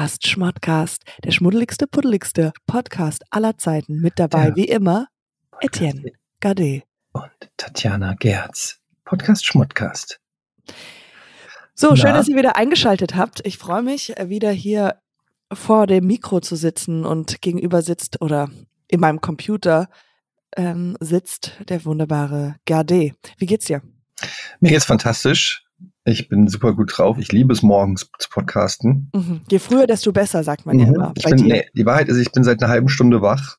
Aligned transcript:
Podcast 0.00 0.26
Schmodcast, 0.26 1.02
der 1.24 1.30
schmuddeligste, 1.30 1.86
puddeligste 1.86 2.54
Podcast 2.66 3.22
aller 3.28 3.58
Zeiten. 3.58 4.00
Mit 4.00 4.14
dabei, 4.18 4.48
Ja. 4.48 4.56
wie 4.56 4.64
immer, 4.64 5.08
Etienne 5.60 6.12
Gade. 6.40 6.84
Und 7.12 7.30
Tatjana 7.58 8.14
Gerz. 8.14 8.78
Podcast 9.04 9.44
Schmodcast. 9.44 10.18
So, 11.74 11.96
schön, 11.96 12.12
Na? 12.12 12.16
dass 12.16 12.28
ihr 12.28 12.36
wieder 12.38 12.56
eingeschaltet 12.56 13.14
habt. 13.14 13.44
Ich 13.44 13.58
freue 13.58 13.82
mich, 13.82 14.16
äh, 14.16 14.30
wieder 14.30 14.50
hier 14.50 14.98
vor 15.52 15.86
dem 15.86 16.06
Mikro 16.06 16.40
zu 16.40 16.56
sitzen 16.56 17.04
und 17.04 17.42
gegenüber 17.42 17.82
sitzt 17.82 18.22
oder 18.22 18.48
in 18.88 19.00
meinem 19.00 19.20
Computer 19.20 19.90
ähm, 20.56 20.96
sitzt 21.00 21.52
der 21.68 21.84
wunderbare 21.84 22.56
Gade. 22.64 23.12
Wie 23.36 23.44
geht's 23.46 23.66
dir? 23.66 23.82
Mir 24.60 24.70
geht's 24.70 24.86
fantastisch. 24.86 25.66
Ich 26.10 26.28
bin 26.28 26.48
super 26.48 26.74
gut 26.74 26.96
drauf. 26.98 27.18
Ich 27.18 27.30
liebe 27.30 27.52
es 27.52 27.62
morgens 27.62 28.10
zu 28.18 28.28
podcasten. 28.30 29.10
Mhm. 29.14 29.42
Je 29.48 29.58
früher, 29.60 29.86
desto 29.86 30.12
besser, 30.12 30.42
sagt 30.42 30.66
man 30.66 30.78
ja 30.78 30.86
Mhm. 30.86 30.94
immer. 30.94 31.12
Ich 31.16 31.24
bin, 31.24 31.36
nee, 31.46 31.64
die 31.74 31.86
Wahrheit 31.86 32.08
ist, 32.08 32.16
ich 32.18 32.32
bin 32.32 32.42
seit 32.42 32.60
einer 32.62 32.70
halben 32.70 32.88
Stunde 32.88 33.22
wach. 33.22 33.58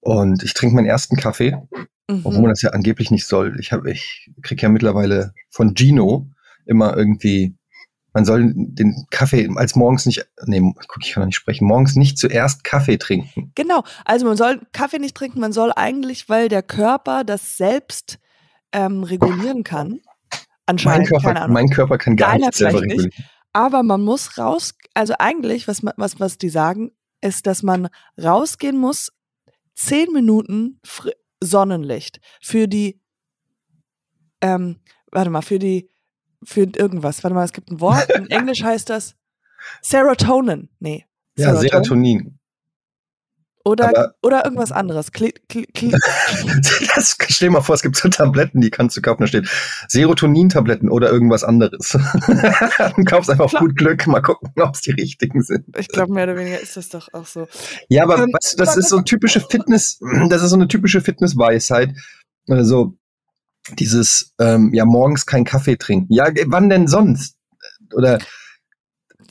Und 0.00 0.42
ich 0.42 0.52
trinke 0.52 0.74
meinen 0.76 0.86
ersten 0.86 1.16
Kaffee, 1.16 1.56
obwohl 2.08 2.32
Mhm. 2.34 2.40
man 2.42 2.50
das 2.50 2.60
ja 2.62 2.70
angeblich 2.70 3.10
nicht 3.10 3.26
soll. 3.26 3.56
Ich, 3.58 3.72
hab- 3.72 3.86
ich 3.86 4.30
krieg 4.42 4.60
ja 4.62 4.68
mittlerweile 4.68 5.32
von 5.50 5.74
Gino 5.74 6.28
immer 6.66 6.94
irgendwie, 6.96 7.56
man 8.12 8.26
soll 8.26 8.52
den 8.54 9.06
Kaffee 9.10 9.48
als 9.56 9.74
morgens 9.76 10.04
nicht, 10.04 10.26
nee, 10.44 10.60
guck, 10.88 11.02
ich 11.02 11.12
kann 11.12 11.22
noch 11.22 11.26
nicht 11.26 11.36
sprechen, 11.36 11.66
morgens 11.66 11.96
nicht 11.96 12.18
zuerst 12.18 12.64
Kaffee 12.64 12.98
trinken. 12.98 13.50
Genau, 13.54 13.82
also 14.04 14.26
man 14.26 14.36
soll 14.36 14.60
Kaffee 14.72 14.98
nicht 14.98 15.16
trinken, 15.16 15.40
man 15.40 15.52
soll 15.52 15.72
eigentlich, 15.74 16.28
weil 16.28 16.48
der 16.50 16.62
Körper 16.62 17.24
das 17.24 17.56
selbst 17.56 18.18
ähm, 18.72 19.02
regulieren 19.04 19.64
kann. 19.64 20.00
Mein 20.66 20.74
Anscheinend, 20.76 21.10
keine 21.10 21.34
Körper, 21.34 21.48
mein 21.48 21.68
Körper 21.68 21.98
kann 21.98 22.16
gar 22.16 22.32
Deiner 22.32 22.46
nicht 22.46 22.54
selber 22.54 22.80
regulieren. 22.80 23.10
Aber 23.52 23.82
man 23.82 24.02
muss 24.02 24.38
raus, 24.38 24.74
also 24.94 25.14
eigentlich, 25.18 25.68
was, 25.68 25.82
was, 25.96 26.18
was 26.18 26.38
die 26.38 26.48
sagen, 26.48 26.90
ist, 27.20 27.46
dass 27.46 27.62
man 27.62 27.88
rausgehen 28.22 28.78
muss, 28.78 29.12
zehn 29.74 30.12
Minuten 30.12 30.80
Sonnenlicht 31.42 32.20
für 32.40 32.66
die, 32.66 33.00
ähm, 34.40 34.80
warte 35.12 35.30
mal, 35.30 35.42
für 35.42 35.58
die, 35.58 35.90
für 36.42 36.62
irgendwas. 36.76 37.22
Warte 37.22 37.34
mal, 37.34 37.44
es 37.44 37.52
gibt 37.52 37.70
ein 37.70 37.80
Wort, 37.80 38.10
in 38.10 38.26
Englisch 38.30 38.62
heißt 38.62 38.90
das 38.90 39.16
Serotonin. 39.82 40.70
Nee. 40.78 41.06
Ja, 41.36 41.54
Serotonin. 41.56 42.38
Oder, 43.64 43.88
aber- 43.88 44.14
oder 44.22 44.44
irgendwas 44.44 44.72
anderes. 44.72 45.10
Kli, 45.12 45.32
kli, 45.48 45.64
kli, 45.66 45.90
Das, 46.94 47.16
stell 47.28 47.48
dir 47.48 47.52
mal 47.52 47.62
vor, 47.62 47.74
es 47.74 47.82
gibt 47.82 47.96
so 47.96 48.08
Tabletten, 48.10 48.60
die 48.60 48.70
kannst 48.70 48.96
du 48.96 49.00
kaufen, 49.00 49.22
da 49.22 49.26
steht 49.26 49.48
Serotonin-Tabletten 49.88 50.90
oder 50.90 51.10
irgendwas 51.10 51.44
anderes. 51.44 51.88
du 52.96 53.04
kaufst 53.04 53.30
einfach 53.30 53.46
auf 53.46 53.52
gut 53.52 53.74
Glück, 53.76 54.06
mal 54.06 54.20
gucken, 54.20 54.50
ob 54.60 54.74
es 54.74 54.82
die 54.82 54.90
richtigen 54.92 55.42
sind. 55.42 55.64
ich 55.78 55.88
glaube, 55.88 56.12
mehr 56.12 56.24
oder 56.24 56.36
weniger 56.36 56.60
ist 56.60 56.76
das 56.76 56.90
doch 56.90 57.08
auch 57.14 57.26
so. 57.26 57.48
Ja, 57.88 58.02
aber 58.02 58.18
Ähm, 58.18 58.32
weißt 58.32 58.52
du, 58.52 58.56
das 58.64 58.76
ist 58.76 58.90
so 58.90 59.00
typische 59.00 59.40
Fitness, 59.40 59.98
das 60.28 60.42
ist 60.42 60.50
so 60.50 60.56
eine 60.56 60.68
typische 60.68 61.00
Fitnessweisheit. 61.00 61.90
Also 62.48 62.94
dieses, 63.78 64.34
ähm, 64.38 64.74
ja, 64.74 64.84
morgens 64.84 65.24
keinen 65.24 65.44
Kaffee 65.46 65.76
trinken. 65.76 66.12
Ja, 66.12 66.26
äh, 66.28 66.44
wann 66.48 66.68
denn 66.68 66.86
sonst? 66.86 67.36
Oder 67.94 68.18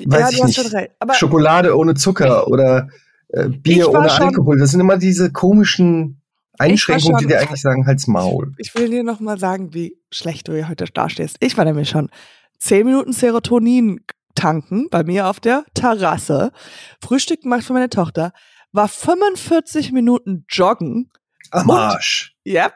Weiß 0.05 0.19
ja, 0.19 0.29
ich 0.29 0.43
nicht. 0.43 0.55
schon 0.59 0.71
recht. 0.71 0.91
Aber 0.99 1.13
Schokolade 1.13 1.77
ohne 1.77 1.93
Zucker 1.93 2.47
oder 2.47 2.89
äh, 3.33 3.49
Bier 3.49 3.89
ohne 3.89 4.09
schon- 4.09 4.27
Alkohol. 4.27 4.57
Das 4.59 4.71
sind 4.71 4.79
immer 4.79 4.97
diese 4.97 5.31
komischen 5.31 6.21
Einschränkungen, 6.57 7.17
die 7.17 7.23
schon- 7.23 7.29
dir 7.29 7.39
eigentlich 7.41 7.61
sagen, 7.61 7.85
halt's 7.85 8.07
Maul. 8.07 8.53
ich 8.57 8.73
will 8.75 8.89
dir 8.89 9.03
noch 9.03 9.19
mal 9.19 9.37
sagen, 9.37 9.73
wie 9.73 9.97
schlecht 10.11 10.47
du 10.47 10.53
hier 10.53 10.69
heute 10.69 10.85
dastehst. 10.85 11.37
Ich 11.39 11.57
war 11.57 11.65
nämlich 11.65 11.89
schon 11.89 12.09
zehn 12.59 12.85
Minuten 12.85 13.13
Serotonin 13.13 14.01
tanken 14.35 14.87
bei 14.89 15.03
mir 15.03 15.27
auf 15.27 15.39
der 15.39 15.63
Terrasse, 15.73 16.51
Frühstück 17.01 17.41
gemacht 17.43 17.63
für 17.63 17.73
meine 17.73 17.89
Tochter, 17.89 18.31
war 18.71 18.87
45 18.87 19.91
Minuten 19.91 20.45
joggen, 20.49 21.11
Am 21.51 21.69
Und- 21.69 21.77
Arsch. 21.77 22.35
yep, 22.47 22.73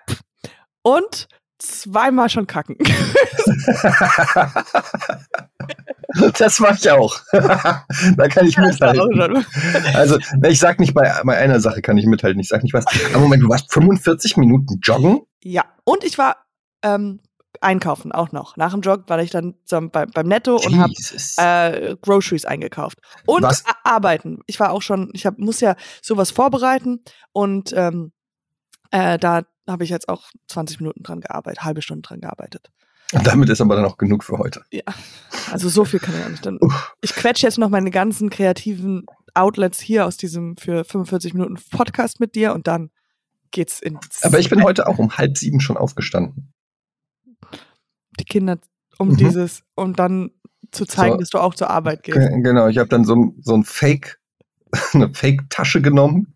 und 0.84 1.28
zweimal 1.58 2.30
schon 2.30 2.46
kacken. 2.48 2.78
das 6.38 6.60
mach 6.60 6.78
ich 6.78 6.90
auch. 6.90 7.20
da 7.32 8.28
kann 8.30 8.46
ich 8.46 8.58
auch 8.58 8.64
mithalten. 8.64 9.46
Also, 9.94 10.18
ich 10.48 10.60
sag 10.60 10.80
nicht, 10.80 10.94
bei, 10.94 11.12
bei 11.24 11.38
einer 11.38 11.60
Sache 11.60 11.82
kann 11.82 11.98
ich 11.98 12.06
mithalten. 12.06 12.40
Ich 12.40 12.48
sag 12.48 12.64
nicht 12.64 12.74
was. 12.74 12.86
Aber 13.14 13.22
Moment, 13.22 13.44
du 13.44 13.50
warst 13.50 13.72
45 13.72 14.38
Minuten 14.38 14.80
joggen? 14.82 15.22
Ja, 15.44 15.66
und 15.84 16.04
ich 16.04 16.18
war 16.18 16.38
ähm, 16.84 17.20
einkaufen 17.62 18.12
auch 18.12 18.32
noch. 18.32 18.58
Nach 18.58 18.72
dem 18.72 18.82
Jog 18.82 19.04
war 19.08 19.20
ich 19.20 19.32
dann 19.32 19.56
zum, 19.66 19.90
bei, 19.90 20.06
beim 20.06 20.28
Netto 20.28 20.56
und 20.56 20.78
habe 20.78 20.94
Jesus. 20.96 21.36
äh, 21.38 21.96
Groceries 22.02 22.46
eingekauft. 22.46 23.00
Und 23.26 23.44
Was? 23.44 23.64
arbeiten. 23.84 24.40
Ich 24.48 24.60
war 24.60 24.72
auch 24.72 24.82
schon, 24.82 25.10
ich 25.14 25.26
hab, 25.26 25.38
muss 25.38 25.60
ja 25.62 25.76
sowas 26.02 26.32
vorbereiten 26.32 27.04
und 27.32 27.74
ähm, 27.74 28.12
äh, 28.92 29.18
da 29.18 29.44
habe 29.68 29.84
ich 29.84 29.90
jetzt 29.90 30.10
auch 30.10 30.30
20 30.48 30.80
Minuten 30.80 31.04
dran 31.04 31.22
gearbeitet, 31.22 31.64
halbe 31.64 31.82
Stunde 31.82 32.04
dran 32.04 32.22
gearbeitet. 32.22 32.70
Und 33.14 33.26
damit 33.26 33.50
ist 33.50 33.62
aber 33.62 33.76
dann 33.76 33.86
auch 33.86 33.98
genug 33.98 34.24
für 34.24 34.38
heute. 34.38 34.64
Ja, 34.72 34.84
also 35.52 35.70
so 35.70 35.86
viel 35.86 36.00
kann 36.00 36.14
ich 36.18 36.26
auch 36.26 36.30
nicht. 36.30 36.46
Dann, 36.46 36.58
Uff. 36.60 36.94
ich 37.02 37.14
quetsche 37.14 37.48
jetzt 37.48 37.58
noch 37.58 37.70
meine 37.70 37.90
ganzen 37.92 38.30
kreativen 38.30 39.06
Outlets 39.34 39.80
hier 39.80 40.06
aus 40.06 40.18
diesem 40.18 40.58
für 40.58 40.84
45 40.84 41.34
Minuten 41.34 41.56
Podcast 41.72 42.20
mit 42.20 42.36
dir 42.36 42.54
und 42.54 42.68
dann 42.68 42.90
geht's 43.52 43.80
ins 43.82 44.24
Aber 44.24 44.40
ich 44.40 44.50
bin 44.50 44.62
heute 44.64 44.88
auch 44.88 44.98
um 45.00 45.18
halb 45.18 45.38
sieben 45.38 45.60
schon 45.62 45.78
aufgestanden. 45.78 46.54
die 48.20 48.26
Kinder 48.26 48.58
um 48.98 49.10
Mhm. 49.10 49.18
dieses, 49.18 49.62
um 49.76 49.96
dann 49.96 50.32
zu 50.72 50.86
zeigen, 50.86 51.14
So. 51.14 51.20
dass 51.20 51.30
du 51.30 51.38
auch 51.38 51.54
zur 51.54 51.70
Arbeit 51.70 52.04
gehst. 52.04 52.18
Ge- 52.18 52.42
Genau, 52.42 52.68
ich 52.68 52.78
habe 52.78 52.90
dann 52.90 53.06
so, 53.06 53.16
ein- 53.16 53.36
so 53.42 53.54
ein 53.54 53.64
Fake, 53.64 54.20
eine 54.94 55.14
Fake-Tasche 55.14 55.82
genommen. 55.82 56.34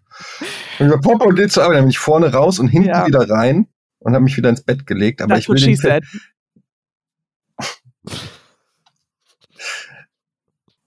Und 0.79 0.85
gesagt, 0.87 1.03
Papa, 1.03 1.25
geh 1.31 1.47
zur 1.47 1.63
Arbeit. 1.63 1.77
Dann 1.77 1.85
bin 1.85 1.89
ich 1.89 1.97
vorne 1.99 2.31
raus 2.31 2.59
und 2.59 2.67
hinten 2.67 2.89
Ja. 2.89 3.07
wieder 3.07 3.27
rein 3.29 3.67
und 3.99 4.13
habe 4.13 4.23
mich 4.23 4.37
wieder 4.37 4.49
ins 4.49 4.61
Bett 4.63 4.85
gelegt. 4.85 5.21
Aber 5.21 5.33
That's 5.33 5.43
ich 5.45 5.49
will 5.49 5.55
den 5.59 5.75
Film. 5.77 6.01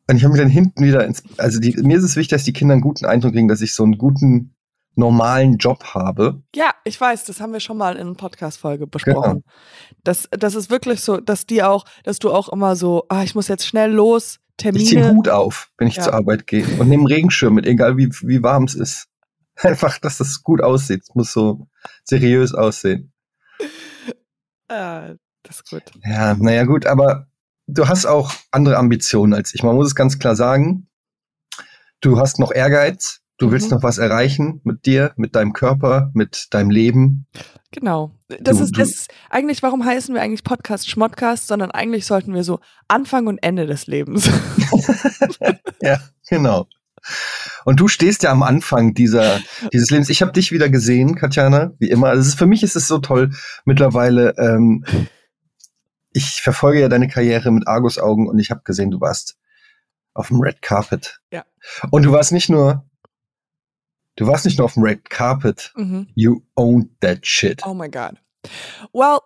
Und 0.09 0.17
ich 0.17 0.25
habe 0.25 0.33
mich 0.33 0.41
dann 0.43 0.51
hinten 0.51 0.85
wieder 0.85 1.05
ins, 1.05 1.23
also 1.39 1.61
die, 1.61 1.73
mir 1.83 1.97
ist 1.99 2.05
es 2.05 2.17
wichtig, 2.17 2.31
dass 2.37 2.45
die 2.45 2.53
Kinder 2.53 2.73
einen 2.75 2.83
guten 2.83 3.07
Eindruck 3.07 3.33
kriegen, 3.33 3.49
dass 3.49 3.61
ich 3.63 3.75
so 3.75 3.83
einen 3.85 3.97
guten, 3.99 4.55
normalen 4.97 5.57
Job 5.57 5.83
habe. 5.93 6.41
Ja, 6.55 6.73
ich 6.85 7.01
weiß, 7.01 7.25
das 7.25 7.41
haben 7.41 7.53
wir 7.53 7.59
schon 7.59 7.77
mal 7.77 7.97
in 7.97 8.03
einer 8.07 8.15
Podcast-Folge 8.15 8.87
Genau. 8.87 8.91
besprochen. 8.91 9.43
Das, 10.05 10.29
das 10.31 10.55
ist 10.55 10.71
wirklich 10.71 11.01
so, 11.01 11.17
dass 11.17 11.47
die 11.47 11.65
auch, 11.65 11.85
dass 12.05 12.21
du 12.21 12.31
auch 12.33 12.49
immer 12.51 12.77
so, 12.77 13.05
ah, 13.09 13.25
ich 13.25 13.35
muss 13.35 13.49
jetzt 13.49 13.67
schnell 13.67 13.91
los, 13.91 14.39
Ich 14.57 14.63
ziehe 14.63 14.73
den 14.73 14.85
Termine. 14.87 15.15
Hut 15.17 15.29
auf, 15.29 15.73
wenn 15.79 15.89
ich 15.89 15.97
Ja. 15.97 16.05
zur 16.05 16.15
Arbeit 16.15 16.47
gehe 16.47 16.65
und 16.79 16.89
nehme 16.89 17.01
einen 17.01 17.07
Regenschirm 17.09 17.55
mit, 17.55 17.67
egal 17.67 17.97
wie, 17.97 18.09
wie 18.23 18.41
warm 18.45 18.65
es 18.65 18.77
ist. 18.77 19.09
Einfach, 19.57 19.99
dass 19.99 20.19
das 20.19 20.45
gut 20.45 20.63
aussieht. 20.63 21.03
Es 21.03 21.15
muss 21.17 21.33
so 21.33 21.67
seriös 22.05 22.55
aussehen. 22.55 23.13
Äh, 24.69 25.17
das 25.45 25.57
ist 25.61 25.71
gut. 25.71 25.83
Ja, 26.05 26.35
naja, 26.35 26.65
gut, 26.65 26.87
aber 26.87 27.29
du 27.67 27.87
hast 27.89 28.05
auch 28.07 28.33
andere 28.51 28.77
Ambitionen 28.77 29.33
als 29.35 29.55
ich. 29.55 29.63
Man 29.63 29.77
muss 29.77 29.87
es 29.87 29.95
ganz 29.95 30.19
klar 30.19 30.35
sagen. 30.37 30.89
Du 32.01 32.19
hast 32.19 32.39
noch 32.39 32.53
Ehrgeiz. 32.53 33.21
Du 33.37 33.51
willst 33.51 33.71
Mhm. 33.71 33.77
noch 33.77 33.83
was 33.83 33.99
erreichen 33.99 34.61
mit 34.65 34.87
dir, 34.87 35.13
mit 35.17 35.35
deinem 35.35 35.53
Körper, 35.55 36.11
mit 36.15 36.49
deinem 36.55 36.71
Leben. 36.71 37.27
Genau. 37.73 38.13
Das 38.29 38.59
Du- 38.59 38.65
ist, 38.65 38.79
das 38.79 38.91
ist 38.91 39.11
eigentlich, 39.29 39.63
warum 39.63 39.85
heißen 39.85 40.15
wir 40.15 40.23
eigentlich 40.23 40.45
Podcast 40.45 40.89
Schmodcast, 40.89 41.49
sondern 41.49 41.73
eigentlich 41.73 42.07
sollten 42.07 42.33
wir 42.35 42.45
so 42.45 42.61
Anfang 42.87 43.27
und 43.27 43.39
Ende 43.39 43.67
des 43.67 43.87
Lebens. 43.87 44.29
Ja, 45.83 45.99
genau. 46.29 46.67
Und 47.67 47.81
du 47.81 47.89
stehst 47.89 48.23
ja 48.23 48.31
am 48.31 48.43
Anfang 48.43 48.95
dieser, 48.95 49.41
dieses 49.73 49.91
Lebens. 49.91 50.09
Ich 50.09 50.23
habe 50.23 50.33
dich 50.33 50.53
wieder 50.53 50.71
gesehen, 50.71 51.17
Katjana, 51.17 51.73
wie 51.79 51.91
immer. 51.91 52.09
Also 52.09 52.35
für 52.37 52.47
mich 52.47 52.63
ist 52.63 52.77
es 52.77 52.89
so 52.89 52.99
toll 52.99 53.31
mittlerweile. 53.67 54.35
Ähm, 54.39 54.85
ich 56.15 56.41
verfolge 56.41 56.81
ja 56.81 56.89
deine 56.89 57.09
Karriere 57.09 57.51
mit 57.51 57.69
Argusaugen 57.69 58.29
und 58.29 58.39
ich 58.39 58.51
habe 58.51 58.63
gesehen, 58.65 58.91
du 58.91 59.01
warst 59.01 59.37
auf 60.15 60.29
dem 60.29 60.41
Red 60.41 60.63
Carpet. 60.63 61.21
Ja. 61.33 61.45
Und 61.91 62.05
du 62.05 62.13
warst 62.13 62.33
nicht 62.33 62.49
nur, 62.49 62.89
du 64.17 64.27
warst 64.27 64.45
nicht 64.47 64.57
nur 64.59 64.65
auf 64.65 64.75
dem 64.75 64.85
Red 64.85 65.11
Carpet. 65.11 65.73
mhm. 65.77 66.09
You 66.15 66.41
owned 66.55 66.89
that 67.01 67.27
shit. 67.27 67.63
Oh 67.67 67.75
my 67.75 67.89
God. 67.91 68.15
Well, 68.93 69.19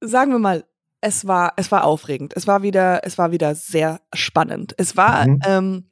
sagen 0.00 0.32
wir 0.32 0.38
mal, 0.40 0.64
es 1.00 1.26
war, 1.26 1.52
es 1.56 1.70
war 1.70 1.84
aufregend. 1.84 2.32
Es 2.36 2.46
war 2.46 2.62
wieder, 2.62 3.04
es 3.04 3.16
war 3.16 3.30
wieder 3.32 3.54
sehr 3.54 4.00
spannend. 4.12 4.74
Es 4.76 4.96
war, 4.96 5.26
Mhm. 5.26 5.40
ähm, 5.46 5.90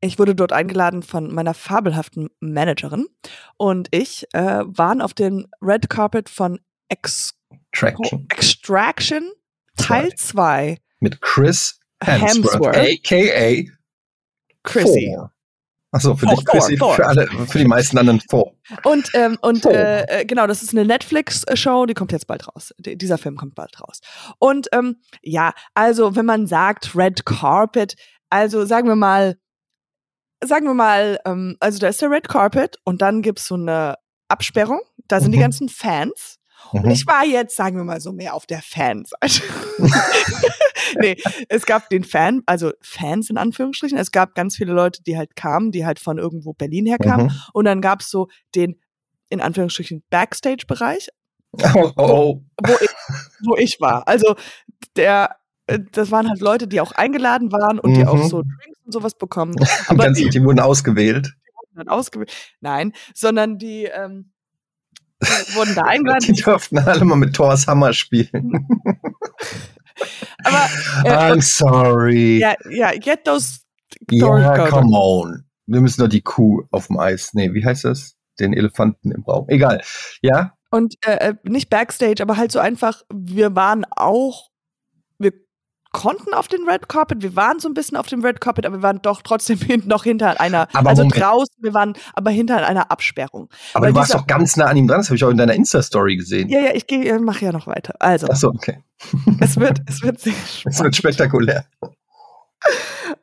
ich 0.00 0.18
wurde 0.18 0.34
dort 0.34 0.52
eingeladen 0.52 1.02
von 1.02 1.32
meiner 1.32 1.54
fabelhaften 1.54 2.28
Managerin 2.40 3.06
und 3.56 3.88
ich 3.94 4.26
äh, 4.32 4.62
waren 4.66 5.00
auf 5.00 5.14
dem 5.14 5.46
Red 5.62 5.88
Carpet 5.90 6.28
von 6.28 6.58
Ex 6.88 7.34
Traction. 7.72 8.26
Extraction 8.30 9.30
Teil 9.86 10.14
2. 10.14 10.78
Mit 11.00 11.20
Chris 11.20 11.78
Hemsworth, 12.02 12.76
Hemsworth. 12.76 12.76
a.k.a. 12.76 13.70
Chrissy. 14.62 15.12
Thor. 15.14 15.32
Achso, 15.92 16.14
für 16.14 16.26
Thor, 16.26 16.36
dich 16.36 16.44
Chrissy, 16.44 16.76
Thor, 16.76 16.94
für 16.94 17.06
alle, 17.06 17.26
für 17.48 17.58
die 17.58 17.64
meisten 17.66 17.98
anderen 17.98 18.20
Thor. 18.20 18.54
Und, 18.84 19.10
ähm, 19.14 19.38
und 19.42 19.66
äh, 19.66 20.02
äh, 20.20 20.24
genau, 20.24 20.46
das 20.46 20.62
ist 20.62 20.70
eine 20.72 20.84
Netflix-Show, 20.84 21.86
die 21.86 21.94
kommt 21.94 22.12
jetzt 22.12 22.28
bald 22.28 22.46
raus. 22.46 22.72
D 22.78 22.94
dieser 22.94 23.18
Film 23.18 23.36
kommt 23.36 23.56
bald 23.56 23.80
raus. 23.80 24.00
Und 24.38 24.68
ähm, 24.72 25.00
ja, 25.22 25.52
also 25.74 26.14
wenn 26.14 26.26
man 26.26 26.46
sagt 26.46 26.94
Red 26.94 27.26
Carpet, 27.26 27.96
Also 28.28 28.64
sagen 28.66 28.86
wir 28.86 28.94
mal, 28.94 29.36
sagen 30.44 30.66
wir 30.66 30.74
mal, 30.74 31.18
ähm, 31.24 31.56
also 31.58 31.78
da 31.80 31.88
ist 31.88 32.00
der 32.00 32.10
Red 32.10 32.28
Carpet 32.28 32.76
und 32.84 33.02
dann 33.02 33.20
gibt's 33.22 33.46
so 33.46 33.56
eine 33.56 33.96
Absperrung. 34.28 34.80
Da 35.08 35.20
sind 35.20 35.32
die 35.32 35.38
Mhm. 35.38 35.42
ganzen 35.42 35.68
Fans. 35.68 36.36
Und 36.72 36.84
Mhm. 36.84 36.90
ich 36.90 37.06
war 37.06 37.24
jetzt, 37.24 37.56
sagen 37.56 37.76
wir 37.76 37.84
mal, 37.84 38.00
so 38.00 38.12
mehr 38.12 38.34
auf 38.34 38.46
der 38.46 38.62
Fanseite. 38.62 39.42
nee, 41.00 41.16
es 41.48 41.66
gab 41.66 41.88
den 41.90 42.04
Fan, 42.04 42.42
also 42.46 42.72
Fans 42.80 43.30
in 43.30 43.36
Anführungsstrichen. 43.38 43.98
Es 43.98 44.10
gab 44.10 44.34
ganz 44.34 44.56
viele 44.56 44.72
Leute, 44.72 45.02
die 45.02 45.16
halt 45.16 45.36
kamen, 45.36 45.70
die 45.72 45.84
halt 45.86 45.98
von 45.98 46.18
irgendwo 46.18 46.52
Berlin 46.52 46.86
herkamen. 46.86 47.26
Mhm. 47.26 47.32
Und 47.52 47.64
dann 47.64 47.80
gab's 47.80 48.10
so 48.10 48.28
den, 48.54 48.80
in 49.28 49.40
Anführungsstrichen, 49.40 50.02
Backstage-Bereich, 50.10 51.08
Oh, 51.52 51.68
oh, 51.74 51.92
oh. 51.96 52.42
wo 52.64 52.72
ich, 52.80 52.90
wo 53.44 53.56
ich 53.56 53.80
war. 53.80 54.06
Also 54.06 54.36
der, 54.94 55.34
äh, 55.66 55.80
das 55.90 56.12
waren 56.12 56.28
halt 56.28 56.40
Leute, 56.40 56.68
die 56.68 56.80
auch 56.80 56.92
eingeladen 56.92 57.50
waren 57.50 57.80
und 57.80 57.94
die 57.94 58.06
auch 58.06 58.14
Mhm. 58.14 58.28
so 58.28 58.42
Drinks 58.42 58.78
und 58.84 58.92
sowas 58.92 59.14
bekommen. 59.16 59.56
Aber 59.88 60.10
die 60.12 60.28
die 60.28 60.44
wurden 60.44 60.60
ausgewählt. 60.60 61.26
wurden 61.56 61.74
dann 61.74 61.88
ausgewählt. 61.88 62.32
Nein, 62.60 62.92
sondern 63.14 63.58
die, 63.58 63.84
ähm, 63.86 64.30
die 64.30 64.39
wurden 65.54 65.74
da 65.74 65.82
eingeladen. 65.82 66.34
Die 66.34 66.42
durften 66.42 66.78
alle 66.78 67.04
mal 67.04 67.16
mit 67.16 67.34
Thors 67.34 67.66
Hammer 67.66 67.92
spielen. 67.92 68.52
Aber 70.44 70.68
äh, 71.04 71.32
I'm 71.32 71.42
sorry. 71.42 72.38
ja, 72.38 72.54
ja, 72.70 72.92
get 72.92 73.24
those 73.24 73.60
Ja, 74.10 74.68
come 74.68 74.96
on. 74.96 75.44
Wir 75.66 75.80
müssen 75.80 76.00
doch 76.00 76.08
die 76.08 76.22
Kuh 76.22 76.64
auf 76.70 76.86
dem 76.86 76.98
Eis. 76.98 77.34
Nee, 77.34 77.52
wie 77.52 77.64
heißt 77.64 77.84
das? 77.84 78.16
Den 78.38 78.54
Elefanten 78.54 79.12
im 79.12 79.22
Raum. 79.24 79.46
Egal. 79.48 79.82
Ja? 80.22 80.54
Und 80.70 80.94
äh, 81.04 81.30
äh, 81.30 81.34
nicht 81.44 81.68
Backstage, 81.68 82.22
aber 82.22 82.36
halt 82.36 82.52
so 82.52 82.58
einfach, 82.58 83.02
wir 83.12 83.54
waren 83.56 83.84
auch, 83.90 84.49
konnten 85.92 86.34
auf 86.34 86.48
den 86.48 86.68
Red 86.68 86.88
Carpet, 86.88 87.22
wir 87.22 87.34
waren 87.36 87.58
so 87.58 87.68
ein 87.68 87.74
bisschen 87.74 87.96
auf 87.96 88.06
dem 88.06 88.24
Red 88.24 88.40
Carpet, 88.40 88.64
aber 88.66 88.78
wir 88.78 88.82
waren 88.82 89.02
doch 89.02 89.22
trotzdem 89.22 89.58
noch 89.86 90.04
hinter 90.04 90.40
einer, 90.40 90.68
Aber 90.72 90.90
also 90.90 91.02
Moment. 91.02 91.20
draußen, 91.20 91.54
wir 91.58 91.74
waren 91.74 91.94
aber 92.14 92.30
hinter 92.30 92.66
einer 92.66 92.90
Absperrung. 92.90 93.48
Aber 93.74 93.86
Weil 93.86 93.92
du 93.92 93.98
warst 93.98 94.14
doch 94.14 94.26
ganz 94.26 94.56
nah 94.56 94.66
an 94.66 94.76
ihm 94.76 94.86
dran. 94.86 94.98
Das 95.00 95.08
habe 95.08 95.16
ich 95.16 95.24
auch 95.24 95.30
in 95.30 95.36
deiner 95.36 95.54
Insta-Story 95.54 96.16
gesehen. 96.16 96.48
Ja, 96.48 96.60
ja, 96.60 96.74
ich 96.74 96.86
gehe, 96.86 97.18
mache 97.18 97.44
ja 97.44 97.52
noch 97.52 97.66
weiter. 97.66 97.94
Also, 97.98 98.28
Ach 98.30 98.36
so, 98.36 98.48
okay. 98.48 98.82
es 99.40 99.58
wird, 99.58 99.80
es 99.86 100.02
wird 100.02 100.20
sehr 100.20 100.32
spannend. 100.46 100.80
wird 100.80 100.96
spektakulär. 100.96 101.64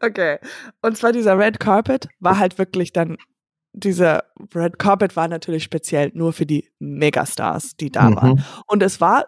Okay. 0.02 0.40
Und 0.82 0.98
zwar 0.98 1.12
dieser 1.12 1.38
Red 1.38 1.60
Carpet 1.60 2.08
war 2.20 2.38
halt 2.40 2.58
wirklich 2.58 2.92
dann, 2.92 3.18
dieser 3.74 4.24
Red 4.56 4.80
Carpet 4.80 5.16
war 5.16 5.28
natürlich 5.28 5.64
speziell 5.64 6.12
nur 6.14 6.34
für 6.34 6.46
die 6.46 6.70
Megastars, 6.80 7.76
die 7.76 7.92
da 7.92 8.14
waren. 8.16 8.32
Mhm. 8.32 8.44
Und 8.66 8.84
es 8.84 9.00
war, 9.00 9.22
äh, 9.22 9.26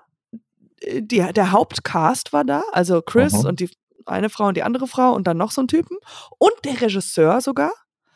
die, 0.99 1.33
der 1.33 1.51
Hauptcast 1.51 2.33
war 2.33 2.43
da, 2.45 2.63
also 2.71 3.01
Chris 3.01 3.33
Mhm. 3.33 3.45
und 3.45 3.59
die 3.59 3.69
eine 4.05 4.29
Frau 4.29 4.47
und 4.47 4.57
die 4.57 4.63
andere 4.63 4.87
Frau 4.87 5.13
und 5.13 5.27
dann 5.27 5.37
noch 5.37 5.51
so 5.51 5.61
ein 5.61 5.67
Typen 5.67 5.97
und 6.39 6.53
der 6.65 6.81
Regisseur 6.81 7.41
sogar. 7.41 7.71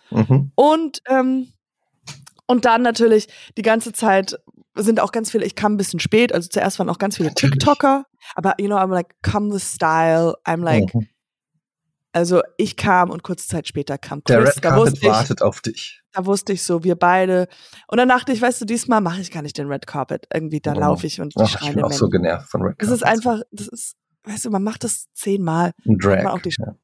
Mhm. 0.09 0.51
Und, 0.55 1.01
ähm, 1.07 1.51
und 2.47 2.65
dann 2.65 2.81
natürlich 2.81 3.27
die 3.57 3.61
ganze 3.61 3.93
Zeit 3.93 4.37
sind 4.75 4.99
auch 4.99 5.11
ganz 5.11 5.29
viele, 5.31 5.45
ich 5.45 5.55
kam 5.55 5.73
ein 5.73 5.77
bisschen 5.77 5.99
spät, 5.99 6.33
also 6.33 6.49
zuerst 6.49 6.79
waren 6.79 6.89
auch 6.89 6.97
ganz 6.97 7.17
viele 7.17 7.29
Natürlich. 7.29 7.59
TikToker, 7.59 8.05
aber 8.35 8.55
you 8.59 8.65
know, 8.67 8.77
I'm 8.77 8.91
like, 8.91 9.15
come 9.21 9.51
the 9.53 9.63
style, 9.63 10.33
I'm 10.45 10.63
like, 10.63 10.93
Mhm. 10.95 11.07
also 12.11 12.41
ich 12.57 12.75
kam 12.75 13.09
und 13.11 13.21
kurze 13.23 13.47
Zeit 13.47 13.67
später 13.67 13.97
kam 13.97 14.23
Der 14.23 14.39
Chris, 14.43 14.55
Red 14.55 14.65
da 14.65 14.69
Carpet 14.69 15.03
wartet 15.03 15.41
auf 15.41 15.61
dich. 15.61 16.02
Da 16.13 16.25
wusste 16.25 16.53
ich 16.53 16.63
so, 16.63 16.83
wir 16.83 16.95
beide. 16.95 17.47
Und 17.87 17.97
dann 17.97 18.07
dachte 18.09 18.31
ich, 18.31 18.41
weißt 18.41 18.61
du, 18.61 18.65
diesmal 18.65 19.01
mache 19.01 19.19
ich 19.21 19.31
gar 19.31 19.41
nicht 19.41 19.57
den 19.57 19.67
Red 19.67 19.87
Carpet. 19.87 20.27
Irgendwie, 20.33 20.59
da 20.61 20.73
Oh. 20.73 20.79
laufe 20.79 21.07
ich 21.07 21.19
und 21.19 21.33
die 21.35 21.43
Ach, 21.43 21.61
ich 21.61 21.73
bin 21.73 21.83
auch 21.83 21.91
so 21.91 22.07
genervt 22.09 22.49
von 22.49 22.61
Red 22.61 22.75
Das 22.79 22.89
ist 22.89 23.03
einfach, 23.03 23.41
das 23.51 23.67
ist, 23.67 23.95
weißt 24.23 24.45
du, 24.45 24.49
man 24.51 24.63
macht 24.63 24.83
das 24.83 25.07
zehnmal. 25.13 25.71
ein 25.85 25.97
Drag. 25.97 26.25
auch 26.27 26.39
die 26.41 26.53
ja. 26.57 26.75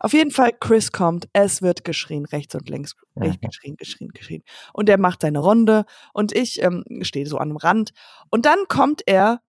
Auf 0.00 0.12
jeden 0.12 0.30
Fall, 0.30 0.52
Chris 0.60 0.92
kommt, 0.92 1.28
es 1.32 1.62
wird 1.62 1.82
geschrien, 1.84 2.24
rechts 2.26 2.54
und 2.54 2.68
links, 2.68 2.94
rechts 3.16 3.38
Mhm. 3.42 3.46
geschrien, 3.48 3.76
geschrien, 3.76 4.08
geschrien. 4.12 4.42
Und 4.72 4.88
er 4.88 4.98
macht 4.98 5.22
seine 5.22 5.38
Runde 5.38 5.84
und 6.12 6.32
ich 6.36 6.62
ähm, 6.62 6.84
stehe 7.02 7.26
so 7.26 7.38
an 7.38 7.48
dem 7.48 7.56
Rand. 7.56 7.90
Und 8.30 8.44
dann 8.46 8.58
kommt 8.68 9.02
er 9.06 9.40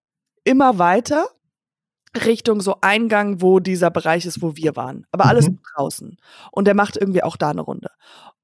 immer 0.44 0.78
weiter 0.78 1.26
Richtung 2.24 2.60
so 2.60 2.76
Eingang, 2.80 3.40
wo 3.42 3.60
dieser 3.60 3.90
Bereich 3.90 4.26
ist, 4.26 4.42
wo 4.42 4.56
wir 4.56 4.76
waren. 4.76 5.06
Aber 5.12 5.26
alles 5.26 5.48
Mhm. 5.48 5.58
draußen. 5.74 6.16
Und 6.52 6.68
er 6.68 6.74
macht 6.74 6.96
irgendwie 6.96 7.22
auch 7.22 7.36
da 7.36 7.50
eine 7.50 7.60
Runde. 7.60 7.90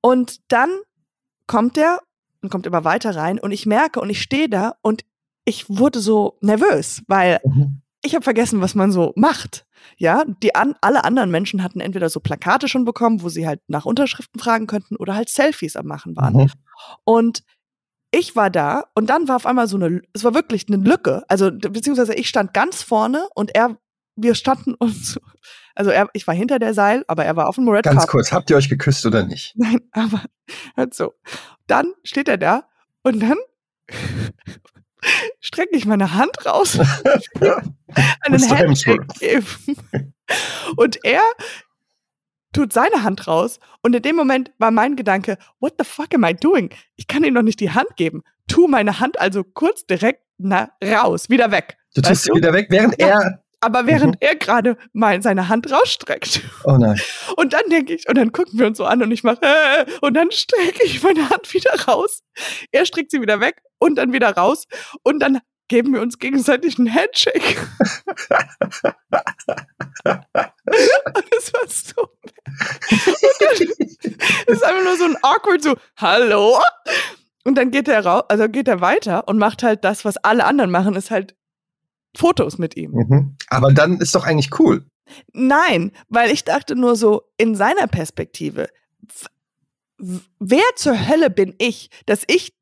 Und 0.01 0.41
dann 0.53 0.71
kommt 1.47 1.77
er 1.79 2.01
und 2.43 2.51
kommt 2.51 2.67
immer 2.67 2.85
weiter 2.85 3.17
rein 3.17 3.39
und 3.39 3.53
ich 3.53 3.67
merke 3.67 4.01
und 4.01 4.11
ich 4.11 4.21
stehe 4.23 4.49
da 4.49 4.75
und 4.83 5.03
ich 5.47 5.69
wurde 5.69 6.01
so 6.01 6.39
nervös, 6.41 7.03
weil 7.07 7.39
Mhm. 7.45 7.81
ich 8.03 8.15
habe 8.15 8.23
vergessen, 8.23 8.61
was 8.61 8.75
man 8.75 8.93
so 8.93 9.13
macht. 9.17 9.67
Ja, 9.99 10.25
die 10.43 10.55
an, 10.55 10.75
alle 10.81 11.05
anderen 11.05 11.31
Menschen 11.31 11.63
hatten 11.63 11.81
entweder 11.81 12.09
so 12.09 12.21
Plakate 12.21 12.69
schon 12.69 12.85
bekommen, 12.87 13.23
wo 13.23 13.29
sie 13.29 13.47
halt 13.47 13.61
nach 13.67 13.85
Unterschriften 13.85 14.41
fragen 14.41 14.67
könnten 14.67 14.97
oder 14.97 15.15
halt 15.15 15.29
Selfies 15.29 15.77
am 15.77 15.87
machen 15.87 16.17
waren. 16.17 16.35
Mhm. 16.35 16.51
Und 17.05 17.43
ich 18.15 18.37
war 18.37 18.49
da 18.51 18.85
und 18.95 19.11
dann 19.11 19.29
war 19.29 19.37
auf 19.37 19.47
einmal 19.47 19.67
so 19.67 19.77
eine, 19.77 20.01
es 20.13 20.25
war 20.25 20.35
wirklich 20.35 20.67
eine 20.69 20.77
Lücke. 20.77 21.25
Also, 21.29 21.51
beziehungsweise 21.51 22.15
ich 22.15 22.29
stand 22.29 22.55
ganz 22.55 22.83
vorne 22.83 23.27
und 23.35 23.55
er, 23.55 23.77
wir 24.17 24.35
standen 24.35 24.75
uns, 24.79 25.13
so, 25.13 25.21
also 25.75 25.91
er, 25.91 26.09
ich 26.13 26.27
war 26.27 26.35
hinter 26.35 26.59
der 26.59 26.75
Seil, 26.75 27.05
aber 27.09 27.25
er 27.25 27.37
war 27.37 27.49
auf 27.49 27.57
dem 27.57 27.69
Red 27.69 27.85
Ganz 27.85 27.97
Carpet. 27.97 28.11
kurz, 28.11 28.33
habt 28.33 28.51
ihr 28.51 28.57
euch 28.57 28.69
geküsst 28.69 29.05
oder 29.05 29.25
nicht? 29.25 29.55
Nein, 29.57 29.81
aber 29.93 30.23
halt 30.77 30.95
so. 30.95 31.13
Dann 31.67 31.93
steht 32.05 32.29
er 32.29 32.39
da 32.39 32.69
und 33.03 33.21
dann 33.21 33.37
strecke 35.41 35.77
ich 35.77 35.85
meine 35.85 36.15
Hand 36.15 36.47
raus, 36.47 36.79
einen. 38.21 38.49
Handshake 38.49 39.07
geben. 39.19 39.47
Und 40.77 41.05
er 41.05 41.23
tut 42.55 42.73
seine 42.73 43.03
Hand 43.03 43.27
raus 43.29 43.59
und 43.83 43.95
in 43.95 44.03
dem 44.03 44.17
Moment 44.17 44.53
war 44.59 44.71
mein 44.71 44.97
Gedanke, 44.97 45.37
what 45.61 45.75
the 45.79 45.85
fuck 45.85 46.15
am 46.15 46.25
I 46.25 46.35
doing? 46.35 46.71
Ich 46.97 47.07
kann 47.07 47.25
ihm 47.25 47.35
doch 47.35 47.43
nicht 47.43 47.61
die 47.61 47.71
Hand 47.73 47.97
geben. 47.97 48.23
Tu 48.49 48.67
meine 48.67 49.01
Hand 49.01 49.21
also 49.21 49.45
kurz 49.45 49.85
direkt 49.87 50.23
na, 50.39 50.71
raus, 50.83 51.29
wieder 51.31 51.51
weg. 51.51 51.77
Du 51.95 52.01
Weißt 52.03 52.09
tust 52.11 52.23
sie 52.25 52.31
du? 52.31 52.37
wieder 52.37 52.53
weg, 52.53 52.67
während 52.71 53.01
Ja. 53.01 53.21
er. 53.21 53.41
Aber 53.61 53.87
während 53.87 54.17
er 54.21 54.35
gerade 54.37 54.77
mal 54.93 55.23
seine 55.23 55.49
Hand 55.49 55.73
rausstreckt. 55.73 56.43
Oh 56.65 56.77
nein. 56.77 57.01
Und 57.37 57.55
dann 57.55 57.63
denke 57.71 57.95
ich, 57.95 58.07
und 58.07 58.19
dann 58.19 58.31
gucken 58.31 58.59
wir 58.59 58.67
uns 58.67 58.77
so 58.77 58.85
an 58.85 59.03
und 59.03 59.11
ich 59.11 59.25
mache, 59.25 59.39
äh, 59.41 59.87
und 60.03 60.13
dann 60.15 60.31
strecke 60.31 60.85
ich 60.85 61.03
meine 61.03 61.31
Hand 61.31 61.55
wieder 61.55 61.71
raus. 61.87 62.21
Er 62.73 62.85
streckt 62.85 63.11
sie 63.11 63.23
wieder 63.23 63.41
weg 63.41 63.63
und 63.79 63.95
dann 63.97 64.13
wieder 64.13 64.31
raus. 64.37 64.65
Und 65.03 65.21
dann 65.21 65.39
geben 65.69 65.93
wir 65.95 66.01
uns 66.01 66.19
gegenseitig 66.19 66.79
einen 66.79 66.93
Handshake. 66.95 67.57
und 70.05 71.35
es 71.39 71.53
war 71.53 71.69
so. 71.69 72.09
Dann 73.41 73.63
ist 74.47 74.65
einfach 74.65 74.85
nur 74.85 74.97
so 74.97 75.05
ein 75.05 75.17
awkward 75.23 75.63
so, 75.63 75.77
hallo? 75.97 76.59
Und 77.45 77.57
dann 77.57 77.71
geht 77.71 77.89
er 77.89 78.05
raus, 78.05 78.25
also 78.29 78.49
geht 78.49 78.69
er 78.69 78.81
weiter 78.81 79.29
und 79.29 79.39
macht 79.39 79.63
halt 79.63 79.85
das, 79.85 80.05
was 80.05 80.17
alle 80.19 80.45
anderen 80.45 80.71
machen, 80.71 80.97
ist 80.97 81.11
halt 81.11 81.37
Fotos 82.17 82.59
mit 82.59 82.77
ihm. 82.77 82.93
Mhm. 82.93 83.37
Aber 83.49 83.73
dann 83.73 83.99
ist 84.01 84.15
doch 84.15 84.25
eigentlich 84.25 84.59
cool. 84.59 84.85
Nein, 85.33 85.93
weil 86.09 86.31
ich 86.31 86.45
dachte 86.45 86.77
nur 86.77 86.97
so, 86.97 87.23
in 87.37 87.55
seiner 87.55 87.87
Perspektive, 87.87 88.69
wer 89.99 90.65
zur 90.77 91.09
Hölle 91.09 91.31
bin 91.31 91.55
ich, 91.59 91.91
dass 92.07 92.25
ich 92.27 92.54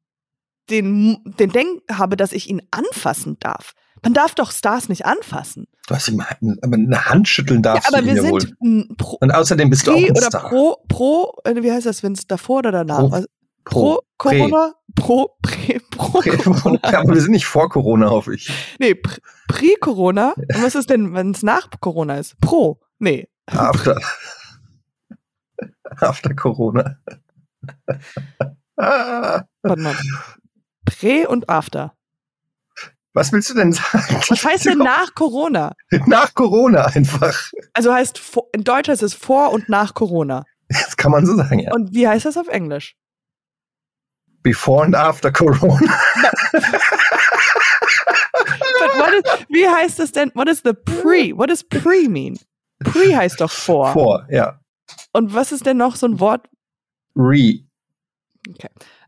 den, 0.73 1.19
den 1.39 1.51
Denk 1.51 1.83
habe, 1.91 2.17
dass 2.17 2.33
ich 2.33 2.49
ihn 2.51 2.63
anfassen 2.71 3.37
darf? 3.41 3.73
Man 4.03 4.15
darf 4.15 4.35
doch 4.35 4.51
Stars 4.51 4.89
nicht 4.89 5.07
anfassen. 5.07 5.67
Du 5.87 5.95
hast 5.95 6.09
ihm 6.09 6.21
aber 6.63 6.75
eine 6.75 7.05
Hand 7.07 7.29
schütteln 7.29 7.63
Ja, 7.63 7.75
darfst 7.75 7.89
aber 7.89 8.03
du 8.03 8.09
wir 8.09 8.15
ja 8.15 8.23
sind 8.23 8.57
m, 8.61 8.89
pro, 8.97 9.17
Und 9.21 9.31
außerdem 9.31 9.71
bist 9.71 9.87
du 9.87 9.93
auch 9.93 9.97
Pre 9.97 10.09
ein 10.09 10.17
Star. 10.17 10.49
pro, 10.49 10.77
pro, 10.89 11.35
äh, 11.45 11.63
wie 11.63 11.71
heißt 11.71 11.87
das, 11.87 12.03
wenn 12.03 12.13
es 12.15 12.27
davor 12.27 12.59
oder 12.59 12.73
danach? 12.73 12.99
Pro- 12.99 13.11
Was- 13.13 13.27
pro, 13.65 14.01
Prä. 14.19 14.39
Corona? 14.41 14.73
Pro, 14.97 15.37
Prä, 15.43 15.79
pro 15.91 16.19
Prä- 16.21 16.37
Corona. 16.43 16.81
Ja, 16.91 17.01
aber 17.01 17.15
wir 17.15 17.21
sind 17.21 17.31
nicht 17.31 17.47
vor 17.47 17.69
Corona, 17.69 18.11
hoffe 18.11 18.35
ich. 18.35 18.51
Nee, 18.81 18.95
Pre-Corona. 19.49 20.33
Und 20.37 20.63
was 20.63 20.75
ist 20.75 20.91
denn, 20.91 21.15
wenn 21.15 21.31
es 21.31 21.43
nach 21.45 21.69
Corona 21.81 22.17
ist? 22.19 22.39
Pro. 22.41 22.81
Nee. 22.99 23.29
After. 23.47 24.01
After 26.01 26.35
Corona. 26.35 26.97
Warte 28.77 29.81
mal. 29.81 29.95
Prä 30.99 31.27
und 31.27 31.49
After. 31.49 31.95
Was 33.15 33.33
willst 33.33 33.51
du 33.51 33.55
denn 33.55 33.73
sagen? 33.73 34.21
Was 34.29 34.45
heißt 34.45 34.67
denn 34.67 34.79
nach 34.79 35.15
Corona? 35.15 35.75
Nach 36.07 36.35
Corona 36.35 36.87
einfach. 36.87 37.51
Also 37.75 37.93
heißt, 37.93 38.21
in 38.53 38.65
Deutsch 38.65 38.89
heißt 38.89 39.03
es 39.03 39.15
vor 39.15 39.53
und 39.53 39.69
nach 39.69 39.95
Corona. 39.95 40.45
Das 40.69 40.97
kann 40.97 41.13
man 41.13 41.27
so 41.27 41.37
sagen, 41.37 41.59
ja. 41.59 41.73
Und 41.73 41.95
wie 41.95 42.09
heißt 42.09 42.25
das 42.25 42.39
auf 42.39 42.49
Englisch? 42.49 42.97
Before 44.43 44.85
and 44.85 44.95
after 44.95 45.31
Corona. 45.31 45.79
Is, 49.13 49.23
wie 49.51 49.69
heißt 49.69 50.01
es 50.01 50.13
denn? 50.13 50.31
What 50.35 50.49
is 50.49 50.63
the 50.65 50.73
pre? 50.73 51.37
What 51.37 51.51
does 51.51 51.63
pre 51.63 52.09
mean? 52.09 52.39
Pre 52.83 53.17
heißt 53.17 53.41
doch 53.41 53.51
vor. 53.51 53.93
Vor, 53.93 54.27
ja. 54.31 54.59
Und 55.13 55.35
was 55.35 55.53
ist 55.53 55.67
denn 55.67 55.77
noch 55.77 55.97
so 55.97 56.07
ein 56.07 56.19
Wort? 56.19 56.49
Re. 57.15 57.65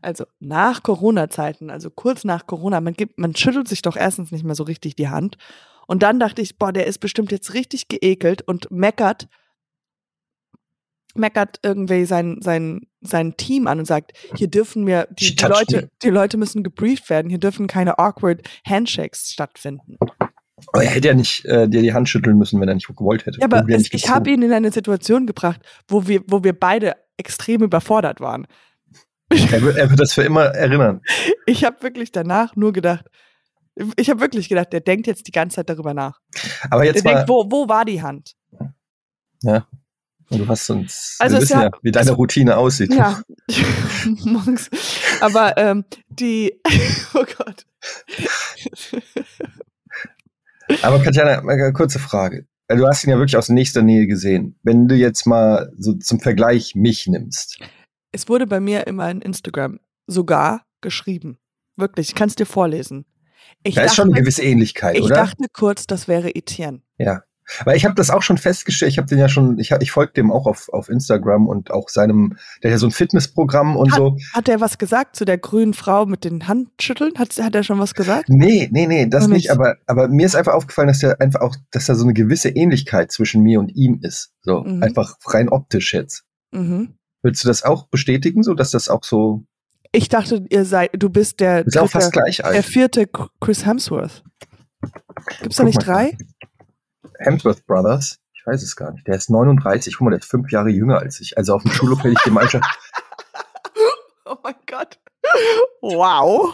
Also 0.01 0.25
nach 0.39 0.83
Corona-Zeiten, 0.83 1.69
also 1.69 1.89
kurz 1.89 2.23
nach 2.23 2.47
Corona, 2.47 2.81
man 2.81 2.93
gibt, 2.93 3.19
man 3.19 3.35
schüttelt 3.35 3.67
sich 3.67 3.81
doch 3.81 3.95
erstens 3.95 4.31
nicht 4.31 4.45
mehr 4.45 4.55
so 4.55 4.63
richtig 4.63 4.95
die 4.95 5.09
Hand. 5.09 5.37
Und 5.87 6.03
dann 6.03 6.19
dachte 6.19 6.41
ich, 6.41 6.57
boah, 6.57 6.71
der 6.71 6.87
ist 6.87 6.99
bestimmt 6.99 7.31
jetzt 7.31 7.53
richtig 7.53 7.87
geekelt 7.87 8.41
und 8.41 8.71
meckert 8.71 9.27
meckert 11.17 11.59
irgendwie 11.63 12.05
sein, 12.05 12.39
sein, 12.41 12.87
sein 13.01 13.37
Team 13.37 13.67
an 13.67 13.79
und 13.79 13.85
sagt, 13.85 14.13
hier 14.35 14.49
dürfen 14.49 14.85
wir, 14.85 15.07
die, 15.11 15.35
die 15.35 15.45
Leute, 15.45 15.89
die 16.03 16.09
Leute 16.09 16.37
müssen 16.37 16.63
gebrieft 16.63 17.09
werden, 17.09 17.29
hier 17.29 17.39
dürfen 17.39 17.67
keine 17.67 17.97
awkward 17.97 18.41
Handshakes 18.67 19.31
stattfinden. 19.31 19.97
Aber 20.73 20.83
er 20.83 20.89
hätte 20.89 21.09
ja 21.09 21.13
nicht 21.13 21.45
äh, 21.45 21.67
dir 21.67 21.81
die 21.81 21.93
Hand 21.93 22.09
schütteln 22.09 22.37
müssen, 22.37 22.59
wenn 22.59 22.67
er 22.67 22.75
nicht 22.75 22.87
gewollt 22.87 23.25
hätte. 23.25 23.39
Ja, 23.39 23.45
aber 23.45 23.65
es, 23.69 23.91
ich 23.91 24.09
habe 24.09 24.29
ihn 24.29 24.41
in 24.41 24.51
eine 24.51 24.71
Situation 24.71 25.25
gebracht, 25.25 25.61
wo 25.87 26.07
wir, 26.07 26.21
wo 26.27 26.43
wir 26.43 26.53
beide 26.53 26.95
extrem 27.17 27.61
überfordert 27.61 28.19
waren. 28.19 28.47
Er, 29.29 29.61
wird, 29.61 29.77
er 29.77 29.89
wird 29.89 29.99
das 29.99 30.13
für 30.13 30.23
immer 30.23 30.45
erinnern. 30.45 31.01
Ich 31.47 31.63
habe 31.63 31.83
wirklich 31.83 32.11
danach 32.11 32.55
nur 32.55 32.73
gedacht, 32.73 33.05
ich 33.97 34.09
habe 34.09 34.19
wirklich 34.19 34.49
gedacht, 34.49 34.73
der 34.73 34.79
denkt 34.79 35.05
jetzt 35.05 35.27
die 35.27 35.31
ganze 35.31 35.57
Zeit 35.57 35.69
darüber 35.69 35.93
nach. 35.93 36.19
Aber 36.71 36.81
Der 36.83 36.93
jetzt 36.93 37.03
mal, 37.05 37.13
denkt, 37.13 37.29
wo, 37.29 37.45
wo 37.51 37.69
war 37.69 37.85
die 37.85 38.01
Hand? 38.01 38.33
ja, 39.43 39.67
du 40.31 40.47
hast 40.47 40.67
uns, 40.71 41.17
Also 41.19 41.35
wir 41.35 41.41
wissen 41.43 41.53
ja- 41.59 41.63
ja, 41.65 41.71
wie 41.83 41.91
deine 41.91 42.11
Routine 42.13 42.57
aussieht. 42.57 42.91
Ja, 42.95 43.21
morgens. 44.23 44.71
Aber 45.21 45.55
ähm, 45.57 45.85
die, 46.09 46.59
oh 47.13 47.25
Gott. 47.37 47.65
Aber 50.81 50.99
Katjana, 51.03 51.71
kurze 51.71 51.99
Frage. 51.99 52.47
Äh, 52.67 52.77
Du 52.77 52.87
hast 52.87 53.03
ihn 53.03 53.11
ja 53.11 53.17
wirklich 53.17 53.37
aus 53.37 53.49
nächster 53.49 53.83
Nähe 53.83 54.07
gesehen. 54.07 54.57
Wenn 54.63 54.87
du 54.87 54.95
jetzt 54.95 55.25
mal 55.27 55.71
so 55.77 55.93
zum 55.93 56.19
Vergleich 56.19 56.73
mich 56.75 57.05
nimmst. 57.07 57.59
Es 58.15 58.29
wurde 58.29 58.47
bei 58.47 58.61
mir 58.61 58.87
in 58.87 58.95
meinem 58.95 59.19
Instagram 59.21 59.79
sogar 60.07 60.61
geschrieben. 60.79 61.37
Wirklich, 61.75 62.07
ich 62.09 62.15
kann 62.15 62.29
es 62.29 62.35
dir 62.35 62.45
vorlesen. 62.45 63.03
Ich 63.61 63.75
Da 63.75 63.81
ist 63.83 63.95
schon 63.95 64.03
eine 64.05 64.11
dachte- 64.13 64.21
gewisse 64.23 64.43
Ähnlichkeit, 64.43 64.95
Ich 64.97 65.03
oder? 65.03 65.15
dachte 65.15 65.43
kurz, 65.51 65.85
das 65.85 66.07
wäre 66.07 66.33
Etienne. 66.33 66.81
Ja. 66.97 67.23
Weil 67.65 67.75
ich 67.75 67.83
habe 67.83 67.93
das 67.93 68.09
auch 68.09 68.21
schon 68.23 68.37
festgestellt, 68.37 68.91
ich 68.93 68.97
habe 68.97 69.07
den 69.07 69.19
ja 69.19 69.27
schon, 69.27 69.59
ich, 69.59 69.69
ich 69.71 69.91
folge 69.91 70.13
dem 70.13 70.31
auch 70.31 70.47
auf, 70.47 70.69
auf 70.69 70.87
Instagram 70.89 71.47
und 71.47 71.71
auch 71.71 71.89
seinem, 71.89 72.37
der 72.63 72.71
hat 72.71 72.75
ja 72.75 72.77
so 72.79 72.87
ein 72.87 72.91
Fitnessprogramm 72.91 73.75
und 73.75 73.91
Hat- 73.91 73.97
so. 73.97 74.17
Hat 74.33 74.47
er 74.47 74.61
was 74.61 74.77
gesagt 74.77 75.15
zu 75.17 75.25
der 75.25 75.37
grünen 75.37 75.73
Frau 75.73 76.05
mit 76.05 76.23
den 76.23 76.47
Handschütteln? 76.47 77.11
Hat, 77.19 77.37
hat 77.37 77.53
er 77.53 77.63
schon 77.63 77.79
was 77.79 77.93
gesagt? 77.95 78.29
Nee, 78.29 78.69
nee, 78.71 78.87
nee, 78.87 79.05
das 79.07 79.27
nicht, 79.27 79.35
nicht. 79.35 79.51
aber, 79.51 79.75
aber 79.87 80.07
mir 80.07 80.25
ist 80.25 80.35
einfach 80.35 80.53
aufgefallen, 80.53 80.87
dass 80.87 80.99
der 80.99 81.19
einfach 81.19 81.41
auch, 81.41 81.55
dass 81.71 81.85
da 81.85 81.95
so 81.95 82.05
eine 82.05 82.13
gewisse 82.13 82.49
Ähnlichkeit 82.49 83.11
zwischen 83.11 83.43
mir 83.43 83.59
und 83.59 83.75
ihm 83.75 83.99
ist. 84.01 84.31
So, 84.41 84.61
Mhm. 84.63 84.81
einfach 84.81 85.15
rein 85.27 85.49
optisch 85.49 85.93
jetzt. 85.93 86.23
Mhm. 86.51 86.95
Willst 87.25 87.43
du 87.43 87.47
das 87.47 87.63
auch 87.63 87.87
bestätigen, 87.87 88.43
so 88.43 88.53
dass 88.53 88.69
das 88.69 88.87
auch 88.87 89.03
so, 89.03 89.43
Ich 89.91 90.09
dachte, 90.09 90.45
ihr 90.51 90.63
seid, 90.63 90.91
du 90.93 91.09
bist 91.09 91.39
der, 91.39 91.65
ist 91.65 91.73
ja 91.73 91.81
auch 91.81 91.89
fast 91.89 92.11
gleich 92.13 92.37
der 92.37 92.45
alt. 92.45 92.65
vierte 92.65 93.09
Chris 93.41 93.65
Hemsworth. 93.65 94.23
Gibt's 95.41 95.57
da 95.57 95.63
Guck 95.63 95.73
nicht 95.73 95.87
mal. 95.87 96.11
drei? 96.11 96.17
Hemsworth 97.17 97.65
Brothers, 97.65 98.19
ich 98.33 98.45
weiß 98.45 98.61
es 98.61 98.75
gar 98.75 98.91
nicht, 98.91 99.07
der 99.07 99.15
ist 99.15 99.31
39, 99.31 99.95
guck 99.97 100.05
mal, 100.05 100.11
der 100.11 100.19
ist 100.19 100.29
fünf 100.29 100.51
Jahre 100.51 100.69
jünger 100.69 100.99
als 100.99 101.19
ich. 101.19 101.35
Also 101.35 101.55
auf 101.55 101.63
dem 101.63 101.71
Schulhof 101.71 101.99
hätte 102.03 102.09
ich 102.13 102.21
dem 102.21 102.37
einfach, 102.37 102.61
Oh 104.25 104.35
mein 104.43 104.53
Gott. 104.67 104.99
Wow. 105.81 106.53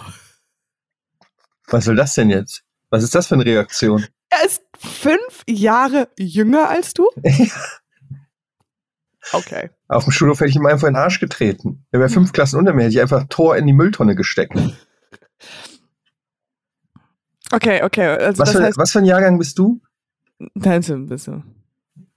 was 1.68 1.84
soll 1.84 1.96
das 1.98 2.14
denn 2.14 2.30
jetzt? 2.30 2.64
Was 2.90 3.04
ist 3.04 3.14
das 3.14 3.28
für 3.28 3.36
eine 3.36 3.46
Reaktion? 3.46 4.06
Er 4.30 4.46
ist 4.46 4.62
fünf 4.80 5.44
Jahre 5.50 6.08
jünger 6.18 6.70
als 6.70 6.94
du? 6.94 7.10
Okay. 9.34 9.70
Auf 9.88 10.04
dem 10.06 10.12
Schulhof 10.12 10.40
hätte 10.40 10.50
ich 10.50 10.56
ihm 10.56 10.66
einfach 10.66 10.88
in 10.88 10.94
den 10.96 11.02
Arsch 11.02 11.20
getreten. 11.20 11.86
Der 11.94 12.00
wäre 12.00 12.10
Hm. 12.10 12.14
fünf 12.16 12.34
Klassen 12.34 12.58
unter 12.58 12.74
mir, 12.74 12.84
hätte 12.84 12.94
ich 12.96 13.02
einfach 13.02 13.26
Tor 13.30 13.56
in 13.56 13.68
die 13.68 13.74
Mülltonne 13.74 14.16
gesteckt. 14.16 14.58
Okay, 17.52 17.84
okay. 17.84 18.08
Also 18.08 18.40
Was 18.42 18.52
für, 18.52 18.64
heißt, 18.64 18.78
was 18.78 18.92
für 18.92 19.00
ein 19.00 19.06
Jahrgang 19.06 19.38
bist 19.38 19.58
du? 19.60 19.82
nein, 20.56 20.82
so 20.82 20.94
ein 20.94 21.08
bisschen. 21.08 21.44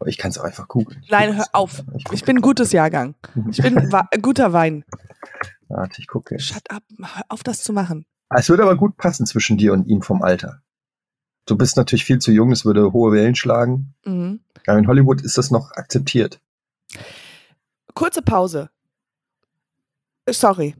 Ich 0.07 0.19
kann 0.19 0.31
es 0.31 0.39
auch 0.39 0.45
einfach 0.45 0.69
googeln. 0.69 1.03
Nein, 1.09 1.37
hör 1.37 1.47
auf. 1.53 1.83
Ich. 1.97 2.05
Ich 2.13 2.25
bin 2.25 2.37
ein 2.39 2.43
gutes 2.43 2.73
Jahrgang. 2.73 3.15
Ich 3.51 3.63
bin 3.63 3.91
guter 4.23 4.53
Wein. 4.53 4.85
Warte, 5.69 6.01
ich 6.01 6.07
gucke. 6.07 6.39
Shut 6.39 6.71
up. 6.71 6.83
Hör 6.99 7.23
auf, 7.29 7.43
das 7.43 7.63
zu 7.63 7.73
machen. 7.73 8.05
Ah, 8.29 8.37
Es 8.39 8.49
würde 8.49 8.63
aber 8.65 8.77
gut 8.77 8.97
passen 8.97 9.25
zwischen 9.27 9.57
dir 9.57 9.73
und 9.73 9.87
ihm 9.87 10.03
vom 10.03 10.23
Alter. 10.23 10.61
Du 11.47 11.57
bist 11.57 11.77
natürlich 11.77 12.05
viel 12.05 12.19
zu 12.19 12.33
jung, 12.33 12.53
es 12.53 12.65
würde 12.65 12.93
hohe 12.93 13.13
Wellen 13.13 13.35
schlagen. 13.35 13.95
Mhm. 14.05 14.41
Aber 14.67 14.79
in 14.79 14.87
Hollywood 14.87 15.21
ist 15.23 15.37
das 15.39 15.51
noch 15.51 15.73
akzeptiert. 15.73 16.41
Kurze 17.95 18.23
Pause. 18.23 18.71
Sorry. 20.29 20.75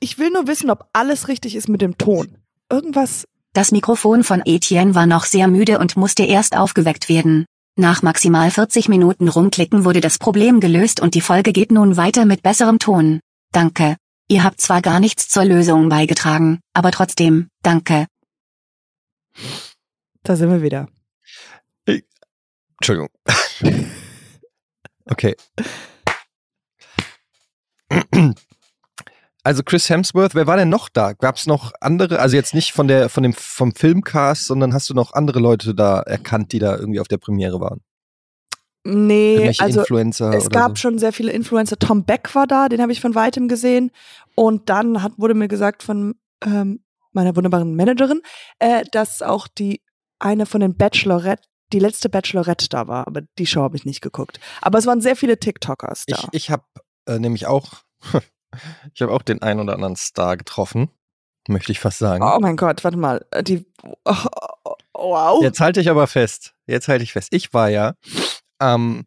Ich 0.00 0.18
will 0.18 0.30
nur 0.30 0.46
wissen, 0.46 0.70
ob 0.70 0.88
alles 0.92 1.28
richtig 1.28 1.56
ist 1.56 1.68
mit 1.68 1.80
dem 1.80 1.98
Ton. 1.98 2.38
Irgendwas. 2.70 3.26
Das 3.52 3.70
Mikrofon 3.70 4.24
von 4.24 4.42
Etienne 4.44 4.94
war 4.94 5.06
noch 5.06 5.24
sehr 5.24 5.48
müde 5.48 5.78
und 5.78 5.96
musste 5.96 6.24
erst 6.24 6.56
aufgeweckt 6.56 7.08
werden. 7.08 7.46
Nach 7.76 8.02
maximal 8.02 8.50
40 8.50 8.88
Minuten 8.88 9.28
rumklicken 9.28 9.84
wurde 9.84 10.00
das 10.00 10.18
Problem 10.18 10.60
gelöst 10.60 11.00
und 11.00 11.14
die 11.14 11.20
Folge 11.20 11.52
geht 11.52 11.72
nun 11.72 11.96
weiter 11.96 12.24
mit 12.26 12.42
besserem 12.42 12.78
Ton. 12.78 13.20
Danke. 13.50 13.96
Ihr 14.28 14.44
habt 14.44 14.60
zwar 14.60 14.82
gar 14.82 15.00
nichts 15.00 15.28
zur 15.28 15.44
Lösung 15.44 15.88
beigetragen, 15.88 16.60
aber 16.74 16.90
trotzdem, 16.90 17.48
danke. 17.62 18.06
Da 20.22 20.36
sind 20.36 20.50
wir 20.50 20.62
wieder. 20.62 20.88
Entschuldigung. 22.82 23.10
okay. 25.12 25.36
Also 29.44 29.62
Chris 29.64 29.90
Hemsworth, 29.90 30.36
wer 30.36 30.46
war 30.46 30.56
denn 30.56 30.68
noch 30.68 30.88
da? 30.88 31.14
Gab 31.14 31.36
es 31.36 31.46
noch 31.46 31.72
andere, 31.80 32.20
also 32.20 32.36
jetzt 32.36 32.54
nicht 32.54 32.72
von 32.72 32.86
der 32.86 33.08
von 33.08 33.24
dem 33.24 33.32
vom 33.32 33.74
Filmcast, 33.74 34.46
sondern 34.46 34.72
hast 34.72 34.88
du 34.88 34.94
noch 34.94 35.14
andere 35.14 35.40
Leute 35.40 35.74
da 35.74 36.00
erkannt, 36.00 36.52
die 36.52 36.60
da 36.60 36.76
irgendwie 36.76 37.00
auf 37.00 37.08
der 37.08 37.18
Premiere 37.18 37.60
waren? 37.60 37.80
Nee, 38.84 39.34
Irgendwelche 39.34 39.62
also 39.62 39.80
Influencer 39.80 40.32
es 40.34 40.50
gab 40.50 40.70
so? 40.70 40.82
schon 40.82 40.98
sehr 40.98 41.12
viele 41.12 41.32
Influencer. 41.32 41.78
Tom 41.78 42.04
Beck 42.04 42.34
war 42.34 42.46
da, 42.46 42.68
den 42.68 42.80
habe 42.80 42.92
ich 42.92 43.00
von 43.00 43.14
weitem 43.14 43.48
gesehen. 43.48 43.90
Und 44.34 44.68
dann 44.68 45.02
hat, 45.02 45.12
wurde 45.18 45.34
mir 45.34 45.48
gesagt 45.48 45.82
von 45.82 46.14
ähm, 46.44 46.84
meiner 47.12 47.36
wunderbaren 47.36 47.76
Managerin, 47.76 48.22
äh, 48.58 48.84
dass 48.90 49.22
auch 49.22 49.46
die 49.46 49.82
eine 50.18 50.46
von 50.46 50.60
den 50.60 50.76
Bachelorette, 50.76 51.42
die 51.72 51.78
letzte 51.78 52.08
Bachelorette 52.08 52.68
da 52.68 52.88
war. 52.88 53.06
Aber 53.06 53.22
die 53.38 53.46
Show 53.46 53.62
habe 53.62 53.76
ich 53.76 53.84
nicht 53.84 54.00
geguckt. 54.00 54.40
Aber 54.60 54.78
es 54.78 54.86
waren 54.86 55.00
sehr 55.00 55.16
viele 55.16 55.38
TikTokers 55.38 56.04
da. 56.06 56.16
Ich, 56.16 56.28
ich 56.32 56.50
habe 56.50 56.64
äh, 57.06 57.18
nämlich 57.18 57.46
auch, 57.46 57.72
ich 58.94 59.02
habe 59.02 59.12
auch 59.12 59.22
den 59.22 59.42
einen 59.42 59.60
oder 59.60 59.74
anderen 59.74 59.96
Star 59.96 60.36
getroffen, 60.36 60.90
möchte 61.48 61.72
ich 61.72 61.80
fast 61.80 61.98
sagen. 61.98 62.22
oh 62.22 62.38
mein 62.40 62.56
Gott, 62.56 62.84
warte 62.84 62.96
mal. 62.96 63.24
äh, 63.30 63.42
Die, 63.42 63.66
oh, 63.82 64.14
oh, 64.64 64.74
wow. 64.94 65.42
Jetzt 65.42 65.60
halte 65.60 65.80
ich 65.80 65.90
aber 65.90 66.06
fest. 66.06 66.54
Jetzt 66.66 66.88
halte 66.88 67.04
ich 67.04 67.12
fest. 67.12 67.28
Ich 67.32 67.52
war 67.52 67.68
ja 67.68 67.94
ähm, 68.60 69.06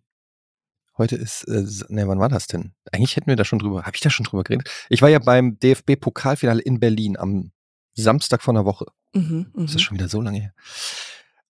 heute 0.98 1.16
ist, 1.16 1.44
äh, 1.44 1.66
ne, 1.90 2.08
wann 2.08 2.20
war 2.20 2.30
das 2.30 2.48
denn? 2.48 2.74
Eigentlich 2.92 3.16
hätten 3.16 3.28
wir 3.28 3.36
da 3.36 3.46
schon 3.46 3.60
drüber, 3.60 3.84
habe 3.84 3.96
ich 3.96 4.02
da 4.02 4.10
schon 4.10 4.26
drüber 4.26 4.44
geredet? 4.44 4.70
Ich 4.90 5.02
war 5.02 5.10
ja 5.10 5.20
beim 5.20 5.58
DFB-Pokalfinale 5.60 6.62
in 6.62 6.80
Berlin 6.80 7.18
am 7.18 7.52
Samstag 7.94 8.42
vor 8.42 8.54
einer 8.54 8.66
Woche. 8.66 8.86
Mhm, 9.14 9.52
mhm. 9.54 9.66
Das 9.66 9.76
ist 9.76 9.82
schon 9.82 9.98
wieder 9.98 10.10
so 10.10 10.22
lange 10.22 10.40
her. 10.40 10.54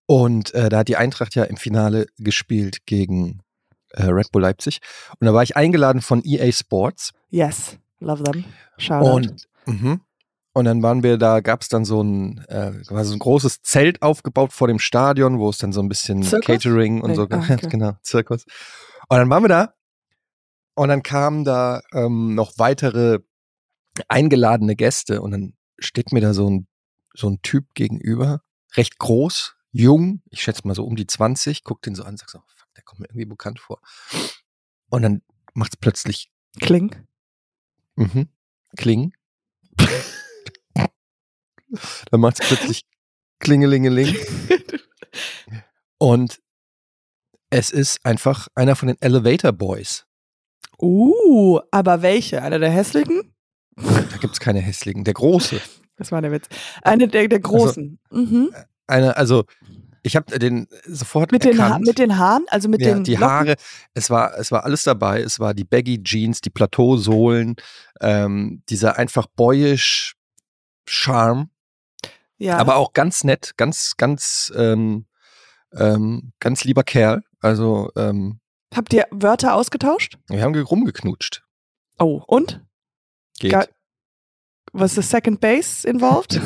Und 0.08 0.54
äh, 0.54 0.70
da 0.70 0.80
hat 0.80 0.88
die 0.88 0.98
Eintracht 0.98 1.36
ja 1.36 1.44
im 1.44 1.58
Finale 1.58 2.08
gespielt 2.18 2.86
gegen 2.86 3.42
äh, 3.92 4.06
Red 4.06 4.32
Bull 4.32 4.42
Leipzig. 4.42 4.80
Und 5.20 5.26
da 5.26 5.34
war 5.34 5.44
ich 5.44 5.56
eingeladen 5.56 6.02
von 6.02 6.22
EA 6.24 6.52
Sports. 6.52 7.12
Yes, 7.30 7.78
love 8.00 8.24
them. 8.24 8.46
Shoutout. 8.78 9.12
Und, 9.12 9.48
mhm. 9.66 10.02
und 10.54 10.66
dann 10.66 10.84
waren 10.84 11.02
wir 11.02 11.18
da, 11.18 11.40
gab 11.40 11.62
es 11.62 11.70
dann 11.70 11.86
so 11.86 12.04
ein, 12.04 12.46
äh, 12.50 12.72
war 12.90 13.04
so 13.06 13.14
ein 13.14 13.20
großes 13.20 13.62
Zelt 13.64 14.02
aufgebaut 14.02 14.54
vor 14.54 14.68
dem 14.68 14.80
Stadion, 14.80 15.40
wo 15.40 15.50
es 15.50 15.58
dann 15.58 15.74
so 15.74 15.82
ein 15.82 15.90
bisschen 15.90 16.22
Zirkus? 16.22 16.46
Catering 16.46 17.02
und 17.02 17.12
Nee, 17.12 17.16
so, 17.16 17.28
ah, 17.30 17.38
okay. 17.50 17.68
genau, 17.70 17.94
Zirkus. 18.02 18.46
Und 19.10 19.18
dann 19.18 19.30
waren 19.30 19.44
wir 19.44 19.50
da 19.50 19.74
und 20.76 20.90
dann 20.90 21.04
kamen 21.04 21.46
da 21.46 21.82
ähm, 21.94 22.36
noch 22.36 22.54
weitere 22.58 23.20
eingeladene 24.08 24.76
Gäste 24.76 25.22
und 25.22 25.32
dann 25.32 25.54
steht 25.80 26.12
mir 26.12 26.22
da 26.22 26.34
so 26.34 26.50
ein, 26.50 26.68
so 27.14 27.30
ein 27.30 27.42
Typ 27.42 27.74
gegenüber, 27.74 28.42
recht 28.76 29.00
groß, 29.00 29.55
jung, 29.76 30.22
ich 30.30 30.42
schätze 30.42 30.66
mal 30.66 30.74
so 30.74 30.86
um 30.86 30.96
die 30.96 31.06
20, 31.06 31.64
guckt 31.64 31.86
den 31.86 31.96
so 31.96 32.04
an, 32.04 32.16
sagt 32.16 32.32
so, 32.32 32.40
fuck, 32.40 32.74
der 32.76 32.84
kommt 32.84 33.02
mir 33.02 33.08
irgendwie 33.08 33.26
bekannt 33.26 33.60
vor. 33.60 33.82
Und 34.90 35.02
dann 35.02 35.22
macht 35.54 35.74
es 35.74 35.78
plötzlich 35.78 36.32
Kling. 36.62 36.96
Mhm. 37.96 38.30
Kling. 38.78 39.14
Dann 42.10 42.22
macht 42.22 42.40
es 42.40 42.48
plötzlich 42.48 42.86
Klingelingeling. 43.40 44.16
Und 45.98 46.42
es 47.50 47.70
ist 47.70 48.06
einfach 48.06 48.48
einer 48.56 48.78
von 48.78 48.88
den 48.88 49.02
Elevator 49.02 49.52
Boys. 49.52 50.06
Uh, 50.80 51.60
aber 51.72 52.02
welche? 52.02 52.42
Einer 52.42 52.60
der 52.60 52.70
hässlichen? 52.70 53.36
Da 53.76 54.18
gibt 54.22 54.34
es 54.34 54.40
keine 54.40 54.62
hässlichen. 54.62 55.04
Der 55.04 55.14
große. 55.14 55.60
Das 55.98 56.14
war 56.14 56.22
der 56.22 56.32
Witz. 56.32 56.48
Eine 56.82 57.10
der, 57.10 57.28
der 57.28 57.42
großen. 57.42 58.00
mhm. 58.10 58.54
Einer, 58.88 59.18
also, 59.18 59.46
ich 60.04 60.16
habe 60.16 60.38
den 60.38 60.68
sofort 60.86 61.32
Mit, 61.32 61.44
den 61.44 61.58
ha 61.60 61.66
erkannt. 61.66 61.88
mit 61.88 61.98
den 61.98 62.18
Haaren, 62.18 62.46
also 62.50 62.70
mit 62.70 62.82
ja, 62.82 62.94
den 62.94 63.04
die 63.04 63.14
Locken? 63.16 63.28
Haare, 63.28 63.56
es 63.96 64.10
war, 64.10 64.38
es 64.38 64.52
war 64.52 64.64
alles 64.64 64.84
dabei. 64.84 65.22
Es 65.22 65.40
war 65.40 65.54
die 65.54 65.64
Baggy 65.64 66.04
Jeans, 66.04 66.42
die 66.42 66.52
Plateausohlen, 66.52 67.56
ähm, 68.02 68.62
dieser 68.70 68.98
einfach 68.98 69.26
boyish 69.36 70.16
Charme. 70.88 71.50
Ja. 72.38 72.58
aber 72.58 72.76
auch 72.76 72.92
ganz 72.92 73.24
nett, 73.24 73.54
ganz, 73.56 73.94
ganz, 73.98 74.52
ähm, 74.58 75.06
ähm, 75.74 76.34
ganz 76.42 76.66
lieber 76.66 76.84
Kerl. 76.84 77.22
Also 77.40 77.92
ähm, 77.96 78.40
Habt 78.76 78.92
ihr 78.94 79.08
Wörter 79.10 79.56
ausgetauscht? 79.56 80.18
Wir 80.28 80.44
haben 80.44 80.54
rumgeknutscht. 80.54 81.44
Oh, 81.98 82.22
und? 82.28 82.62
Geht. 83.40 83.52
Ga- 83.54 83.66
Was 84.78 84.98
ist 84.98 85.10
Second 85.10 85.40
Base 85.40 85.88
involved? 85.88 86.42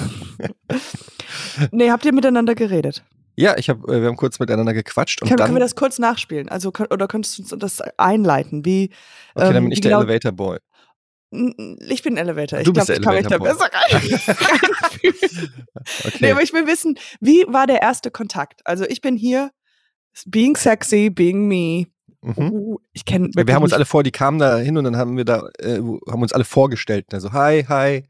nee, 1.71 1.89
habt 1.89 2.05
ihr 2.05 2.13
miteinander 2.13 2.53
geredet? 2.53 3.03
Ja, 3.35 3.57
ich 3.57 3.69
hab, 3.69 3.87
äh, 3.89 4.01
wir 4.01 4.07
haben 4.07 4.17
kurz 4.17 4.37
miteinander 4.39 4.73
gequatscht 4.73 5.21
und 5.21 5.29
Kann, 5.29 5.37
dann, 5.37 5.47
können 5.47 5.55
wir 5.55 5.61
das 5.61 5.75
kurz 5.75 5.97
nachspielen? 5.97 6.47
Also, 6.47 6.71
oder 6.91 7.07
könntest 7.07 7.39
du 7.39 7.41
uns 7.41 7.55
das 7.57 7.81
einleiten? 7.97 8.65
Wie, 8.65 8.91
okay, 9.33 9.47
dann 9.47 9.55
ähm, 9.55 9.63
bin 9.63 9.71
ich 9.71 9.77
wie 9.77 9.81
der 9.81 9.91
genau- 9.91 10.03
Elevator 10.03 10.31
Boy. 10.31 10.59
Ich 11.31 12.03
bin 12.03 12.17
Elevator. 12.17 12.61
Du 12.63 12.71
ich 12.71 12.73
glaube, 12.73 12.93
ich 12.93 13.01
kann 13.01 13.15
mich 13.15 13.27
da 13.27 13.35
Elevator 13.35 13.67
besser 13.67 13.69
rein-. 14.43 15.49
Okay. 16.05 16.17
Nee, 16.19 16.31
aber 16.31 16.41
ich 16.41 16.53
will 16.53 16.67
wissen, 16.67 16.99
wie 17.19 17.45
war 17.47 17.65
der 17.65 17.81
erste 17.81 18.11
Kontakt? 18.11 18.61
Also 18.65 18.85
ich 18.85 19.01
bin 19.01 19.15
hier, 19.15 19.51
being 20.27 20.55
sexy, 20.55 21.09
being 21.09 21.47
me. 21.47 21.87
mhm. 22.21 22.51
Uh, 22.51 22.77
ich 22.93 23.05
kenne 23.05 23.29
Wir 23.35 23.55
haben 23.55 23.63
uns 23.63 23.73
alle 23.73 23.85
vor, 23.85 24.03
die 24.03 24.11
kamen 24.11 24.37
da 24.39 24.57
hin 24.57 24.77
und 24.77 24.83
dann 24.83 24.97
haben 24.97 25.17
wir 25.17 25.25
da, 25.25 25.49
äh, 25.59 25.77
haben 25.77 26.21
uns 26.21 26.33
alle 26.33 26.45
vorgestellt. 26.45 27.05
Also, 27.11 27.31
hi, 27.31 27.63
hi. 27.67 28.03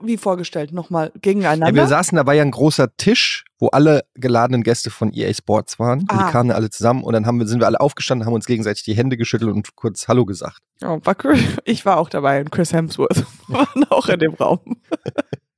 Wie 0.00 0.16
vorgestellt, 0.16 0.72
nochmal 0.72 1.06
Ja, 1.14 1.20
gegeneinander. 1.20 1.74
wir 1.74 1.86
saßen, 1.86 2.16
da 2.16 2.26
war 2.26 2.34
ja 2.34 2.42
ein 2.42 2.50
großer 2.50 2.96
Tisch, 2.96 3.44
wo 3.58 3.68
alle 3.68 4.04
geladenen 4.14 4.62
Gäste 4.62 4.90
von 4.90 5.12
EA 5.12 5.32
Sports 5.32 5.78
waren. 5.78 6.04
Ah. 6.08 6.26
die 6.26 6.32
kamen 6.32 6.50
alle 6.50 6.70
zusammen 6.70 7.02
und 7.04 7.12
dann 7.12 7.26
haben 7.26 7.38
wir, 7.38 7.46
sind 7.46 7.60
wir 7.60 7.66
alle 7.66 7.80
aufgestanden, 7.80 8.26
haben 8.26 8.34
uns 8.34 8.46
gegenseitig 8.46 8.82
die 8.84 8.94
Hände 8.94 9.16
geschüttelt 9.16 9.52
und 9.52 9.76
kurz 9.76 10.08
Hallo 10.08 10.24
gesagt. 10.26 10.58
oh, 10.82 10.98
war 11.04 11.16
cool. 11.24 11.38
Ich 11.64 11.84
war 11.86 11.98
auch 11.98 12.08
dabei 12.08 12.40
und 12.40 12.50
Chris 12.50 12.72
Hemsworth 12.72 13.24
waren 13.48 13.84
auch 13.90 14.08
in 14.08 14.18
dem 14.18 14.34
Raum. 14.34 14.60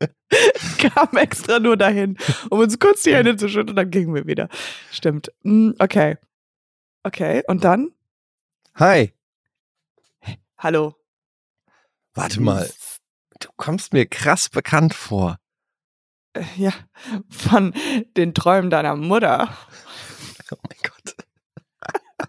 Kam 0.78 1.16
extra 1.16 1.58
nur 1.58 1.76
dahin, 1.76 2.16
um 2.50 2.58
uns 2.60 2.78
kurz 2.78 3.02
die 3.02 3.14
Hände 3.14 3.36
zu 3.36 3.48
schütteln 3.48 3.70
und 3.70 3.76
dann 3.76 3.90
gingen 3.90 4.14
wir 4.14 4.26
wieder. 4.26 4.48
Stimmt. 4.90 5.30
Mm, 5.42 5.70
Okay. 5.78 6.16
Okay, 7.04 7.42
und 7.48 7.64
dann? 7.64 7.90
Hi. 8.76 9.12
Hallo. 10.58 10.94
Warte 12.14 12.40
mal, 12.40 12.70
kommst 13.62 13.92
mir 13.92 14.06
krass 14.06 14.48
bekannt 14.48 14.92
vor. 14.92 15.38
Äh, 16.36 16.42
Ja, 16.56 16.72
von 17.30 17.72
den 18.16 18.34
Träumen 18.34 18.70
deiner 18.70 18.96
Mutter. 18.96 19.56
Oh 20.50 20.56
mein 20.68 20.78
Gott. 20.82 21.14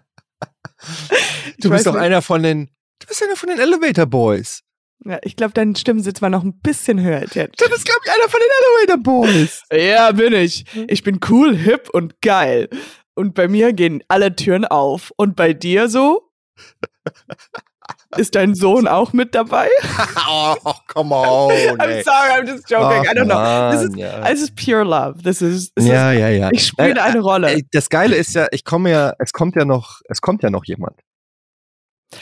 Ich 1.46 1.56
Du 1.58 1.70
weiß 1.70 1.78
bist 1.78 1.86
doch 1.86 1.94
nicht- 1.94 2.02
einer 2.02 2.20
von 2.22 2.42
den, 2.42 2.70
du 3.00 3.06
bist 3.06 3.22
einer 3.22 3.36
von 3.36 3.48
den 3.48 3.58
Elevator 3.58 4.06
Boys. 4.06 4.60
Ja, 5.04 5.18
ich 5.22 5.34
glaube, 5.36 5.52
dein 5.54 5.74
Stimmensitz 5.76 6.22
war 6.22 6.30
noch 6.30 6.44
ein 6.44 6.60
bisschen 6.60 7.00
höher 7.00 7.20
jetzt. 7.22 7.60
Du 7.60 7.68
bist, 7.68 7.84
glaube 7.84 8.00
ich, 8.04 8.10
einer 8.12 8.28
von 8.28 8.40
den 8.40 8.86
Elevator 8.86 9.02
Boys. 9.02 9.62
Ja, 9.72 10.12
bin 10.12 10.32
ich. 10.34 10.64
Ich 10.88 11.02
bin 11.02 11.20
cool, 11.28 11.56
hip 11.56 11.88
und 11.90 12.20
geil. 12.22 12.68
Und 13.14 13.34
bei 13.34 13.48
mir 13.48 13.72
gehen 13.72 14.02
alle 14.08 14.34
Türen 14.36 14.64
auf. 14.64 15.12
Und 15.16 15.36
bei 15.36 15.52
dir 15.52 15.88
so? 15.88 16.30
Ist 18.16 18.34
dein 18.34 18.54
Sohn 18.54 18.86
auch 18.88 19.12
mit 19.12 19.34
dabei? 19.34 19.68
oh, 20.28 20.54
come 20.88 21.14
on. 21.14 21.50
I'm 21.50 21.80
ey. 21.88 22.02
sorry, 22.02 22.30
I'm 22.40 22.46
just 22.46 22.68
joking. 22.70 23.04
I 23.04 23.14
don't 23.14 23.26
know. 23.26 23.70
This 23.72 23.82
is, 23.82 23.90
Mann, 23.90 23.98
ja. 23.98 24.28
this 24.30 24.42
is 24.42 24.50
pure 24.54 24.84
love. 24.84 25.22
This 25.22 25.42
is, 25.42 25.72
this 25.74 25.86
ja, 25.86 26.12
ja, 26.12 26.28
ja. 26.28 26.48
is 26.50 26.60
ich 26.62 26.66
spiele 26.68 26.94
Äh, 26.94 27.00
eine 27.00 27.20
Rolle. 27.20 27.60
Das 27.72 27.88
Geile 27.88 28.16
ist 28.16 28.34
ja, 28.34 28.46
ich 28.52 28.64
komme 28.64 28.90
ja, 28.90 29.14
es 29.18 29.32
kommt 29.32 29.56
ja 29.56 29.64
noch, 29.64 30.00
es 30.08 30.20
kommt 30.20 30.42
ja 30.42 30.50
noch 30.50 30.64
jemand. 30.64 30.98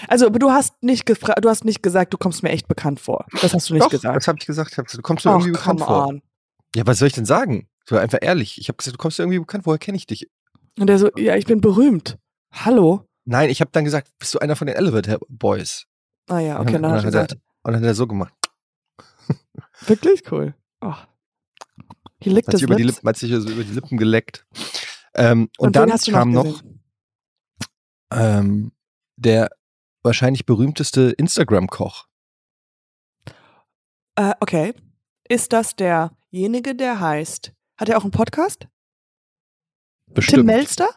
Also, 0.08 0.26
aber 0.26 0.38
du 0.38 0.50
hast 0.50 0.82
nicht 0.82 1.06
gefra- 1.06 1.38
du 1.40 1.48
hast 1.48 1.64
nicht 1.64 1.82
gesagt, 1.82 2.14
du 2.14 2.18
kommst 2.18 2.42
mir 2.42 2.50
echt 2.50 2.66
bekannt 2.68 2.98
vor. 3.00 3.26
Das 3.42 3.52
hast 3.52 3.68
du 3.68 3.74
nicht 3.74 3.84
Doch, 3.84 3.90
gesagt. 3.90 4.16
das 4.16 4.26
habe 4.28 4.38
ich 4.40 4.46
gesagt. 4.46 4.76
Du 4.78 5.02
kommst 5.02 5.24
mir 5.24 5.32
Ach, 5.32 5.34
irgendwie 5.36 5.52
bekannt 5.52 5.80
come 5.80 5.86
vor. 5.94 6.06
on. 6.08 6.22
Ja, 6.74 6.86
was 6.86 6.98
soll 6.98 7.08
ich 7.08 7.14
denn 7.14 7.26
sagen? 7.26 7.68
So 7.86 7.96
einfach 7.98 8.18
ehrlich. 8.22 8.58
Ich 8.58 8.68
habe 8.68 8.76
gesagt, 8.78 8.94
du 8.94 8.98
kommst 8.98 9.18
mir 9.18 9.24
irgendwie 9.24 9.40
bekannt. 9.40 9.66
Woher 9.66 9.78
kenne 9.78 9.96
ich 9.98 10.06
dich? 10.06 10.30
Und 10.78 10.86
der 10.86 10.98
so, 10.98 11.10
ja, 11.16 11.36
ich 11.36 11.44
bin 11.44 11.60
berühmt. 11.60 12.16
Hallo? 12.54 13.04
Nein, 13.24 13.50
ich 13.50 13.60
habe 13.60 13.70
dann 13.70 13.84
gesagt, 13.84 14.10
bist 14.18 14.34
du 14.34 14.38
einer 14.38 14.56
von 14.56 14.66
den 14.66 14.76
Elevator 14.76 15.18
Boys? 15.28 15.86
Ah 16.28 16.38
ja, 16.40 16.60
okay, 16.60 16.76
Und 16.76 16.82
dann 16.82 16.82
du 16.82 16.88
hat 16.90 16.98
er- 16.98 17.04
gesagt. 17.04 17.32
Und 17.62 17.72
dann 17.72 17.76
hat 17.82 17.86
er 17.86 17.94
so 17.94 18.06
gemacht. 18.06 18.34
Wirklich 19.86 20.30
cool. 20.32 20.54
Oh. 20.80 20.94
He 22.20 22.30
licked 22.30 22.48
Hat 22.48 22.54
sich 22.54 22.62
über 22.62 22.76
die. 22.76 22.82
Lippen, 22.84 23.08
hat 23.08 23.16
sich 23.16 23.30
so 23.30 23.48
über 23.48 23.62
die 23.64 23.72
Lippen 23.72 23.96
geleckt. 23.98 24.46
Ähm, 25.14 25.48
und, 25.58 25.68
Und 25.68 25.76
dann 25.76 25.90
kam 25.90 26.32
noch 26.32 26.44
noch 26.44 26.62
ähm, 28.12 28.72
der 29.16 29.50
wahrscheinlich 30.02 30.46
berühmteste 30.46 31.10
Instagram-Koch. 31.16 32.06
Äh, 34.16 34.34
okay. 34.40 34.74
Ist 35.28 35.52
das 35.52 35.76
derjenige, 35.76 36.74
der 36.74 37.00
heißt, 37.00 37.52
hat 37.76 37.88
er 37.88 37.98
auch 37.98 38.02
einen 38.02 38.10
Podcast? 38.10 38.66
Bestimmt. 40.06 40.38
Tim 40.40 40.46
Melster? 40.46 40.88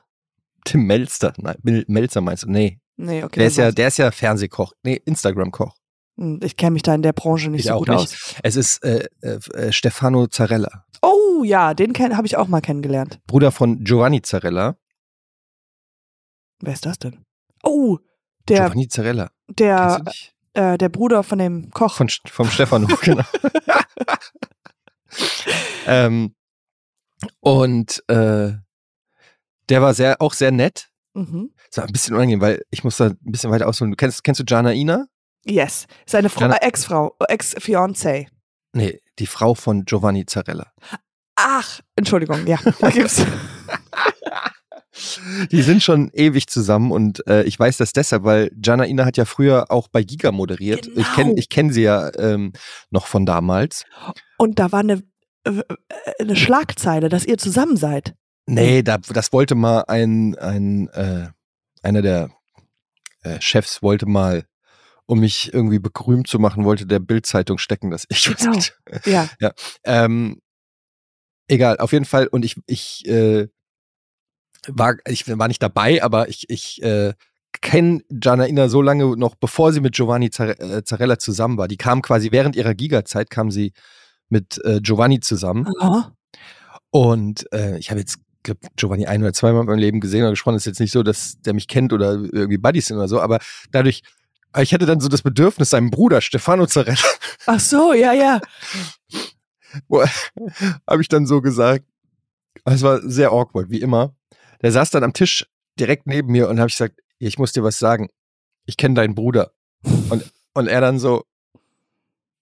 Tim 0.66 0.86
Melster. 0.86 1.34
Nein, 1.38 1.56
Mel 1.64 1.86
Melzer 1.88 2.20
meinst 2.22 2.44
du? 2.44 2.52
Nee. 2.52 2.80
Nee, 2.98 3.24
okay. 3.24 3.40
der, 3.40 3.48
ist 3.48 3.58
ja, 3.58 3.72
der 3.72 3.88
ist 3.88 3.98
ja 3.98 4.12
Fernsehkoch. 4.12 4.74
Nee, 4.84 5.02
Instagram-Koch. 5.06 5.74
Hm, 6.18 6.40
Ich 6.44 6.56
kenne 6.58 6.72
mich 6.72 6.84
da 6.84 6.94
in 6.96 7.02
der 7.02 7.14
Branche 7.14 7.50
nicht 7.50 7.62
Ich 7.62 7.68
so 7.68 7.78
gut 7.78 7.88
nicht. 7.90 7.98
aus. 8.00 8.36
Es 8.44 8.56
ist 8.58 8.84
äh, 8.84 9.06
äh, 9.22 9.40
äh, 9.54 9.72
Stefano 9.72 10.28
Zarella. 10.28 10.86
Oh 11.02 11.44
ja, 11.44 11.74
den 11.74 11.94
habe 11.96 12.26
ich 12.28 12.36
auch 12.38 12.48
mal 12.48 12.62
kennengelernt. 12.62 13.20
Bruder 13.28 13.52
von 13.52 13.84
Giovanni 13.84 14.22
Zarella. 14.22 14.78
Wer 16.62 16.74
ist 16.74 16.86
das 16.86 16.98
denn? 17.00 17.26
Oh, 17.64 17.98
der, 18.48 18.66
Giovanni 18.70 18.88
Zarella. 18.88 19.30
Der, 19.50 20.02
nicht? 20.06 20.34
äh, 20.54 20.78
der 20.78 20.90
Bruder 20.90 21.24
von 21.24 21.38
dem 21.38 21.70
Koch. 21.72 21.96
Von, 21.96 22.08
vom 22.10 22.50
Stefano, 22.50 22.88
genau. 23.02 23.24
ähm, 25.86 26.34
und 27.42 28.04
äh, 28.08 28.54
der 29.70 29.82
war 29.82 29.94
sehr, 29.94 30.22
auch 30.22 30.34
sehr 30.34 30.52
nett. 30.52 30.90
mhm. 31.14 31.52
Es 31.72 31.78
war 31.78 31.86
ein 31.86 31.92
bisschen 31.92 32.16
unangenehm, 32.16 32.42
weil 32.42 32.62
ich 32.72 32.84
muss 32.84 32.98
da 32.98 33.08
ein 33.08 33.18
bisschen 33.22 33.52
weiter 33.52 33.68
ausholen. 33.68 33.92
Du 33.92 33.98
kennst, 33.98 34.24
kennst 34.24 34.40
du 34.40 34.46
Jana 34.48 34.74
Ina? 34.74 35.06
Yes. 35.46 35.88
Seine 36.06 36.30
äh, 36.30 36.66
Ex-Frau, 36.66 37.16
äh, 37.20 37.34
Ex-Fiancé. 37.34 38.28
Nee, 38.74 39.00
die 39.20 39.28
Frau 39.28 39.56
von 39.56 39.86
Giovanni 39.86 40.26
Zarella. 40.26 40.72
Ach, 41.36 41.80
Entschuldigung, 41.96 42.48
ja, 42.48 42.58
da 42.80 42.90
gibt's. 42.90 43.24
Die 45.52 45.62
sind 45.62 45.84
schon 45.84 46.10
ewig 46.14 46.48
zusammen 46.48 46.92
und 46.92 47.26
äh, 47.28 47.44
ich 47.44 47.60
weiß 47.60 47.76
das 47.78 47.92
deshalb, 47.92 48.24
weil 48.24 48.50
Jana 48.64 48.86
Ina 48.86 49.04
hat 49.04 49.18
ja 49.18 49.26
früher 49.26 49.70
auch 49.70 49.90
bei 49.90 50.04
Giga 50.04 50.32
moderiert. 50.32 50.88
Ich 50.88 51.12
kenne 51.14 51.32
Genau. 51.32 51.36
ich 51.38 51.50
kenn 51.50 51.70
sie 51.74 51.82
ja 51.84 52.10
ähm, 52.18 52.54
noch 52.92 53.06
von 53.08 53.26
damals. 53.26 53.84
Und 54.38 54.58
da 54.58 54.72
war 54.72 54.80
eine, 54.80 55.04
äh, 55.44 55.62
eine 56.20 56.38
Schlagzeile, 56.38 57.10
dass 57.10 57.26
ihr 57.26 57.38
zusammen 57.38 57.76
seid. 57.76 58.16
Nee, 58.48 58.84
da, 58.84 58.98
das 58.98 59.34
wollte 59.34 59.56
mal 59.56 59.82
ein, 59.88 60.38
ein 60.38 60.88
äh, 60.90 61.30
einer 61.82 62.02
der 62.02 62.30
äh, 63.24 63.42
Chefs 63.42 63.82
wollte 63.82 64.06
mal, 64.06 64.46
um 65.08 65.20
mich 65.20 65.54
irgendwie 65.54 65.80
berühmt 65.80 66.28
zu 66.28 66.40
machen, 66.40 66.64
wollte 66.64 66.86
der 66.86 67.00
Bildzeitung 67.00 67.58
stecken, 67.58 67.92
dass 67.92 68.06
ich 68.10 68.26
Genau. 68.38 68.52
nicht. 68.52 68.78
Ja. 69.06 69.30
Ähm, 69.84 70.42
egal, 71.48 71.78
auf 71.78 71.92
jeden 71.92 72.06
Fall. 72.06 72.28
Und 72.28 72.46
ich, 72.46 72.56
ich 72.68 73.06
äh, 73.08 73.48
war, 74.68 74.96
ich 75.08 75.28
war 75.28 75.48
nicht 75.48 75.62
dabei, 75.62 76.04
aber 76.04 76.30
ich, 76.30 76.50
ich 76.50 76.82
äh, 76.82 77.14
kenne 77.62 78.02
Jana 78.10 78.48
Ina 78.48 78.70
so 78.70 78.82
lange 78.82 79.16
noch, 79.18 79.36
bevor 79.36 79.74
sie 79.74 79.80
mit 79.80 79.96
Giovanni 79.96 80.28
äh, 80.38 80.84
Zarella 80.84 81.18
zusammen 81.20 81.58
war. 81.58 81.68
Die 81.68 81.78
kam 81.78 82.02
quasi 82.02 82.32
während 82.32 82.56
ihrer 82.56 82.74
Giga-Zeit, 82.74 83.30
kam 83.30 83.52
sie 83.52 83.74
mit 84.30 84.60
äh, 84.64 84.82
Giovanni 84.82 85.20
zusammen. 85.20 85.68
Aha. 85.80 86.16
Und 86.92 87.52
äh, 87.54 87.78
ich 87.78 87.90
habe 87.92 88.00
jetzt 88.00 88.20
glaub, 88.46 88.58
Giovanni 88.78 89.06
ein 89.06 89.22
oder 89.22 89.34
zweimal 89.34 89.62
in 89.62 89.68
meinem 89.68 89.80
Leben 89.80 90.00
gesehen 90.00 90.22
oder 90.22 90.30
gesprochen. 90.30 90.56
ist 90.56 90.66
jetzt 90.66 90.80
nicht 90.80 90.94
so, 90.94 91.04
dass 91.04 91.42
der 91.42 91.54
mich 91.54 91.68
kennt 91.68 91.92
oder 91.92 92.14
irgendwie 92.14 92.58
Buddies 92.58 92.88
sind 92.88 92.98
oder 92.98 93.10
so, 93.10 93.20
aber 93.20 93.40
dadurch, 93.72 94.04
ich 94.58 94.74
hatte 94.74 94.86
dann 94.86 95.02
so 95.02 95.10
das 95.10 95.22
Bedürfnis, 95.22 95.72
seinem 95.72 95.92
Bruder 95.92 96.22
Stefano 96.22 96.66
Zarella, 96.66 96.98
Ach 97.46 97.60
so, 97.60 97.94
ja, 97.94 98.14
ja. 98.14 98.40
habe 100.88 101.02
ich 101.02 101.10
dann 101.10 101.26
so 101.26 101.42
gesagt. 101.42 101.86
Es 102.64 102.82
war 102.82 103.02
sehr 103.02 103.32
awkward, 103.32 103.70
wie 103.70 103.82
immer. 103.82 104.16
Der 104.62 104.72
saß 104.72 104.90
dann 104.90 105.04
am 105.04 105.14
Tisch 105.14 105.46
direkt 105.78 106.08
neben 106.08 106.32
mir 106.32 106.48
und 106.50 106.60
habe 106.60 106.70
ich 106.70 106.76
gesagt, 106.76 107.00
ich 107.20 107.38
muss 107.38 107.52
dir 107.52 107.64
was 107.64 107.78
sagen. 107.78 108.10
Ich 108.66 108.78
kenne 108.78 108.96
deinen 108.96 109.14
Bruder. 109.14 109.52
Und, 110.10 110.24
und 110.54 110.68
er 110.68 110.82
dann 110.82 110.98
so, 110.98 111.26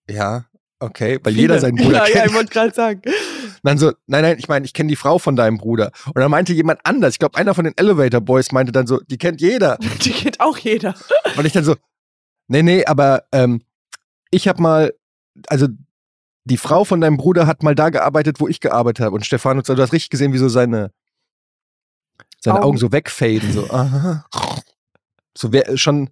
ja, 0.10 0.46
okay, 0.84 1.20
weil 1.24 1.34
jeder 1.34 1.60
seinen 1.60 1.76
Bruder 1.76 2.00
ja, 2.00 2.04
kennt. 2.06 2.16
Ja, 2.16 2.26
ich 2.26 2.34
wollte 2.34 2.54
gerade 2.54 2.74
sagen. 2.74 3.02
dann 3.64 3.78
so, 3.78 3.94
nein, 4.08 4.24
nein, 4.24 4.38
ich 4.38 4.48
meine, 4.48 4.66
ich 4.66 4.74
kenne 4.74 4.90
die 4.90 4.96
Frau 4.96 5.20
von 5.20 5.36
deinem 5.36 5.58
Bruder. 5.58 5.92
Und 6.08 6.18
dann 6.18 6.30
meinte 6.30 6.54
jemand 6.54 6.82
anders, 6.84 7.14
ich 7.14 7.20
glaube, 7.20 7.38
einer 7.38 7.54
von 7.54 7.64
den 7.64 7.74
Elevator 7.78 8.22
Boys 8.22 8.52
meinte 8.52 8.72
dann 8.72 8.88
so, 8.88 9.00
die 9.08 9.18
kennt 9.18 9.42
jeder. 9.42 9.78
Die 10.04 10.12
kennt 10.12 10.40
auch 10.40 10.58
jeder. 10.58 10.96
Und 11.38 11.46
ich 11.46 11.54
dann 11.54 11.64
so, 11.64 11.76
nee, 12.48 12.64
nee, 12.64 12.86
aber 12.86 13.24
ähm, 13.32 13.62
ich 14.32 14.48
habe 14.48 14.62
mal, 14.62 14.94
also 15.48 15.68
die 16.46 16.58
Frau 16.58 16.84
von 16.84 17.00
deinem 17.00 17.18
Bruder 17.18 17.48
hat 17.48 17.64
mal 17.64 17.76
da 17.76 17.90
gearbeitet, 17.90 18.40
wo 18.40 18.48
ich 18.48 18.60
gearbeitet 18.60 19.06
habe. 19.06 19.16
Und 19.16 19.26
Stefano, 19.26 19.62
du 19.62 19.82
hast 19.82 19.94
richtig 19.94 20.10
gesehen, 20.10 20.34
wie 20.34 20.38
so 20.38 20.50
seine, 20.50 20.92
seine 22.40 22.58
Augen, 22.58 22.66
Augen. 22.66 22.78
so 22.78 22.92
wegfaden, 22.92 23.52
so, 23.54 23.70
aha. 23.70 24.26
So 25.38 25.52
wär, 25.54 25.78
schon, 25.78 26.10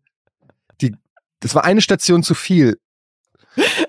die, 0.80 0.96
das 1.42 1.54
war 1.54 1.66
eine 1.66 1.82
Station 1.82 2.24
zu 2.24 2.34
viel. 2.34 2.80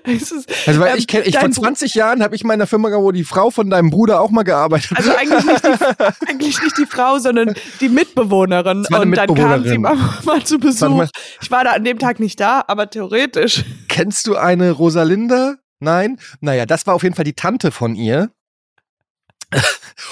Ist, 0.05 0.33
Also 0.67 0.79
weil 0.81 0.91
ähm, 0.91 0.97
ich 0.97 1.07
kenne, 1.07 1.25
ich 1.25 1.37
vor 1.37 1.47
Bru- 1.47 1.53
20 1.61 1.95
Jahren 1.95 2.21
habe 2.23 2.35
ich 2.35 2.41
in 2.41 2.47
meiner 2.47 2.67
Firma, 2.67 2.89
wo 2.91 3.11
die 3.11 3.23
Frau 3.23 3.49
von 3.51 3.69
deinem 3.69 3.89
Bruder 3.89 4.19
auch 4.21 4.31
mal 4.31 4.43
gearbeitet 4.43 4.91
hat. 4.91 4.97
Also 4.97 5.15
eigentlich 5.15 5.45
nicht, 5.45 5.63
die, 5.63 6.27
eigentlich 6.29 6.61
nicht 6.61 6.77
die 6.77 6.85
Frau, 6.85 7.19
sondern 7.19 7.53
die 7.79 7.89
Mitbewohnerin. 7.89 8.79
Und 8.79 8.91
dann 8.91 9.33
kam 9.35 9.63
sie 9.63 9.77
mal, 9.77 9.95
Mitbewohnerin. 9.95 10.25
mal 10.25 10.43
zu 10.43 10.57
Besuch. 10.59 10.89
mal- 10.89 11.09
Ich 11.41 11.49
war 11.51 11.63
da 11.63 11.71
an 11.71 11.83
dem 11.83 11.99
Tag 11.99 12.19
nicht 12.19 12.39
da, 12.39 12.63
aber 12.67 12.89
theoretisch. 12.89 13.63
Kennst 13.87 14.27
du 14.27 14.35
eine 14.35 14.71
Rosalinda? 14.71 15.55
Nein? 15.79 16.17
Naja, 16.41 16.65
das 16.65 16.85
war 16.87 16.93
auf 16.95 17.03
jeden 17.03 17.15
Fall 17.15 17.25
die 17.25 17.33
Tante 17.33 17.71
von 17.71 17.95
ihr. 17.95 18.29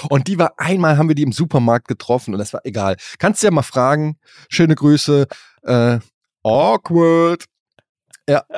Und 0.08 0.28
die 0.28 0.38
war 0.38 0.52
einmal, 0.58 0.96
haben 0.96 1.08
wir 1.08 1.14
die 1.16 1.22
im 1.24 1.32
Supermarkt 1.32 1.88
getroffen 1.88 2.32
und 2.34 2.38
das 2.38 2.52
war 2.52 2.60
egal. 2.64 2.96
Kannst 3.18 3.42
du 3.42 3.48
ja 3.48 3.50
mal 3.50 3.62
fragen. 3.62 4.16
Schöne 4.48 4.74
Grüße. 4.76 5.26
Äh, 5.64 5.98
awkward. 6.44 7.44
Ja. 8.28 8.44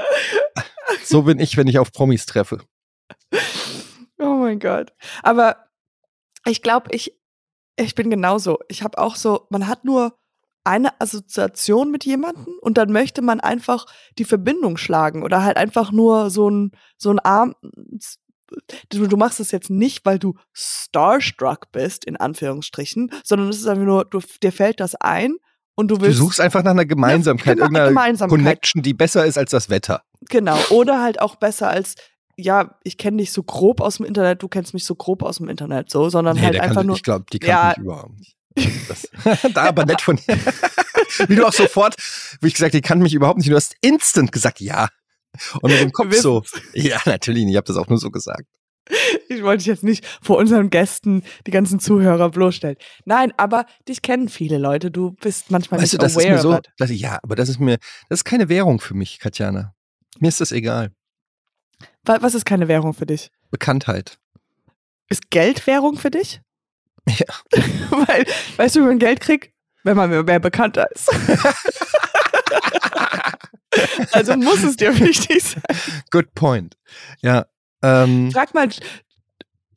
So 1.02 1.22
bin 1.22 1.38
ich, 1.38 1.56
wenn 1.56 1.66
ich 1.66 1.78
auf 1.78 1.92
Promis 1.92 2.24
treffe. 2.24 2.60
Oh 4.18 4.36
mein 4.36 4.58
Gott. 4.58 4.92
Aber 5.22 5.56
ich 6.46 6.62
glaube, 6.62 6.88
ich, 6.92 7.18
ich 7.76 7.94
bin 7.94 8.10
genauso. 8.10 8.58
Ich 8.68 8.82
habe 8.82 8.98
auch 8.98 9.16
so, 9.16 9.46
man 9.50 9.66
hat 9.66 9.84
nur 9.84 10.16
eine 10.64 10.98
Assoziation 11.00 11.90
mit 11.90 12.04
jemandem 12.04 12.54
und 12.60 12.78
dann 12.78 12.90
möchte 12.90 13.20
man 13.20 13.40
einfach 13.40 13.86
die 14.18 14.24
Verbindung 14.24 14.76
schlagen 14.76 15.22
oder 15.22 15.44
halt 15.44 15.58
einfach 15.58 15.92
nur 15.92 16.30
so 16.30 16.48
ein, 16.48 16.72
so 16.96 17.10
ein 17.10 17.18
Arm. 17.18 17.54
Du, 18.88 19.06
du 19.06 19.16
machst 19.16 19.40
es 19.40 19.50
jetzt 19.50 19.68
nicht, 19.68 20.06
weil 20.06 20.18
du 20.18 20.34
starstruck 20.52 21.70
bist, 21.72 22.04
in 22.04 22.16
Anführungsstrichen, 22.16 23.10
sondern 23.24 23.48
es 23.48 23.58
ist 23.58 23.66
einfach 23.66 23.84
nur, 23.84 24.04
du, 24.04 24.20
dir 24.42 24.52
fällt 24.52 24.80
das 24.80 24.94
ein 24.94 25.36
und 25.74 25.88
du 25.88 25.96
Du 25.96 26.02
willst. 26.02 26.18
suchst 26.18 26.40
einfach 26.40 26.62
nach 26.62 26.70
einer 26.72 26.84
Gemeinsamkeit, 26.86 27.54
genau, 27.56 27.64
irgendeiner 27.66 27.88
Gemeinsamkeit. 27.88 28.38
Connection, 28.38 28.82
die 28.82 28.94
besser 28.94 29.24
ist 29.26 29.38
als 29.38 29.50
das 29.50 29.68
Wetter. 29.70 30.02
Genau. 30.28 30.58
Oder 30.70 31.02
halt 31.02 31.20
auch 31.20 31.36
besser 31.36 31.68
als, 31.68 31.94
ja, 32.36 32.76
ich 32.84 32.96
kenne 32.98 33.18
dich 33.18 33.32
so 33.32 33.42
grob 33.42 33.80
aus 33.80 33.96
dem 33.98 34.06
Internet, 34.06 34.42
du 34.42 34.48
kennst 34.48 34.74
mich 34.74 34.84
so 34.84 34.94
grob 34.94 35.22
aus 35.22 35.36
dem 35.38 35.48
Internet, 35.48 35.90
so, 35.90 36.08
sondern 36.10 36.40
halt 36.40 36.54
der 36.54 36.62
einfach 36.62 36.76
kannte, 36.76 36.86
nur. 36.88 36.96
ich 36.96 37.02
glaube, 37.02 37.24
die 37.32 37.40
Ja. 37.44 37.60
kannte 37.74 37.80
ich 37.80 37.84
überhaupt 37.84 38.18
nicht. 38.18 38.36
Das, 38.88 39.08
da 39.54 39.62
aber 39.64 39.84
nett 39.84 40.00
von 40.00 40.16
dir. 40.16 40.36
Wie 41.28 41.36
du 41.36 41.46
auch 41.46 41.52
sofort, 41.52 41.94
wie 42.40 42.48
ich 42.48 42.54
gesagt, 42.54 42.74
die 42.74 42.80
kannte 42.80 43.02
mich 43.02 43.14
überhaupt 43.14 43.38
nicht. 43.38 43.50
Du 43.50 43.54
hast 43.54 43.74
instant 43.80 44.32
gesagt, 44.32 44.60
ja. 44.60 44.88
Und 45.60 45.70
mit 45.72 45.80
dem 45.80 45.92
Kopf 45.92 46.14
so. 46.14 46.42
Ja, 46.72 46.98
natürlich 47.06 47.44
nicht. 47.44 47.52
Ich 47.52 47.56
habe 47.56 47.66
das 47.66 47.76
auch 47.76 47.88
nur 47.88 47.98
so 47.98 48.10
gesagt. 48.10 48.44
Ich 49.28 49.42
wollte 49.42 49.58
dich 49.58 49.66
jetzt 49.66 49.82
nicht 49.84 50.06
vor 50.22 50.36
unseren 50.36 50.68
Gästen, 50.70 51.22
die 51.46 51.50
ganzen 51.50 51.80
Zuhörer 51.80 52.30
bloßstellen. 52.30 52.76
Nein, 53.06 53.32
aber 53.38 53.64
dich 53.88 54.02
kennen 54.02 54.28
viele 54.28 54.58
Leute. 54.58 54.90
Du 54.90 55.12
bist 55.12 55.50
manchmal 55.50 55.80
Weißt 55.80 55.94
du, 55.94 55.96
nicht 55.96 56.02
das 56.04 56.12
ist 56.12 56.18
aware 56.18 56.34
mir 56.34 56.40
so, 56.40 56.58
dass 56.76 56.90
ich, 56.90 57.00
ja, 57.00 57.18
aber 57.22 57.34
das 57.34 57.48
ist 57.48 57.58
mir, 57.60 57.78
das 58.08 58.20
ist 58.20 58.24
keine 58.24 58.48
Währung 58.48 58.80
für 58.80 58.94
mich, 58.94 59.18
Katjana. 59.20 59.74
Mir 60.20 60.28
ist 60.28 60.40
das 60.40 60.52
egal. 60.52 60.92
Wa- 62.04 62.18
Was 62.20 62.34
ist 62.34 62.44
keine 62.44 62.68
Währung 62.68 62.92
für 62.94 63.06
dich? 63.06 63.30
Bekanntheit. 63.50 64.18
Ist 65.08 65.30
Geld 65.30 65.66
Währung 65.66 65.96
für 65.96 66.10
dich? 66.10 66.40
Ja. 67.08 67.26
Weil, 67.90 68.26
weißt 68.56 68.76
du, 68.76 68.80
wie 68.80 68.86
man 68.86 68.98
Geld 68.98 69.20
kriegt? 69.20 69.52
Wenn 69.82 69.96
man 69.96 70.08
mehr 70.24 70.40
bekannter 70.40 70.88
ist. 70.94 71.10
also 74.12 74.36
muss 74.36 74.62
es 74.62 74.76
dir 74.76 74.98
wichtig 74.98 75.42
sein. 75.42 75.62
Good 76.10 76.34
point. 76.34 76.76
Ja. 77.22 77.46
Ähm, 77.84 78.30
Frag 78.32 78.54
mal 78.54 78.68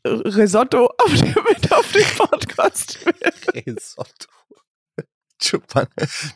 Risotto, 0.06 0.86
ob 0.98 1.14
der 1.14 1.44
mit 1.44 1.74
auf 1.74 1.92
den 1.92 2.06
Podcast. 2.18 3.00
Risotto. 3.54 4.30
Giovanni, 5.40 5.90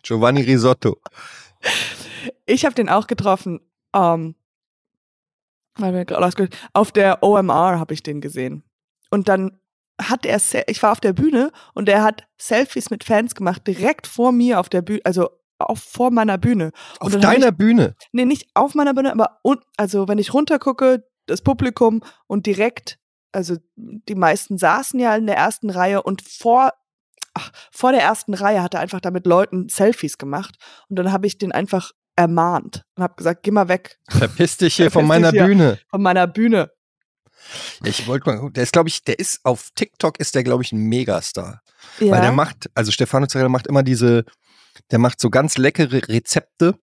Giovanni 0.04 0.42
Risotto. 0.42 0.98
Ich 2.46 2.66
habe 2.66 2.76
den 2.76 2.90
auch 2.90 3.08
getroffen. 3.08 3.62
Ähm, 3.96 4.36
auf 6.74 6.92
der 6.92 7.24
OMR 7.24 7.80
habe 7.80 7.94
ich 7.94 8.04
den 8.04 8.20
gesehen. 8.20 8.64
Und 9.10 9.30
dann 9.30 9.58
hat 10.02 10.26
er, 10.26 10.42
ich 10.68 10.84
war 10.84 10.92
auf 10.92 11.00
der 11.00 11.14
Bühne 11.14 11.52
und 11.74 11.88
er 11.88 12.04
hat 12.04 12.28
Selfies 12.38 12.90
mit 12.90 13.04
Fans 13.06 13.34
gemacht, 13.34 13.66
direkt 13.66 14.08
vor 14.08 14.32
mir 14.32 14.60
auf 14.60 14.68
der 14.68 14.82
Bühne, 14.82 15.02
also 15.06 15.30
auf, 15.58 15.80
vor 15.80 16.12
meiner 16.12 16.38
Bühne. 16.38 16.72
Und 17.00 17.16
Auf 17.16 17.22
deiner 17.22 17.52
Bühne. 17.52 17.96
Nee, 18.12 18.26
nicht 18.26 18.50
auf 18.56 18.76
meiner 18.76 18.94
Bühne, 18.94 19.12
aber 19.12 19.40
un 19.44 19.60
also 19.78 20.08
wenn 20.08 20.18
ich 20.18 20.34
runtergucke, 20.34 21.06
das 21.26 21.42
Publikum 21.42 22.04
und 22.28 22.46
direkt, 22.46 22.98
also 23.32 23.58
die 23.76 24.16
meisten 24.16 24.58
saßen 24.58 25.00
ja 25.00 25.16
in 25.16 25.26
der 25.28 25.38
ersten 25.38 25.70
Reihe 25.70 26.04
und 26.04 26.22
vor, 26.22 26.72
ach, 27.34 27.52
vor 27.72 27.92
der 27.92 28.02
ersten 28.02 28.34
Reihe 28.34 28.62
hat 28.62 28.74
er 28.74 28.80
einfach 28.82 29.00
da 29.02 29.12
mit 29.12 29.26
Leuten 29.26 29.70
Selfies 29.70 30.18
gemacht 30.18 30.56
und 30.90 30.98
dann 30.98 31.12
habe 31.12 31.28
ich 31.28 31.38
den 31.38 31.52
einfach 31.52 31.92
ermahnt 32.16 32.84
und 32.96 33.04
habe 33.04 33.16
gesagt, 33.16 33.44
geh 33.44 33.52
mal 33.52 33.70
weg 33.70 33.98
Verpiss 34.10 34.58
dich 34.58 34.76
hier 34.76 34.92
von 34.92 35.06
Verpiss 35.06 35.08
meiner 35.08 35.32
dich 35.32 35.40
hier. 35.40 35.48
Bühne. 35.48 35.80
von 35.90 36.02
meiner 36.02 36.28
Bühne. 36.28 36.72
Ich 37.84 38.06
wollte 38.06 38.30
mal, 38.30 38.52
der 38.52 38.64
ist, 38.64 38.74
glaube 38.74 38.90
ich, 38.90 39.04
der 39.04 39.18
ist 39.18 39.40
auf 39.44 39.70
TikTok 39.74 40.20
ist 40.20 40.36
der, 40.36 40.44
glaube 40.44 40.64
ich, 40.64 40.72
ein 40.74 40.80
Megastar. 40.84 41.62
Ja. 42.00 42.12
Weil 42.12 42.22
der 42.22 42.32
macht, 42.32 42.70
also 42.76 42.92
Stefano 42.92 43.26
Zarella 43.26 43.50
macht 43.50 43.66
immer 43.68 43.82
diese, 43.82 44.26
der 44.92 45.00
macht 45.00 45.20
so 45.20 45.30
ganz 45.32 45.58
leckere 45.58 46.08
Rezepte, 46.08 46.76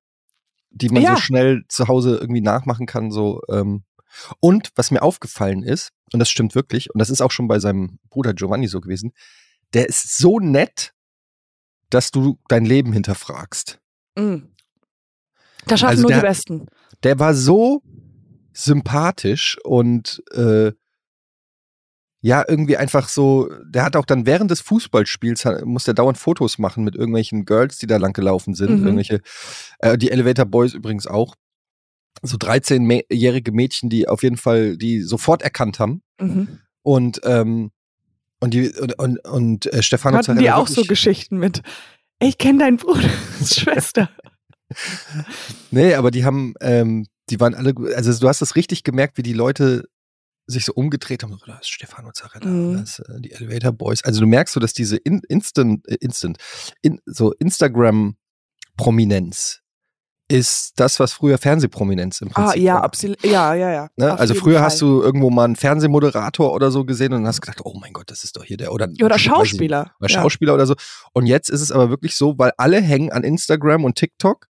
die 0.70 0.88
man 0.88 1.02
Ja. 1.02 1.14
so 1.14 1.20
schnell 1.22 1.62
zu 1.68 1.86
Hause 1.86 2.16
irgendwie 2.20 2.40
nachmachen 2.40 2.86
kann. 2.86 3.10
So, 3.12 3.40
ähm. 3.50 3.84
Und 4.40 4.70
was 4.76 4.90
mir 4.90 5.02
aufgefallen 5.02 5.62
ist, 5.62 5.92
und 6.12 6.20
das 6.20 6.30
stimmt 6.30 6.54
wirklich, 6.54 6.90
und 6.90 6.98
das 6.98 7.10
ist 7.10 7.20
auch 7.20 7.30
schon 7.30 7.48
bei 7.48 7.58
seinem 7.58 7.98
Bruder 8.10 8.34
Giovanni 8.34 8.68
so 8.68 8.80
gewesen, 8.80 9.12
der 9.74 9.88
ist 9.88 10.16
so 10.16 10.38
nett, 10.40 10.92
dass 11.90 12.10
du 12.10 12.38
dein 12.48 12.64
Leben 12.64 12.92
hinterfragst. 12.92 13.80
Mm. 14.16 14.36
Da 15.66 15.76
schaffen 15.76 15.90
Also 15.90 16.02
nur 16.02 16.10
der- 16.10 16.20
die 16.20 16.26
Besten. 16.26 16.66
Der 17.02 17.18
war 17.18 17.34
so 17.34 17.82
sympathisch 18.52 19.56
und 19.64 20.22
äh, 20.32 20.72
ja, 22.20 22.44
irgendwie 22.48 22.76
einfach 22.76 23.08
so, 23.08 23.48
der 23.64 23.84
hat 23.84 23.94
auch 23.94 24.04
dann 24.04 24.26
während 24.26 24.50
des 24.50 24.60
Fußballspiels, 24.62 25.44
muss 25.64 25.84
der 25.84 25.94
dauernd 25.94 26.18
Fotos 26.18 26.58
machen 26.58 26.82
mit 26.82 26.96
irgendwelchen 26.96 27.44
Girls, 27.44 27.78
die 27.78 27.86
da 27.86 27.96
lang 27.96 28.12
gelaufen 28.12 28.54
sind. 28.54 28.70
Mhm. 28.80 28.84
Irgendwelche, 28.86 29.20
äh, 29.78 29.96
die 29.96 30.10
Elevator 30.10 30.44
Boys 30.44 30.74
übrigens 30.74 31.06
auch. 31.06 31.36
So 32.22 32.36
13-jährige 32.36 33.52
Mädchen, 33.52 33.88
die 33.90 34.08
auf 34.08 34.22
jeden 34.22 34.36
Fall, 34.36 34.76
die 34.76 35.00
sofort 35.02 35.42
erkannt 35.42 35.78
haben. 35.78 36.02
Mhm. 36.20 36.58
Und, 36.82 37.20
ähm, 37.24 37.70
und 38.40 38.54
die, 38.54 38.70
und, 38.70 38.98
und, 38.98 39.18
und 39.26 39.66
äh, 39.72 39.82
Stefano 39.82 40.18
Hatten 40.18 40.38
die 40.38 40.50
auch 40.50 40.68
so 40.68 40.82
Geschichten 40.82 41.38
mit, 41.38 41.62
ich 42.20 42.38
kenne 42.38 42.58
deinen 42.60 42.76
Bruder, 42.76 43.08
Schwester. 43.44 44.10
Nee, 45.70 45.94
aber 45.94 46.10
die 46.10 46.24
haben, 46.26 46.52
ähm, 46.60 47.06
die 47.30 47.40
waren 47.40 47.54
alle, 47.54 47.72
also 47.96 48.12
du 48.20 48.28
hast 48.28 48.42
das 48.42 48.54
richtig 48.54 48.84
gemerkt, 48.84 49.16
wie 49.16 49.22
die 49.22 49.32
Leute 49.32 49.88
sich 50.46 50.66
so 50.66 50.74
umgedreht 50.74 51.22
haben. 51.22 51.32
So, 51.32 51.38
Da 51.46 51.56
ist 51.58 51.70
Stefano 51.70 52.10
Zarella, 52.12 52.46
Mhm. 52.46 52.74
da 52.74 52.82
ist 52.82 52.98
äh, 53.00 53.18
die 53.20 53.32
Elevator 53.32 53.72
Boys. 53.72 54.04
Also 54.04 54.20
du 54.20 54.26
merkst 54.26 54.52
so, 54.54 54.60
dass 54.60 54.72
diese 54.74 54.96
in, 54.96 55.22
Instant, 55.28 55.86
äh, 55.88 55.96
Instant, 56.00 56.36
in, 56.82 57.00
so 57.06 57.32
Instagram-Prominenz 57.32 59.60
ist 60.30 60.72
das, 60.76 61.00
was 61.00 61.12
früher 61.14 61.38
Fernsehprominenz 61.38 62.20
im 62.20 62.28
Ah, 62.34 62.44
Prinzip 62.48 62.62
ja, 62.62 62.74
war. 62.74 62.84
absolut. 62.84 63.24
Ja, 63.24 63.54
ja, 63.54 63.70
ja. 63.72 63.88
Ne? 63.96 64.18
Also 64.18 64.34
früher 64.34 64.56
Fall. 64.56 64.64
hast 64.64 64.80
du 64.82 65.00
irgendwo 65.02 65.30
mal 65.30 65.44
einen 65.44 65.56
Fernsehmoderator 65.56 66.52
oder 66.52 66.70
so 66.70 66.84
gesehen 66.84 67.14
und 67.14 67.26
hast 67.26 67.40
gedacht, 67.40 67.60
oh 67.64 67.78
mein 67.80 67.92
Gott, 67.94 68.10
das 68.10 68.24
ist 68.24 68.36
doch 68.36 68.44
hier 68.44 68.58
der 68.58 68.72
oder, 68.72 68.88
Ja, 68.92 69.06
Oder 69.06 69.16
ich 69.16 69.24
nicht, 69.26 69.34
Schauspieler. 69.34 69.92
oder 70.00 70.10
ja. 70.10 70.20
Schauspieler 70.20 70.54
oder 70.54 70.66
so. 70.66 70.74
Und 71.14 71.26
jetzt 71.26 71.48
ist 71.48 71.62
es 71.62 71.72
aber 71.72 71.88
wirklich 71.88 72.14
so, 72.14 72.38
weil 72.38 72.52
alle 72.58 72.80
hängen 72.80 73.10
an 73.10 73.24
Instagram 73.24 73.84
und 73.84 73.94
TikTok 73.96 74.46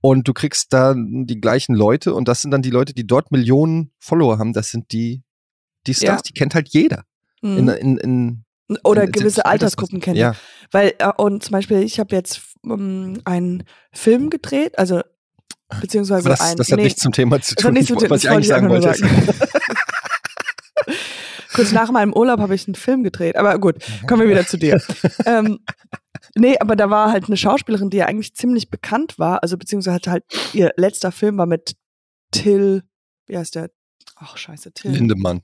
und 0.00 0.28
du 0.28 0.32
kriegst 0.32 0.72
da 0.72 0.94
die 0.96 1.40
gleichen 1.40 1.74
Leute 1.74 2.14
und 2.14 2.28
das 2.28 2.40
sind 2.40 2.52
dann 2.52 2.62
die 2.62 2.70
Leute, 2.70 2.94
die 2.94 3.06
dort 3.06 3.32
Millionen 3.32 3.90
Follower 3.98 4.38
haben. 4.38 4.52
Das 4.52 4.70
sind 4.70 4.92
die, 4.92 5.24
die 5.88 5.94
Stars, 5.94 6.18
Ja. 6.18 6.22
die 6.28 6.32
kennt 6.32 6.54
halt 6.54 6.68
jeder. 6.68 7.02
In, 7.42 7.64
Mhm. 7.64 7.68
in, 7.70 7.96
in, 7.98 8.44
Oder 8.84 9.04
in- 9.04 9.12
gewisse 9.12 9.40
in- 9.40 9.46
Altersgruppen 9.46 10.00
kennen. 10.00 10.16
Ja, 10.16 10.34
Weil, 10.70 10.92
äh, 10.98 11.10
und 11.16 11.42
zum 11.42 11.52
Beispiel, 11.52 11.78
ich 11.82 11.98
habe 11.98 12.14
jetzt 12.14 12.40
ähm, 12.70 13.20
einen 13.24 13.64
Film 13.92 14.30
gedreht, 14.30 14.78
also 14.78 15.02
beziehungsweise 15.80 16.28
aber 16.28 16.36
das, 16.36 16.40
ein. 16.40 16.56
das 16.56 16.70
hat 16.70 16.76
nee, 16.78 16.84
nichts 16.84 17.02
zum 17.02 17.12
Thema 17.12 17.40
zu 17.40 17.54
tun, 17.54 17.74
dem- 17.74 18.10
was 18.10 18.24
ich 18.24 18.30
eigentlich 18.30 18.48
sagen 18.48 18.66
ich 18.66 18.82
wollte. 18.82 18.94
Kurz 21.54 21.72
nach 21.72 21.90
meinem 21.90 22.12
Urlaub 22.12 22.40
habe 22.40 22.54
ich 22.54 22.68
einen 22.68 22.74
Film 22.76 23.02
gedreht. 23.02 23.36
Aber 23.36 23.58
gut, 23.58 23.76
kommen 24.06 24.22
wir 24.22 24.28
wieder 24.28 24.46
zu 24.46 24.58
dir. 24.58 24.80
ähm, 25.26 25.58
nee, 26.36 26.56
aber 26.60 26.76
da 26.76 26.88
war 26.88 27.10
halt 27.10 27.26
eine 27.26 27.36
Schauspielerin, 27.36 27.90
die 27.90 27.96
ja 27.98 28.06
eigentlich 28.06 28.34
ziemlich 28.34 28.70
bekannt 28.70 29.18
war. 29.18 29.42
Also 29.42 29.56
beziehungsweise 29.56 29.94
hat 29.94 30.06
halt 30.06 30.24
ihr 30.52 30.72
letzter 30.76 31.10
Film 31.10 31.36
war 31.36 31.46
mit 31.46 31.74
Till, 32.30 32.84
wie 33.26 33.36
heißt 33.36 33.56
der? 33.56 33.70
Ach 34.16 34.36
scheiße, 34.36 34.72
Till. 34.72 34.92
Lindemann, 34.92 35.42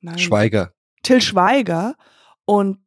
Nein. 0.00 0.18
Schweiger. 0.18 0.72
Till 1.02 1.20
Schweiger 1.20 1.96
und 2.44 2.78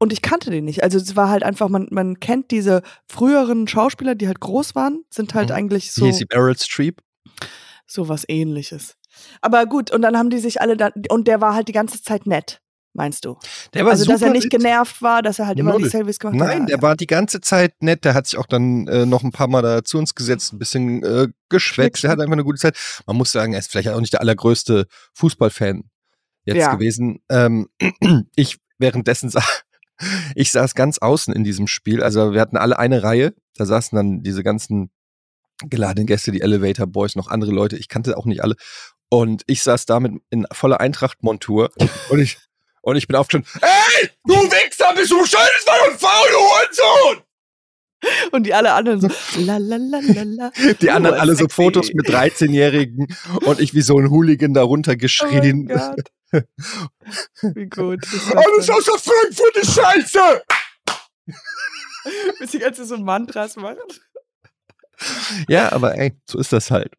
und 0.00 0.12
ich 0.12 0.22
kannte 0.22 0.50
den 0.50 0.64
nicht. 0.64 0.82
Also 0.82 0.98
es 0.98 1.14
war 1.14 1.28
halt 1.28 1.44
einfach, 1.44 1.68
man, 1.68 1.86
man 1.90 2.18
kennt 2.18 2.50
diese 2.50 2.82
früheren 3.08 3.68
Schauspieler, 3.68 4.16
die 4.16 4.26
halt 4.26 4.40
groß 4.40 4.74
waren, 4.74 5.04
sind 5.10 5.34
halt 5.34 5.50
Mhm. 5.50 5.54
eigentlich 5.54 5.92
so 5.92 6.06
hieß 6.06 6.16
sie? 6.18 6.26
Meryl 6.32 6.56
Streep? 6.58 7.00
so 7.86 8.08
was 8.08 8.24
ähnliches. 8.28 8.94
Aber 9.40 9.66
gut, 9.66 9.90
und 9.90 10.02
dann 10.02 10.16
haben 10.16 10.30
die 10.30 10.38
sich 10.38 10.60
alle 10.60 10.76
dann, 10.76 10.92
und 11.08 11.26
der 11.28 11.40
war 11.40 11.54
halt 11.54 11.66
die 11.68 11.72
ganze 11.72 12.02
Zeit 12.02 12.26
nett. 12.26 12.60
meinst 12.92 13.24
du? 13.24 13.36
Der 13.72 13.84
war 13.84 13.92
also, 13.92 14.04
dass 14.04 14.20
er 14.20 14.30
nicht 14.32 14.50
genervt 14.50 15.00
war, 15.00 15.22
dass 15.22 15.38
er 15.38 15.46
halt 15.46 15.58
immer 15.60 15.72
Null. 15.72 15.82
die 15.82 15.88
Selfies 15.88 16.18
gemacht 16.18 16.40
hat. 16.40 16.48
Nein, 16.48 16.66
der 16.66 16.78
Ja. 16.78 16.82
war 16.82 16.96
die 16.96 17.06
ganze 17.06 17.40
Zeit 17.40 17.80
nett. 17.82 18.04
Der 18.04 18.14
hat 18.14 18.26
sich 18.26 18.36
auch 18.38 18.46
dann 18.46 18.88
äh, 18.88 19.06
noch 19.06 19.22
ein 19.22 19.30
paar 19.30 19.46
Mal 19.46 19.62
da 19.62 19.84
zu 19.84 19.96
uns 19.98 20.16
gesetzt, 20.16 20.52
ein 20.52 20.58
bisschen 20.58 21.02
äh, 21.04 21.28
geschwätzt. 21.48 22.02
Der 22.02 22.10
hat 22.10 22.18
einfach 22.20 22.32
eine 22.32 22.42
gute 22.42 22.58
Zeit. 22.58 22.76
Man 23.06 23.16
muss 23.16 23.30
sagen, 23.30 23.52
er 23.52 23.60
ist 23.60 23.70
vielleicht 23.70 23.88
auch 23.90 24.00
nicht 24.00 24.12
der 24.14 24.20
allergrößte 24.20 24.86
Fußballfan 25.14 25.84
jetzt 26.46 26.56
Ja. 26.56 26.74
gewesen. 26.74 27.20
Ähm, 27.28 27.68
ich 28.34 28.58
währenddessen 28.78 29.30
sah, 29.30 29.44
ich 30.34 30.52
saß 30.52 30.74
ganz 30.74 30.98
außen 30.98 31.34
in 31.34 31.44
diesem 31.44 31.66
Spiel. 31.66 32.02
Also 32.02 32.32
wir 32.32 32.40
hatten 32.40 32.56
alle 32.56 32.78
eine 32.78 33.02
Reihe. 33.02 33.34
Da 33.56 33.66
saßen 33.66 33.96
dann 33.96 34.22
diese 34.22 34.42
ganzen 34.42 34.90
geladenen 35.64 36.06
Gäste, 36.06 36.32
die 36.32 36.40
Elevator 36.40 36.86
Boys, 36.86 37.16
noch 37.16 37.28
andere 37.28 37.52
Leute. 37.52 37.76
Ich 37.76 37.88
kannte 37.88 38.16
auch 38.16 38.24
nicht 38.24 38.42
alle. 38.42 38.56
Und 39.08 39.42
ich 39.46 39.62
saß 39.62 39.86
da 39.86 40.00
mit 40.00 40.14
in 40.30 40.46
voller 40.52 40.80
Eintracht-Montur 40.80 41.70
und 42.10 42.20
ich 42.20 42.38
und 42.82 42.96
ich 42.96 43.06
bin 43.06 43.16
aufgestanden. 43.16 43.50
Ey, 43.60 44.10
du 44.24 44.34
Wichser, 44.34 44.94
bist 44.94 45.10
du 45.10 45.24
schön, 45.24 45.38
das 45.58 45.66
war 45.66 45.78
doch 45.78 45.92
ein 45.92 45.98
faul, 45.98 46.28
du 46.30 46.38
Hurensohn! 46.38 47.29
Und 48.32 48.46
die 48.46 48.54
alle 48.54 48.72
anderen 48.72 49.00
so, 49.00 49.08
la 49.38 49.58
la 49.58 49.76
la 49.76 50.00
la 50.00 50.22
la. 50.22 50.52
Die 50.80 50.90
anderen 50.90 51.16
Oh, 51.16 51.20
alle 51.20 51.36
so. 51.36 51.46
Fotos 51.48 51.92
mit 51.92 52.06
13-Jährigen 52.06 53.08
und 53.44 53.60
ich 53.60 53.74
wie 53.74 53.82
so 53.82 53.98
ein 53.98 54.10
Hooligan 54.10 54.54
darunter 54.54 54.96
geschrien. 54.96 55.70
Oh. 55.70 55.94
Wie 57.54 57.66
gut. 57.66 58.04
Alles 58.34 58.66
denn? 58.66 58.74
außer 58.74 58.98
Frankfurt 58.98 59.56
ist 59.56 59.74
scheiße! 59.74 60.42
Witzig, 62.38 62.64
als 62.64 62.76
sie 62.78 62.84
so 62.86 62.96
Mantras 62.96 63.56
machen. 63.56 63.78
Ja, 65.48 65.72
aber 65.72 65.96
ey, 65.96 66.14
so 66.24 66.38
ist 66.38 66.52
das 66.52 66.70
halt. 66.70 66.94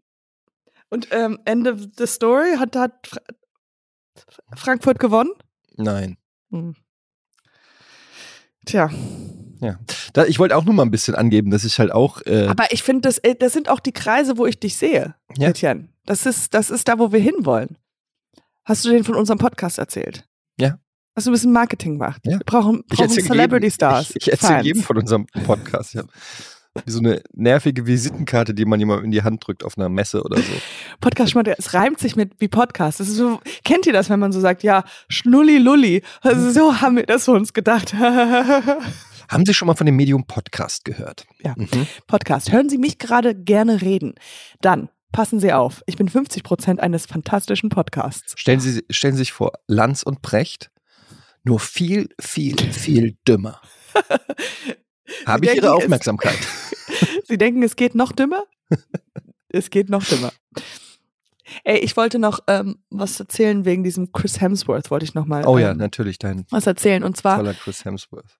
Und 0.89 1.07
ähm, 1.11 1.39
Ende 1.45 1.75
der 1.75 2.07
Story 2.07 2.57
hat, 2.57 2.75
hat 2.75 3.07
Fra 3.07 3.21
Frankfurt 4.55 4.99
gewonnen. 4.99 5.31
Nein. 5.77 6.17
Hm. 6.51 6.75
Tja, 8.65 8.89
Da, 10.13 10.25
ich 10.25 10.39
wollte 10.39 10.57
auch 10.57 10.65
nur 10.65 10.73
mal 10.73 10.83
ein 10.83 10.91
bisschen 10.91 11.15
angeben, 11.15 11.51
dass 11.51 11.63
ich 11.63 11.79
halt 11.79 11.91
auch. 11.91 12.21
Äh, 12.25 12.47
aber 12.47 12.71
ich 12.71 12.83
finde, 12.83 13.01
das, 13.01 13.17
äh, 13.19 13.35
das 13.35 13.53
sind 13.53 13.69
auch 13.69 13.79
die 13.79 13.91
Kreise, 13.93 14.37
wo 14.37 14.45
ich 14.45 14.59
dich 14.59 14.75
sehe, 14.75 15.15
Ja. 15.37 15.49
Etienne. 15.49 15.87
Das 16.05 16.25
ist, 16.25 16.53
das 16.53 16.69
ist 16.69 16.87
da, 16.87 16.97
wo 16.99 17.11
wir 17.11 17.19
hinwollen. 17.19 17.77
Hast 18.65 18.85
du 18.85 18.89
den 18.89 19.03
von 19.03 19.15
unserem 19.15 19.37
Podcast 19.39 19.77
erzählt? 19.77 20.27
Ja. 20.59 20.79
Hast 21.15 21.27
du 21.27 21.31
ein 21.31 21.33
bisschen 21.33 21.51
Marketing 21.51 21.93
gemacht? 21.93 22.21
Ja. 22.25 22.39
Wir 22.39 22.45
brauchen, 22.45 22.83
brauchen 22.87 23.09
Celebrity 23.09 23.65
jedem, 23.65 23.73
Stars. 23.73 24.09
Ich, 24.11 24.27
ich 24.27 24.31
erzähle 24.31 24.63
jedem 24.63 24.81
von 24.81 24.97
unserem 24.97 25.25
Podcast. 25.45 25.93
Ja. 25.93 26.03
Wie 26.85 26.91
so 26.91 26.99
eine 26.99 27.21
nervige 27.33 27.85
Visitenkarte, 27.85 28.53
die 28.53 28.63
man 28.63 28.79
jemandem 28.79 29.05
in 29.05 29.11
die 29.11 29.21
Hand 29.23 29.45
drückt 29.45 29.65
auf 29.65 29.77
einer 29.77 29.89
Messe 29.89 30.23
oder 30.23 30.37
so. 30.37 30.53
Podcast 31.01 31.35
es 31.35 31.73
reimt 31.73 31.99
sich 31.99 32.15
mit 32.15 32.33
wie 32.39 32.47
Podcast. 32.47 32.99
So, 32.99 33.41
kennt 33.65 33.85
ihr 33.87 33.93
das, 33.93 34.09
wenn 34.09 34.21
man 34.21 34.31
so 34.31 34.39
sagt, 34.39 34.63
ja, 34.63 34.85
Schnulli 35.09 35.57
Lulli. 35.57 36.01
Also 36.21 36.51
so 36.51 36.79
haben 36.79 36.95
wir 36.95 37.05
das 37.05 37.25
für 37.25 37.31
uns 37.31 37.53
gedacht. 37.53 37.93
Haben 39.31 39.45
Sie 39.45 39.53
schon 39.53 39.67
mal 39.67 39.75
von 39.75 39.85
dem 39.85 39.95
Medium 39.95 40.27
Podcast 40.27 40.83
gehört? 40.83 41.25
Ja. 41.41 41.53
Mhm. 41.55 41.87
Podcast. 42.05 42.51
Hören 42.51 42.67
Sie 42.67 42.77
mich 42.77 42.97
gerade 42.97 43.33
gerne 43.33 43.81
reden. 43.81 44.15
Dann 44.59 44.89
passen 45.13 45.39
Sie 45.39 45.53
auf. 45.53 45.81
Ich 45.85 45.95
bin 45.95 46.09
50 46.09 46.43
Prozent 46.43 46.81
eines 46.81 47.05
fantastischen 47.05 47.69
Podcasts. 47.69 48.33
Stellen 48.35 48.59
Sie, 48.59 48.83
stellen 48.89 49.13
Sie 49.13 49.19
sich 49.19 49.31
vor, 49.31 49.53
Lanz 49.67 50.03
und 50.03 50.21
Precht, 50.21 50.69
nur 51.45 51.61
viel, 51.61 52.09
viel, 52.19 52.57
viel 52.57 53.17
dümmer. 53.25 53.61
Habe 55.25 55.45
ich 55.45 55.51
denken, 55.51 55.65
Ihre 55.65 55.77
es- 55.77 55.83
Aufmerksamkeit? 55.83 56.37
Sie 57.23 57.37
denken, 57.37 57.63
es 57.63 57.77
geht 57.77 57.95
noch 57.95 58.11
dümmer? 58.11 58.43
es 59.47 59.69
geht 59.69 59.89
noch 59.89 60.03
dümmer. 60.03 60.33
Ey, 61.63 61.79
ich 61.79 61.95
wollte 61.95 62.19
noch 62.19 62.39
ähm, 62.47 62.83
was 62.89 63.17
erzählen 63.19 63.63
wegen 63.63 63.83
diesem 63.83 64.11
Chris 64.11 64.41
Hemsworth, 64.41 64.91
wollte 64.91 65.05
ich 65.05 65.13
noch 65.13 65.25
mal 65.25 65.45
Oh 65.45 65.57
ja, 65.57 65.71
ähm, 65.71 65.77
natürlich, 65.77 66.19
dein 66.19 66.45
was 66.49 66.67
erzählen. 66.67 67.03
Und 67.03 67.15
zwar, 67.17 67.37
toller 67.37 67.53
Chris 67.53 67.85
Hemsworth. 67.85 68.37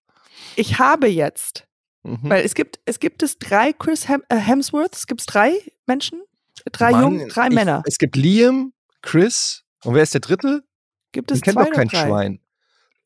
Ich 0.56 0.80
habe 0.80 1.08
jetzt, 1.08 1.68
Mhm. 2.04 2.18
weil 2.24 2.44
es 2.44 2.56
gibt, 2.56 2.80
es 2.86 3.00
gibt 3.00 3.22
es 3.22 3.38
drei 3.38 3.74
Chris 3.74 4.08
Hem 4.08 4.24
äh, 4.30 4.36
Hemsworths, 4.36 5.00
es 5.00 5.08
gibt 5.08 5.24
drei 5.28 5.54
Menschen, 5.86 6.22
drei 6.72 6.92
Mann, 6.92 7.02
Jungen, 7.04 7.30
drei 7.30 7.48
ich, 7.48 7.54
Männer. 7.54 7.84
Es 7.86 7.98
gibt 8.00 8.16
Liam, 8.16 8.74
Chris, 9.04 9.64
und 9.84 9.94
wer 9.94 10.04
ist 10.04 10.14
der 10.14 10.22
dritte? 10.22 10.64
Gibt 11.12 11.30
es 11.32 11.42
kennt 11.42 11.56
zwei 11.58 11.66
doch 11.66 11.72
kein 11.72 11.88
drei? 11.90 12.08
Schwein. 12.08 12.40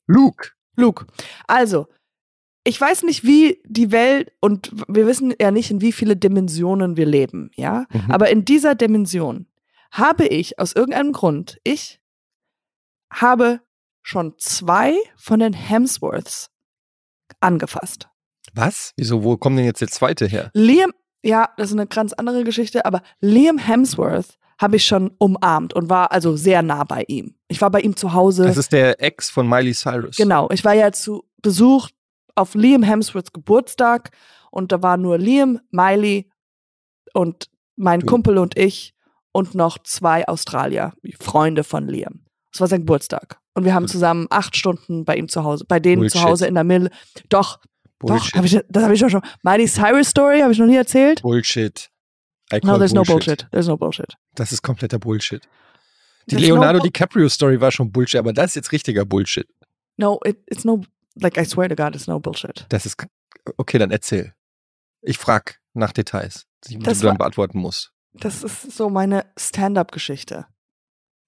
Luke. 0.08 0.52
Luke. 0.78 1.06
Also, 1.48 1.88
ich 2.64 2.80
weiß 2.80 3.04
nicht, 3.04 3.24
wie 3.24 3.62
die 3.66 3.92
Welt 3.92 4.32
und 4.40 4.72
wir 4.88 5.06
wissen 5.08 5.34
ja 5.40 5.52
nicht, 5.52 5.72
in 5.72 5.82
wie 5.82 5.92
viele 5.92 6.16
Dimensionen 6.16 6.96
wir 6.98 7.06
leben, 7.06 7.52
ja. 7.56 7.86
Mhm. 7.92 8.12
Aber 8.12 8.30
in 8.30 8.46
dieser 8.46 8.76
Dimension 8.76 9.48
habe 9.92 10.26
ich 10.26 10.58
aus 10.60 10.74
irgendeinem 10.74 11.12
Grund, 11.12 11.60
ich 11.64 12.00
habe 13.12 13.62
schon 14.02 14.36
zwei 14.38 14.96
von 15.16 15.40
den 15.40 15.54
Hemsworths 15.54 16.50
angefasst. 17.46 18.10
Was? 18.54 18.94
Wieso, 18.98 19.24
wo 19.24 19.38
kommt 19.38 19.58
denn 19.58 19.66
jetzt 19.66 19.82
der 19.82 19.88
zweite 19.88 20.26
her? 20.26 20.50
Liam, 20.54 20.92
ja, 21.24 21.50
das 21.58 21.70
ist 21.70 21.78
eine 21.78 21.88
ganz 21.88 22.14
andere 22.14 22.44
Geschichte, 22.44 22.86
aber 22.86 23.02
Liam 23.20 23.58
Hemsworth 23.58 24.38
habe 24.58 24.78
ich 24.78 24.86
schon 24.86 25.12
umarmt 25.18 25.74
und 25.74 25.90
war 25.90 26.12
also 26.12 26.36
sehr 26.38 26.62
nah 26.62 26.84
bei 26.84 27.04
ihm. 27.08 27.36
Ich 27.48 27.62
war 27.62 27.70
bei 27.70 27.82
ihm 27.82 27.96
zu 27.96 28.14
Hause. 28.14 28.46
Das 28.46 28.58
ist 28.58 28.72
der 28.72 29.02
Ex 29.02 29.30
von 29.30 29.48
Miley 29.48 29.74
Cyrus. 29.74 30.16
Genau, 30.16 30.50
ich 30.52 30.64
war 30.64 30.74
ja 30.74 30.92
zu 30.92 31.26
Besuch 31.42 31.90
auf 32.36 32.56
Liam 32.56 32.84
Hemsworths 32.84 33.34
Geburtstag 33.34 34.12
und 34.52 34.72
da 34.72 34.82
war 34.82 34.98
nur 34.98 35.18
Liam, 35.18 35.60
Miley 35.72 36.30
und 37.14 37.50
mein 37.76 38.02
Du. 38.02 38.06
Kumpel 38.06 38.38
und 38.38 38.58
ich 38.58 38.94
und 39.32 39.56
noch 39.56 39.78
zwei 39.80 40.28
Australier, 40.28 40.94
Freunde 41.20 41.64
von 41.64 41.88
Liam. 41.88 42.25
Das 42.56 42.62
war 42.62 42.68
sein 42.70 42.82
Geburtstag. 42.82 43.38
Und 43.54 43.66
wir 43.66 43.74
haben 43.74 43.86
zusammen 43.90 44.28
acht 44.30 44.56
Stunden 44.56 45.04
bei 45.04 45.18
ihm 45.18 45.28
zu 45.28 45.44
Hause, 45.44 45.66
bei 45.68 45.82
denen 45.82 46.08
zu 46.08 46.14
Bullshit. 46.14 46.30
Hause 46.30 46.48
in 46.48 46.54
der 46.54 46.64
Mille. 46.64 46.90
Doch, 47.28 47.60
doch, 48.00 48.08
Bullshit. 48.08 48.34
hab 48.34 48.46
ich, 48.46 48.62
das 48.70 48.84
habe 48.84 48.94
ich 48.94 49.02
doch 49.02 49.10
schon. 49.10 49.22
Miley 49.44 49.68
Cyrus 49.68 50.08
Story 50.08 50.40
habe 50.40 50.54
ich 50.54 50.58
noch 50.58 50.66
nie 50.66 50.78
erzählt. 50.78 51.22
Bullshit. 51.22 51.92
I 52.54 52.62
No, 52.64 52.78
there's 52.78 52.94
no 52.94 53.04
bullshit. 53.04 53.46
There's 53.52 53.68
no 53.68 53.76
bullshit. 53.76 54.16
Das 54.36 54.54
ist 54.54 54.62
kompletter 54.62 55.00
Bullshit. 55.00 55.42
Die 56.28 56.36
There's 56.38 56.44
Leonardo 56.48 56.78
no 56.80 56.84
DiCaprio 56.86 57.28
Story 57.28 57.60
war 57.60 57.72
schon 57.74 57.92
Bullshit, 57.92 58.20
aber 58.20 58.32
das 58.32 58.52
ist 58.52 58.56
jetzt 58.56 58.72
richtiger 58.72 59.04
Bullshit. 59.04 59.50
No, 59.98 60.22
it, 60.24 60.38
it's 60.48 60.64
no, 60.64 60.86
like 61.16 61.38
I 61.38 61.44
swear 61.44 61.68
to 61.68 61.76
God, 61.76 61.94
it's 61.94 62.08
no 62.08 62.22
bullshit. 62.22 62.66
Das 62.70 62.86
ist 62.86 63.06
okay, 63.58 63.80
dann 63.80 63.92
erzähl. 63.92 64.34
Ich 65.02 65.18
frag 65.18 65.60
nach 65.74 65.92
Details, 65.92 66.46
die 66.64 66.80
Das 66.80 67.00
du 67.00 67.08
dann 67.08 67.18
beantworten 67.18 67.60
musst. 67.60 67.92
Das 68.14 68.44
ist 68.44 68.72
so 68.72 68.90
meine 68.90 69.26
Stand-up-Geschichte. 69.38 70.46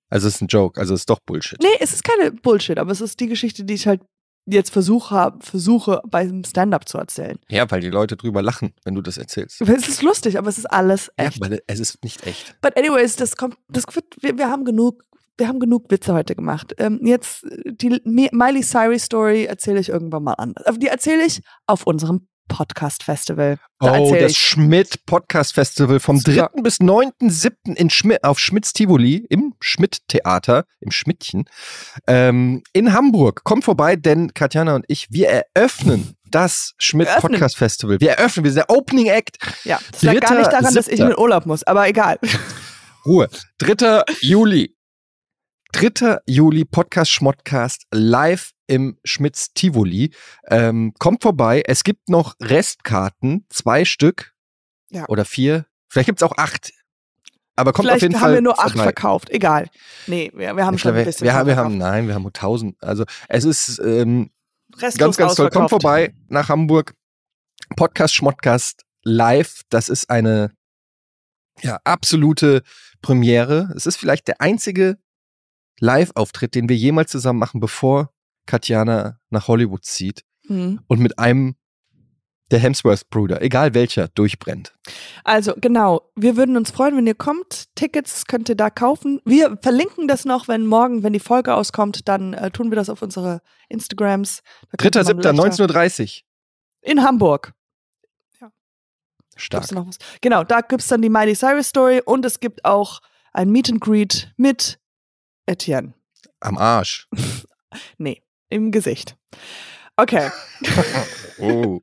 Also 0.10 0.28
es 0.28 0.36
ist 0.36 0.42
ein 0.42 0.48
Joke, 0.48 0.80
also 0.80 0.94
es 0.94 1.02
ist 1.02 1.10
doch 1.10 1.20
Bullshit. 1.20 1.60
Nee, 1.62 1.68
es 1.80 1.94
ist 1.94 2.04
keine 2.04 2.32
Bullshit, 2.32 2.78
aber 2.78 2.92
es 2.92 3.02
ist 3.02 3.20
die 3.20 3.28
Geschichte, 3.28 3.64
die 3.66 3.74
ich 3.74 3.88
halt 3.88 4.02
jetzt 4.50 4.70
versuche, 4.72 5.34
versuche 5.42 6.02
beim 6.10 6.44
Stand-up 6.46 6.88
zu 6.88 6.98
erzählen. 6.98 7.38
Ja, 7.50 7.70
weil 7.70 7.82
die 7.82 7.90
Leute 7.90 8.16
drüber 8.16 8.42
lachen, 8.42 8.74
wenn 8.86 8.96
du 8.96 9.02
das 9.02 9.18
erzählst. 9.18 9.60
Es 9.62 9.88
ist 9.90 10.02
lustig, 10.02 10.38
aber 10.38 10.48
es 10.48 10.58
ist 10.58 10.68
alles 10.68 11.12
Ja, 11.20 11.26
echt. 11.26 11.42
weil 11.42 11.62
es 11.68 11.80
ist 11.82 12.02
nicht 12.04 12.26
echt. 12.26 12.56
But 12.62 12.78
anyways, 12.78 13.18
das 13.18 13.36
kommt, 13.36 13.58
das 13.68 13.84
wird, 13.94 14.06
wir, 14.22 14.38
wir 14.38 14.50
haben 14.50 14.64
genug, 14.64 15.04
wir 15.38 15.50
haben 15.50 15.60
genug 15.60 15.92
Witze 15.92 16.14
heute 16.14 16.34
gemacht. 16.36 16.74
Ähm, 16.78 17.02
jetzt 17.04 17.44
äh, 17.44 17.74
die 17.74 17.90
Mi- 18.06 18.30
Miley 18.32 18.62
Cyrus 18.64 19.04
Story 19.04 19.44
erzähle 19.44 19.82
ich 19.82 19.90
irgendwann 19.90 20.24
mal 20.24 20.34
anders. 20.36 20.66
Aber 20.66 20.78
die 20.78 20.88
erzähle 20.88 21.26
ich 21.26 21.42
auf 21.66 21.86
unserem 21.86 22.30
Podcast 22.48 23.04
Festival. 23.04 23.58
Da 23.80 23.98
Oh, 23.98 24.14
das 24.16 24.32
ich. 24.32 24.38
Schmidt 24.38 25.06
Podcast 25.06 25.54
Festival 25.54 26.00
vom 26.00 26.22
Ja. 26.26 26.50
3. 26.54 26.62
bis 26.62 26.80
9.7. 26.80 27.76
in 27.76 27.90
Schmidt, 27.90 28.24
auf 28.24 28.40
Schmidts 28.40 28.74
Tivoli 28.74 29.26
im 29.30 29.54
Schmidt 29.60 30.00
Theater, 30.08 30.66
im 30.80 30.92
Schmidtchen, 30.92 31.46
ähm, 32.08 32.64
in 32.74 32.94
Hamburg. 32.94 33.44
Kommt 33.44 33.64
vorbei, 33.66 33.96
denn 33.96 34.34
Katjana 34.34 34.76
und 34.76 34.86
ich, 34.88 35.08
wir 35.12 35.30
eröffnen 35.30 36.16
das 36.32 36.74
Schmidt 36.78 37.08
Eröffnen. 37.08 37.34
Podcast 37.34 37.58
Festival. 37.58 38.00
Wir 38.00 38.12
eröffnen, 38.12 38.44
wir 38.44 38.52
sind 38.52 38.66
der 38.68 38.76
Opening 38.76 39.08
Act. 39.08 39.38
Ja, 39.64 39.80
das 39.92 40.02
lag 40.02 40.20
gar 40.20 40.38
nicht 40.38 40.52
daran, 40.52 40.74
dass 40.74 40.88
ich 40.88 41.00
in 41.00 41.08
den 41.08 41.18
Urlaub 41.18 41.46
muss, 41.46 41.64
aber 41.64 41.88
egal. 41.88 42.20
Ruhe. 43.06 43.30
3. 43.60 44.04
Juli. 44.22 44.76
3. 45.74 46.20
Juli 46.26 46.66
Podcast 46.66 47.12
Schmottcast 47.12 47.84
live 47.92 48.52
im 48.68 48.98
Schmitz 49.04 49.54
Tivoli. 49.54 50.12
Ähm, 50.50 50.94
kommt 51.00 51.24
vorbei. 51.24 51.64
Es 51.66 51.84
gibt 51.84 52.10
noch 52.10 52.36
Restkarten, 52.42 53.46
zwei 53.50 53.86
Stück 53.86 54.34
Ja. 54.90 55.06
oder 55.08 55.26
vier. 55.26 55.66
Vielleicht 55.90 56.08
gibt's 56.08 56.24
auch 56.24 56.38
acht. 56.38 56.72
Aber 57.56 57.74
kommt 57.74 57.88
auf 57.88 57.92
Vielleicht 57.94 58.04
jeden 58.04 58.16
haben 58.16 58.22
Fall. 58.22 58.34
wir 58.36 58.42
nur 58.42 58.60
acht 58.60 58.70
vorbei. 58.72 58.84
verkauft. 58.84 59.30
Egal. 59.30 59.68
Nee, 60.06 60.32
wir, 60.36 60.56
wir 60.56 60.66
haben 60.66 60.76
Ich 60.76 60.82
schon 60.82 60.90
glaube, 60.92 61.00
ein 61.00 61.06
bisschen. 61.06 61.26
wir, 61.26 61.34
wir 61.34 61.44
verkauft. 61.46 61.58
haben, 61.66 61.78
nein, 61.78 62.08
wir 62.08 62.16
haben 62.16 62.32
tausend. 62.34 62.76
Also 62.84 63.04
es 63.30 63.44
ist 63.46 63.80
ähm, 63.80 64.30
Restlos 64.78 64.98
ganz, 64.98 65.18
ganz 65.18 65.36
toll. 65.36 65.50
Kommt 65.50 65.70
vorbei 65.70 66.14
nach 66.28 66.50
Hamburg. 66.50 66.94
Podcast 67.76 68.14
Schmottcast 68.16 68.84
live. 69.04 69.62
Das 69.70 69.90
ist 69.90 70.10
eine 70.10 70.52
ja, 71.62 71.80
absolute 71.84 72.62
Premiere. 73.02 73.74
Es 73.76 73.86
ist 73.88 73.98
vielleicht 73.98 74.28
der 74.28 74.40
einzige 74.42 74.98
Live-Auftritt, 75.80 76.56
den 76.56 76.70
wir 76.70 76.76
jemals 76.76 77.12
zusammen 77.12 77.40
machen, 77.40 77.60
bevor 77.60 78.12
Katjana 78.46 79.20
nach 79.30 79.48
Hollywood 79.48 79.84
zieht 79.86 80.24
Hm. 80.48 80.80
und 80.88 81.00
mit 81.00 81.20
einem 81.20 81.56
der 82.50 82.60
Hemsworth-Bruder, 82.60 83.42
egal 83.42 83.74
welcher, 83.74 84.08
durchbrennt. 84.08 84.74
Also 85.26 85.54
genau, 85.60 86.10
wir 86.16 86.38
würden 86.38 86.56
uns 86.56 86.72
freuen, 86.72 86.96
wenn 86.96 87.06
ihr 87.06 87.14
kommt. 87.16 87.66
Tickets 87.76 88.26
könnt 88.26 88.48
ihr 88.48 88.56
da 88.56 88.70
kaufen. 88.70 89.20
Wir 89.26 89.58
verlinken 89.62 90.08
das 90.08 90.24
noch, 90.24 90.48
wenn 90.48 90.66
morgen, 90.66 91.04
wenn 91.04 91.12
die 91.12 91.20
Folge 91.20 91.54
auskommt, 91.54 92.08
dann 92.08 92.34
äh, 92.34 92.50
tun 92.50 92.72
wir 92.72 92.78
das 92.78 92.90
auf 92.90 93.02
unsere 93.02 93.42
Instagrams. 93.68 94.44
Da 94.72 94.78
könnt 94.78 94.96
ihr 94.96 95.04
mal 95.04 95.12
3.7., 95.12 95.34
leichter- 95.34 95.66
19.30 95.66 96.22
Uhr. 96.22 96.90
In 96.90 97.04
Hamburg. 97.04 97.54
Stark. 99.36 99.72
Noch 99.72 99.86
was? 99.88 99.98
Genau, 100.22 100.44
da 100.44 100.62
gibt's 100.62 100.88
dann 100.88 101.02
die 101.02 101.10
Miley 101.10 101.36
Cyrus 101.36 101.68
Story 101.68 102.02
und 102.04 102.26
es 102.26 102.40
gibt 102.40 102.66
auch 102.66 103.02
ein 103.34 103.50
Meet 103.52 103.70
and 103.72 103.82
Greet 103.82 104.34
mit 104.38 104.80
Etienne. 105.48 105.94
Am 106.40 106.58
Arsch. 106.58 107.08
Nee, 107.98 108.24
im 108.50 108.72
Gesicht. 108.72 109.18
Okay. 109.98 110.32
Oh. 111.40 111.82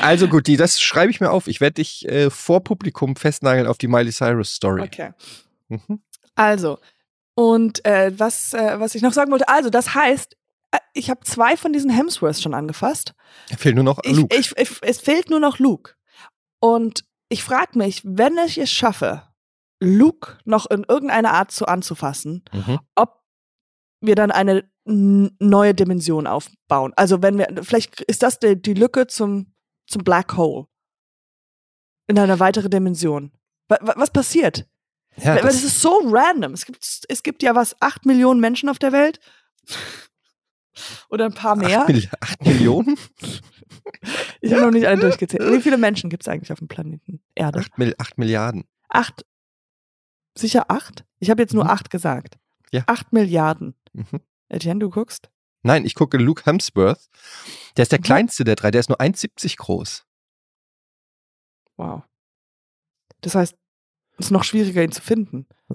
Also 0.00 0.26
gut, 0.28 0.46
die, 0.46 0.56
das 0.56 0.80
schreibe 0.80 1.10
ich 1.10 1.20
mir 1.20 1.30
auf. 1.30 1.46
Ich 1.46 1.60
werde 1.60 1.74
dich 1.74 2.08
äh, 2.08 2.30
vor 2.30 2.64
Publikum 2.64 3.14
festnageln 3.14 3.66
auf 3.66 3.76
die 3.76 3.86
Miley 3.86 4.10
Cyrus 4.10 4.54
Story. 4.54 4.80
Okay. 4.82 5.10
Mhm. 5.68 6.00
Also, 6.34 6.78
und 7.34 7.84
äh, 7.84 8.18
was, 8.18 8.54
äh, 8.54 8.80
was 8.80 8.94
ich 8.94 9.02
noch 9.02 9.12
sagen 9.12 9.30
wollte, 9.30 9.48
also 9.48 9.68
das 9.68 9.94
heißt, 9.94 10.36
äh, 10.72 10.78
ich 10.94 11.10
habe 11.10 11.20
zwei 11.24 11.56
von 11.58 11.72
diesen 11.74 11.90
Hemsworths 11.90 12.40
schon 12.42 12.54
angefasst. 12.54 13.14
Fehlt 13.58 13.74
nur 13.74 13.84
noch 13.84 14.00
Ich, 14.04 14.16
Luke. 14.16 14.34
ich, 14.34 14.56
ich, 14.56 14.70
es 14.80 15.00
fehlt 15.00 15.28
nur 15.28 15.40
noch 15.40 15.58
Luke. 15.58 15.92
Und 16.58 17.04
ich 17.28 17.44
frage 17.44 17.76
mich, 17.78 18.00
wenn 18.04 18.38
ich 18.38 18.56
es 18.56 18.72
schaffe, 18.72 19.22
Luke 19.80 20.38
noch 20.44 20.66
in 20.70 20.84
irgendeiner 20.88 21.32
Art 21.34 21.50
zu 21.50 21.66
anzufassen, 21.66 22.44
mhm. 22.52 22.80
ob 22.94 23.22
wir 24.00 24.14
dann 24.14 24.30
eine 24.30 24.70
neue 24.84 25.74
Dimension 25.74 26.26
aufbauen. 26.26 26.92
Also 26.96 27.22
wenn 27.22 27.38
wir, 27.38 27.48
vielleicht 27.62 28.00
ist 28.02 28.22
das 28.22 28.38
die, 28.38 28.60
die 28.60 28.74
Lücke 28.74 29.06
zum, 29.06 29.52
zum 29.86 30.04
Black 30.04 30.36
Hole. 30.36 30.66
In 32.08 32.18
einer 32.18 32.38
weiteren 32.38 32.70
Dimension. 32.70 33.32
Wa- 33.68 33.78
wa- 33.80 33.94
Was 33.96 34.10
passiert? 34.12 34.66
Ja, 35.16 35.34
das, 35.34 35.42
das 35.42 35.64
ist 35.64 35.80
so 35.80 36.02
random. 36.04 36.52
Es 36.52 36.66
gibt, 36.66 37.04
es 37.08 37.22
gibt 37.24 37.42
ja 37.42 37.54
was, 37.56 37.74
acht 37.80 38.06
Millionen 38.06 38.38
Menschen 38.38 38.68
auf 38.68 38.78
der 38.78 38.92
Welt. 38.92 39.18
Oder 41.08 41.24
ein 41.24 41.34
paar 41.34 41.56
mehr. 41.56 41.80
acht, 41.80 41.88
Mil 41.88 42.08
acht 42.20 42.44
Millionen? 42.44 42.96
Ich 44.40 44.52
habe 44.52 44.62
noch 44.62 44.70
nicht 44.72 44.86
alle 44.86 45.00
durchgezählt. 45.00 45.42
Wie 45.52 45.60
viele 45.60 45.78
Menschen 45.78 46.10
gibt 46.10 46.22
es 46.22 46.28
eigentlich 46.28 46.52
auf 46.52 46.58
dem 46.58 46.68
Planeten 46.68 47.20
Erde? 47.34 47.60
Acht, 47.60 47.78
Mil 47.78 47.94
acht 47.98 48.18
Milliarden. 48.18 48.64
Acht. 48.88 49.24
Sicher 50.36 50.70
acht? 50.70 51.04
Ich 51.18 51.30
habe 51.30 51.42
jetzt 51.42 51.54
nur 51.54 51.64
Mhm. 51.64 51.70
acht 51.70 51.90
gesagt. 51.90 52.38
Ja. 52.72 52.82
Acht 52.86 53.12
Milliarden. 53.12 53.74
Mhm. 53.92 54.20
Etienne, 54.48 54.80
du 54.80 54.90
guckst? 54.90 55.30
Nein, 55.62 55.84
ich 55.84 55.94
gucke 55.94 56.18
Luke 56.18 56.44
Hemsworth. 56.44 57.08
Der 57.76 57.82
ist 57.82 57.92
der 57.92 57.98
Mhm. 57.98 58.04
kleinste 58.04 58.44
der 58.44 58.54
drei. 58.56 58.70
Der 58.70 58.80
ist 58.80 58.88
nur 58.88 59.00
1,70 59.00 59.56
groß. 59.56 60.04
Wow. 61.76 62.02
Das 63.20 63.34
heißt, 63.34 63.54
es 64.18 64.26
ist 64.26 64.30
noch 64.30 64.44
schwieriger, 64.44 64.82
ihn 64.82 64.92
zu 64.92 65.02
finden. 65.02 65.46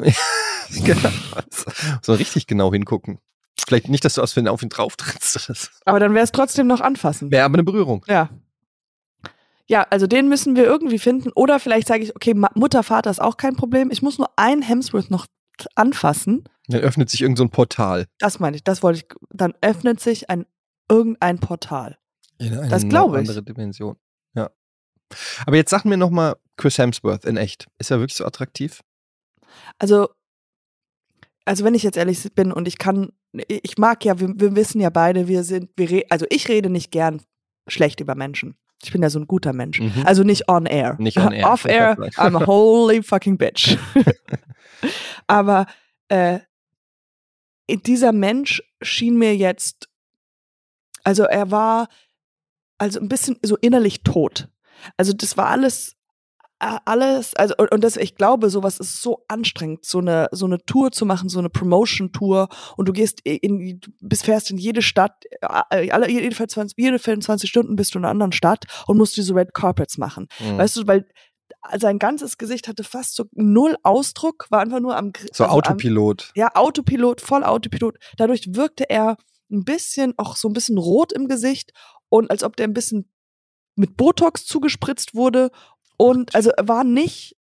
genau. 0.70 1.10
So 2.02 2.14
richtig 2.14 2.48
genau 2.48 2.72
hingucken. 2.72 3.20
Vielleicht 3.68 3.90
nicht, 3.90 4.04
dass 4.06 4.16
du 4.16 4.22
aus 4.22 4.38
auf 4.38 4.64
ihn 4.64 4.70
drauf 4.70 4.96
trittst. 4.96 5.82
Aber 5.86 6.00
dann 6.00 6.14
wäre 6.14 6.24
es 6.24 6.32
trotzdem 6.32 6.68
noch 6.68 6.82
anfassen. 6.82 7.32
wäre 7.32 7.46
aber 7.46 7.56
eine 7.56 7.64
Berührung. 7.64 8.04
Ja. 8.08 8.30
Ja, 9.70 9.86
also 9.90 10.08
den 10.08 10.28
müssen 10.30 10.56
wir 10.56 10.66
irgendwie 10.66 11.00
finden. 11.00 11.32
Oder 11.34 11.60
vielleicht 11.60 11.88
sage 11.88 12.04
ich, 12.04 12.16
okay, 12.16 12.34
Mutter, 12.56 12.84
Vater 12.84 13.10
ist 13.10 13.22
auch 13.22 13.38
kein 13.38 13.56
Problem. 13.56 13.90
Ich 13.92 14.02
muss 14.02 14.18
nur 14.18 14.30
einen 14.36 14.62
Hemsworth 14.62 15.12
noch 15.12 15.28
anfassen. 15.76 16.44
Dann 16.68 16.82
öffnet 16.82 17.10
sich 17.10 17.22
irgend 17.22 17.38
so 17.38 17.44
ein 17.44 17.50
Portal. 17.50 18.08
Das 18.20 18.40
meine 18.40 18.56
ich, 18.56 18.64
das 18.64 18.84
wollte 18.84 19.00
ich. 19.00 19.06
Dann 19.30 19.54
öffnet 19.62 20.00
sich 20.00 20.30
ein 20.30 20.46
irgendein 20.90 21.40
Portal. 21.40 21.98
In 22.38 22.58
eine 22.58 22.70
Das 22.70 22.88
glaube 22.88 23.22
ich. 23.22 23.30
andere 23.30 23.44
Dimension. 23.44 23.98
Ja. 24.34 24.50
Aber 25.46 25.56
jetzt 25.56 25.70
sag 25.70 25.86
mir 25.86 25.98
noch 25.98 26.10
mal 26.10 26.36
Chris 26.58 26.78
Hemsworth 26.78 27.26
in 27.26 27.38
echt. 27.38 27.68
Ist 27.78 27.92
er 27.92 28.00
wirklich 28.00 28.16
so 28.16 28.26
attraktiv? 28.26 28.82
Also, 29.78 30.10
also 31.46 31.64
wenn 31.64 31.76
ich 31.76 31.84
jetzt 31.84 31.98
ehrlich 31.98 32.34
bin 32.34 32.52
und 32.52 32.68
ich 32.68 32.78
kann, 32.78 33.12
ich 33.48 33.78
mag 33.78 34.04
ja, 34.06 34.20
wir, 34.20 34.30
wir 34.36 34.56
wissen 34.56 34.82
ja 34.82 34.90
beide, 34.90 35.28
wir 35.28 35.44
sind, 35.44 35.70
wir 35.76 35.90
re 35.90 36.04
also 36.10 36.26
ich 36.30 36.48
rede 36.48 36.70
nicht 36.70 36.92
gern 36.92 37.22
schlecht 37.68 38.00
über 38.00 38.16
Menschen. 38.16 38.56
Ich 38.84 38.92
bin 38.92 39.02
ja 39.02 39.10
so 39.10 39.20
ein 39.20 39.28
guter 39.28 39.54
Mensch. 39.54 39.80
Mhm. 39.80 40.04
Also 40.06 40.24
nicht 40.24 40.50
on 40.50 40.66
air. 40.66 40.96
Nicht 41.00 41.18
on 41.18 41.32
air, 41.32 41.50
Off 41.52 41.66
air. 41.66 41.98
I'm 42.18 42.36
a 42.36 42.46
holy 42.46 43.04
fucking 43.04 43.38
bitch. 43.38 43.78
Aber 45.28 45.68
äh, 46.10 46.40
dieser 47.70 48.12
Mensch 48.12 48.62
schien 48.82 49.18
mir 49.18 49.36
jetzt, 49.36 49.90
also 51.04 51.24
er 51.24 51.52
war 51.52 51.88
also 52.78 53.00
ein 53.00 53.08
bisschen 53.08 53.38
so 53.44 53.56
innerlich 53.58 54.02
tot. 54.04 54.50
Also 54.98 55.14
das 55.14 55.38
war 55.38 55.48
alles, 55.48 55.96
alles, 56.62 57.34
also 57.34 57.56
und, 57.58 57.84
das, 57.84 57.98
ich 57.98 58.16
glaube, 58.16 58.50
sowas 58.50 58.80
ist 58.80 59.02
so 59.02 59.24
anstrengend, 59.28 59.84
so 59.84 59.98
eine 59.98 60.28
so 60.32 60.46
eine 60.46 60.60
Tour 60.64 60.92
zu 60.92 61.06
machen, 61.06 61.28
so 61.28 61.40
eine 61.40 61.50
Promotion-Tour 61.50 62.50
und 62.78 62.88
du 62.88 62.94
gehst 62.94 63.22
in, 63.24 63.80
du 63.80 63.90
bist 64.00 64.26
fährst 64.26 64.52
in 64.52 64.58
jede 64.58 64.84
Stadt, 64.84 65.24
alle 65.42 66.10
jede 66.10 66.36
24, 66.36 66.76
jede 66.78 67.00
24 67.00 67.50
Stunden 67.50 67.76
bist 67.76 67.96
du 67.96 68.00
in 68.00 68.06
einer 68.06 68.12
anderen 68.12 68.32
Stadt 68.32 68.66
und 68.86 68.98
musst 68.98 69.18
diese 69.18 69.34
Red 69.34 69.54
Carpets 69.56 69.98
machen. 69.98 70.28
Mhm. 70.40 70.60
Weißt 70.60 70.78
du, 70.78 70.88
weil 70.88 71.08
sein 71.80 71.98
ganzes 71.98 72.38
Gesicht 72.38 72.68
hatte 72.68 72.84
fast 72.84 73.16
so 73.16 73.26
null 73.34 73.76
Ausdruck, 73.82 74.46
war 74.50 74.62
einfach 74.62 74.80
nur 74.80 74.96
am 74.96 75.14
so 75.34 75.44
also 75.44 75.46
am, 75.46 75.52
Autopilot. 75.52 76.32
ja, 76.36 76.50
Autopilot, 76.54 77.22
voll 77.22 77.44
Autopilot. 77.44 77.98
Dadurch 78.18 78.54
wirkte 78.54 78.88
er 78.90 79.18
ein 79.52 79.64
bisschen, 79.64 80.14
auch 80.18 80.36
so 80.36 80.48
ein 80.48 80.54
bisschen 80.54 80.78
rot 80.78 81.12
im 81.12 81.28
Gesicht 81.28 81.72
und 82.10 82.30
als 82.30 82.44
ob 82.44 82.56
der 82.56 82.68
ein 82.68 82.74
bisschen 82.74 83.12
mit 83.76 83.98
Botox 83.98 84.46
zugespritzt 84.46 85.16
wurde 85.16 85.50
und 86.02 86.34
also 86.36 86.50
er 86.52 86.68
war 86.68 86.84
nicht 86.84 87.36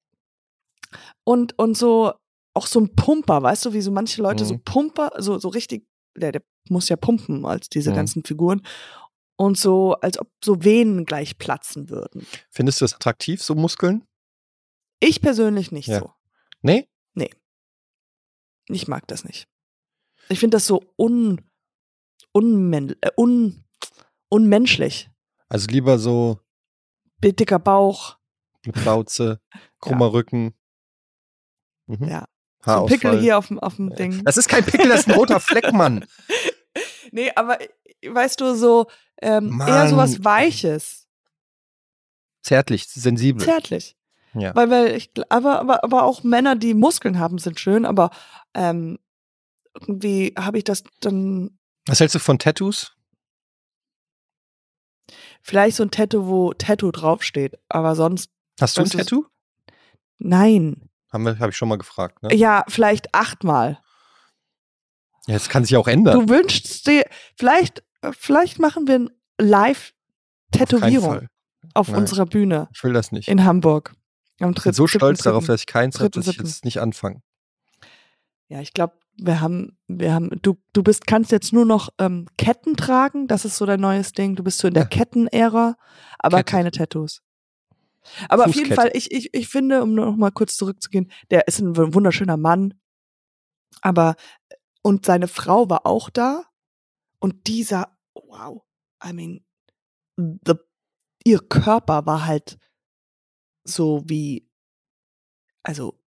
und, 1.24 1.58
und 1.58 1.76
so, 1.78 2.13
auch 2.54 2.67
so 2.67 2.80
ein 2.80 2.95
Pumper, 2.95 3.41
weißt 3.43 3.65
du, 3.65 3.74
wie 3.74 3.82
so 3.82 3.91
manche 3.91 4.21
Leute 4.21 4.45
so 4.45 4.56
Mhm. 4.56 4.63
Pumper, 4.63 5.12
so, 5.19 5.38
so 5.39 5.50
richtig, 5.50 5.88
der, 6.17 6.32
der 6.34 6.43
muss 6.69 6.89
ja 6.89 6.95
pumpen 6.97 7.45
als 7.45 7.69
diese 7.69 7.91
Mhm. 7.91 7.95
ganzen 7.95 8.24
Figuren 8.26 8.62
und 9.38 9.58
so, 9.58 9.93
als 9.95 10.19
ob 10.19 10.30
so 10.43 10.63
Venen 10.63 11.06
gleich 11.06 11.38
platzen 11.38 11.89
würden. 11.89 12.28
Findest 12.50 12.82
du 12.82 12.86
das 12.86 12.93
attraktiv, 12.93 13.41
so 13.41 13.56
Muskeln? 13.56 14.06
Ich 15.00 15.21
persönlich 15.21 15.71
nicht 15.71 15.88
Ja. 15.88 16.00
so. 16.00 16.13
Nee? 16.62 16.88
Ich 18.69 18.88
mag 18.88 19.06
das 19.08 19.26
nicht. 19.26 19.47
Ich 20.30 20.39
finde 20.39 20.56
das 20.56 20.65
so 20.65 20.82
un, 20.97 21.41
unmän, 22.32 22.95
äh, 23.02 23.10
un, 23.17 23.65
unmenschlich. 24.30 25.10
Also 25.50 25.67
lieber 25.67 26.00
so 26.00 26.39
Dicker 27.21 27.60
Bauch, 27.60 28.17
eine 28.63 28.74
Plauze, 28.74 29.41
krummer 29.80 30.13
Rücken. 30.13 30.54
Mhm. 31.88 32.08
Ja. 32.08 32.26
so 32.65 32.71
ein 32.71 32.86
Pickel 32.88 33.19
hier 33.19 33.38
auf 33.38 33.47
dem, 33.47 33.60
auf 33.60 33.76
dem 33.76 33.95
Ding. 33.95 34.24
Das 34.24 34.38
ist 34.38 34.47
kein 34.47 34.63
Pickel, 34.63 34.89
das 34.89 35.02
ist 35.02 35.10
ein 35.10 35.15
roter 35.15 35.39
Fleck, 35.39 35.71
Mann. 35.74 36.06
Nee, 37.13 37.30
aber 37.36 37.60
äh, 37.60 37.67
weißt 38.08 38.39
du, 38.39 38.56
so 38.56 38.88
ähm, 39.21 39.62
eher 39.67 39.89
sowas 39.89 40.24
Weiches, 40.24 41.10
Zärtlich, 42.41 42.88
sensibel. 42.88 43.43
zärtlich. 43.43 43.97
Ja. 44.34 44.56
Weil, 44.56 44.69
weil 44.69 44.95
ich, 44.95 45.12
aber, 45.28 45.60
aber, 45.60 45.84
aber 45.84 46.04
auch 46.04 46.24
Männer, 46.24 46.56
die 46.56 46.74
Muskeln 46.74 47.19
haben, 47.19 47.38
sind 47.38 47.60
schön, 47.60 47.86
aber 47.86 48.12
ähm, 48.54 48.97
irgendwie 49.76 50.34
habe 50.38 50.60
ich 50.60 50.63
das 50.63 50.86
dann 51.02 51.60
Was 51.86 52.00
hältst 52.00 52.15
du 52.15 52.19
von 52.19 52.39
Tattoos? 52.39 52.95
vielleicht 55.41 55.78
so 55.78 55.84
ein 55.84 55.91
Tattoo, 55.91 56.28
wo 56.28 56.54
Tattoo 56.54 56.91
draufsteht, 56.91 57.58
aber 57.67 57.95
sonst 57.95 58.30
Hast 58.62 58.78
du 58.78 58.82
ein 58.82 58.89
Tattoo? 58.89 59.26
nein. 60.19 60.89
Haben 61.12 61.26
wir, 61.26 61.39
habe 61.39 61.50
ich 61.50 61.58
schon 61.58 61.67
mal 61.67 61.78
gefragt. 61.78 62.24
Ne? 62.24 62.34
Ja, 62.34 62.63
vielleicht 62.69 63.13
achtmal. 63.13 63.80
Ja, 65.28 65.34
das 65.34 65.50
kann 65.50 65.65
sich 65.65 65.76
auch 65.76 65.88
ändern. 65.88 66.19
Du 66.26 66.30
wünschst 66.34 66.88
dir, 66.88 67.04
vielleicht, 67.36 67.84
äh, 68.02 68.12
vielleicht 68.17 68.60
machen 68.60 68.88
wir 68.88 68.95
eine 68.95 69.06
Auf 69.08 69.12
keinen 69.39 69.50
Live-Tätowierung 69.50 71.28
auf, 71.74 71.89
Nein. 71.89 71.97
unserer 71.99 72.26
Bühne 72.26 72.70
Ich 72.74 72.84
will 72.84 72.93
das 72.93 73.12
nicht. 73.12 73.28
in 73.28 73.43
Hamburg. 73.43 73.93
Am 74.39 74.49
ich 74.51 74.55
bin 74.55 74.72
3. 74.72 74.72
so 74.74 74.88
stolz 74.88 75.22
darauf, 75.22 75.43
7.3.. 75.43 75.47
dass 75.47 75.59
ich 75.62 75.68
keins 75.68 75.99
habe, 75.99 76.09
dass 76.09 76.28
ich 76.28 76.38
jetzt 76.38 76.66
nicht 76.66 76.80
anfange. 76.80 77.22
Ja, 78.47 78.62
ich 78.62 78.74
glaube, 78.74 78.97
wir 79.18 79.39
haben, 79.41 79.78
wir 79.88 80.14
haben, 80.14 80.30
du, 80.41 80.55
du 80.74 80.82
bist, 80.84 81.05
kannst 81.07 81.32
jetzt 81.32 81.53
nur 81.53 81.66
noch 81.66 81.89
ähm, 81.99 82.28
Ketten 82.38 82.76
tragen, 82.76 83.28
das 83.28 83.45
ist 83.45 83.57
so 83.57 83.66
dein 83.66 83.80
neues 83.80 84.14
Ding. 84.14 84.36
Du 84.36 84.43
bist 84.43 84.57
so 84.57 84.68
in 84.68 84.74
der. 84.74 84.86
Kettenära, 84.86 85.76
aber 86.20 86.38
Kette. 86.38 86.51
keine 86.51 86.72
Tattoos. 86.72 87.22
Aber 88.30 88.45
auf 88.45 88.56
jeden. 88.56 88.74
Fall, 88.74 88.91
ich, 88.93 89.12
ich, 89.12 89.34
ich 89.34 89.47
finde, 89.47 89.84
um 89.84 89.93
noch 89.93 90.16
mal 90.16 90.32
kurz 90.32 90.56
zurückzugehen, 90.56 91.12
der 91.30 91.47
ist 91.47 91.60
ein 91.60 91.76
wunderschöner 91.76 92.38
Mann, 92.38 92.74
aber 93.82 94.16
und 94.82 95.06
seine 95.06 95.28
Frau 95.28 95.70
war 95.70 95.86
auch 95.86 96.10
da 96.10 96.43
und 97.20 97.47
dieser, 97.47 97.97
wow, 98.14 98.64
I 99.04 99.14
mean, 99.14 99.45
the, 100.18 100.56
ihr 101.24 101.39
Körper 101.39 102.06
war 102.06 102.26
halt 102.26 102.58
so 103.64 104.02
wie, 104.06 104.49
also 105.64 105.99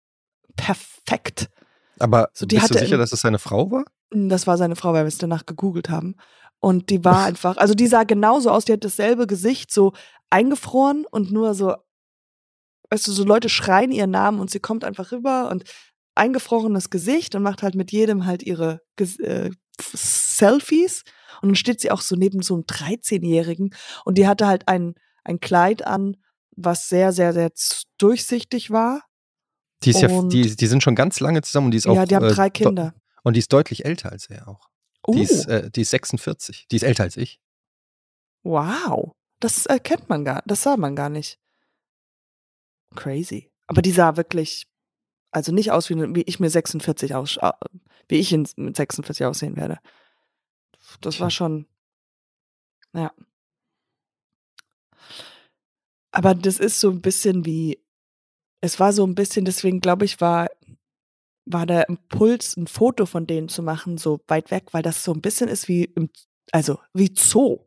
perfekt. 0.55 1.49
Aber 1.99 2.29
So, 2.33 2.45
die 2.45 2.55
bist 2.55 2.73
du 2.73 2.79
sicher, 2.79 2.97
dass 2.97 3.13
es 3.13 3.21
seine 3.21 3.39
Frau 3.39 3.69
war? 3.71 3.85
Das 4.09 4.47
war 4.47 4.57
seine 4.57 4.75
Frau, 4.75 4.93
weil 4.93 5.03
wir 5.03 5.07
es 5.07 5.17
danach 5.17 5.45
gegoogelt 5.45 5.89
haben. 5.89 6.15
Und 6.59 6.89
die 6.89 7.03
war 7.05 7.23
einfach, 7.25 7.57
also 7.57 7.73
die 7.73 7.87
sah 7.87 8.03
genauso 8.03 8.49
aus, 8.49 8.65
die 8.65 8.73
hat 8.73 8.83
dasselbe 8.83 9.27
Gesicht, 9.27 9.71
so 9.71 9.93
eingefroren 10.33 11.05
und 11.09 11.31
nur 11.31 11.53
so, 11.53 11.75
weißt 12.89 13.07
du, 13.07 13.11
so 13.11 13.23
Leute 13.23 13.49
schreien 13.49 13.91
ihren 13.91 14.11
Namen 14.11 14.39
und 14.39 14.49
sie 14.49 14.59
kommt 14.59 14.83
einfach 14.83 15.11
rüber 15.11 15.49
und 15.49 15.63
eingefrorenes 16.15 16.89
Gesicht 16.89 17.35
und 17.35 17.43
macht 17.43 17.63
halt 17.63 17.75
mit 17.75 17.91
jedem 17.91 18.25
halt 18.25 18.43
ihre 18.43 18.81
äh, 18.99 19.49
Selfies. 19.79 21.03
Und 21.41 21.49
dann 21.49 21.55
steht 21.55 21.81
sie 21.81 21.91
auch 21.91 22.01
so 22.01 22.15
neben 22.15 22.41
so 22.41 22.53
einem 22.55 22.63
13-Jährigen 22.63 23.73
und 24.05 24.17
die 24.17 24.27
hatte 24.27 24.47
halt 24.47 24.67
ein, 24.67 24.95
ein 25.23 25.39
Kleid 25.39 25.85
an, 25.85 26.17
was 26.55 26.87
sehr, 26.89 27.11
sehr, 27.11 27.33
sehr 27.33 27.51
durchsichtig 27.97 28.69
war. 28.71 29.01
Die, 29.83 29.89
ist 29.89 30.01
ja, 30.01 30.07
die, 30.29 30.55
die 30.55 30.67
sind 30.67 30.83
schon 30.83 30.95
ganz 30.95 31.19
lange 31.19 31.41
zusammen 31.41 31.65
und 31.65 31.71
die 31.71 31.77
ist 31.77 31.87
auch. 31.87 31.95
ja, 31.95 32.05
die 32.05 32.15
haben 32.15 32.25
äh, 32.25 32.33
drei 32.33 32.49
do- 32.49 32.53
Kinder. 32.63 32.93
Und 33.23 33.33
die 33.35 33.39
ist 33.39 33.51
deutlich 33.51 33.85
älter 33.85 34.11
als 34.11 34.29
er 34.29 34.47
auch. 34.47 34.69
Oh, 35.05 35.13
Die, 35.13 35.21
ist, 35.23 35.45
äh, 35.47 35.69
die 35.71 35.81
ist 35.81 35.89
46. 35.89 36.67
Die 36.71 36.75
ist 36.77 36.83
älter 36.83 37.03
als 37.03 37.17
ich. 37.17 37.39
wow. 38.43 39.11
Das 39.43 39.65
erkennt 39.65 40.07
man 40.07 40.23
gar, 40.23 40.41
das 40.45 40.63
sah 40.63 40.77
man 40.77 40.95
gar 40.95 41.09
nicht. 41.09 41.37
Crazy. 42.95 43.51
Aber 43.67 43.81
die 43.81 43.91
sah 43.91 44.15
wirklich, 44.15 44.69
also 45.31 45.51
nicht 45.51 45.73
aus, 45.73 45.89
wie, 45.89 45.95
wie 46.15 46.21
ich 46.21 46.39
mir 46.39 46.49
46 46.49 47.13
aus, 47.13 47.37
wie 48.07 48.19
ich 48.19 48.31
in, 48.31 48.47
mit 48.55 48.77
46 48.77 49.25
aussehen 49.25 49.57
werde. 49.57 49.79
Das 51.01 51.19
war 51.19 51.29
schon, 51.29 51.67
ja. 52.93 53.11
Aber 56.11 56.35
das 56.35 56.57
ist 56.57 56.79
so 56.79 56.89
ein 56.89 57.01
bisschen 57.01 57.45
wie, 57.45 57.83
es 58.61 58.79
war 58.79 58.93
so 58.93 59.05
ein 59.05 59.13
bisschen, 59.13 59.43
deswegen 59.43 59.81
glaube 59.81 60.05
ich, 60.05 60.21
war, 60.21 60.47
war 61.43 61.65
der 61.65 61.89
Impuls, 61.89 62.55
ein 62.55 62.67
Foto 62.67 63.05
von 63.05 63.27
denen 63.27 63.49
zu 63.49 63.61
machen, 63.61 63.97
so 63.97 64.21
weit 64.27 64.51
weg, 64.51 64.67
weil 64.71 64.83
das 64.83 65.03
so 65.03 65.11
ein 65.13 65.19
bisschen 65.19 65.49
ist 65.49 65.67
wie 65.67 65.83
im, 65.83 66.09
also 66.53 66.79
wie 66.93 67.13
Zoo. 67.13 67.65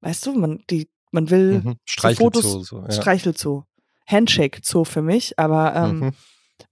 Weißt 0.00 0.26
du, 0.26 0.34
man, 0.34 0.62
die, 0.68 0.90
man 1.12 1.30
will 1.30 1.60
Mhm. 1.60 1.62
so 1.64 1.74
Streichelt 1.84 2.18
Fotos, 2.18 2.66
so. 2.68 2.80
ja. 2.82 2.90
Streichelzoo. 2.92 3.62
Handshake 4.06 4.60
Zoo 4.62 4.84
für 4.84 5.02
mich, 5.02 5.38
aber 5.38 5.74
ähm, 5.76 5.98
Mhm. 6.00 6.12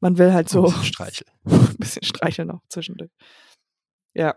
man 0.00 0.18
will 0.18 0.32
halt 0.32 0.48
so 0.48 0.66
Ein 0.66 0.72
bisschen 0.72 0.84
Streichel. 0.94 1.26
ein 1.44 1.76
bisschen 1.78 2.02
streicheln 2.04 2.48
noch 2.48 2.60
zwischendurch. 2.68 3.10
Ja. 4.14 4.34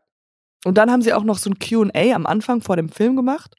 Und 0.66 0.78
dann 0.78 0.92
haben 0.92 1.02
sie 1.02 1.14
auch 1.14 1.24
noch 1.24 1.38
so 1.38 1.50
ein 1.50 1.58
QA 1.60 2.14
am 2.14 2.26
Anfang 2.26 2.62
vor 2.62 2.76
dem 2.76 2.90
Film 2.90 3.16
gemacht. 3.16 3.56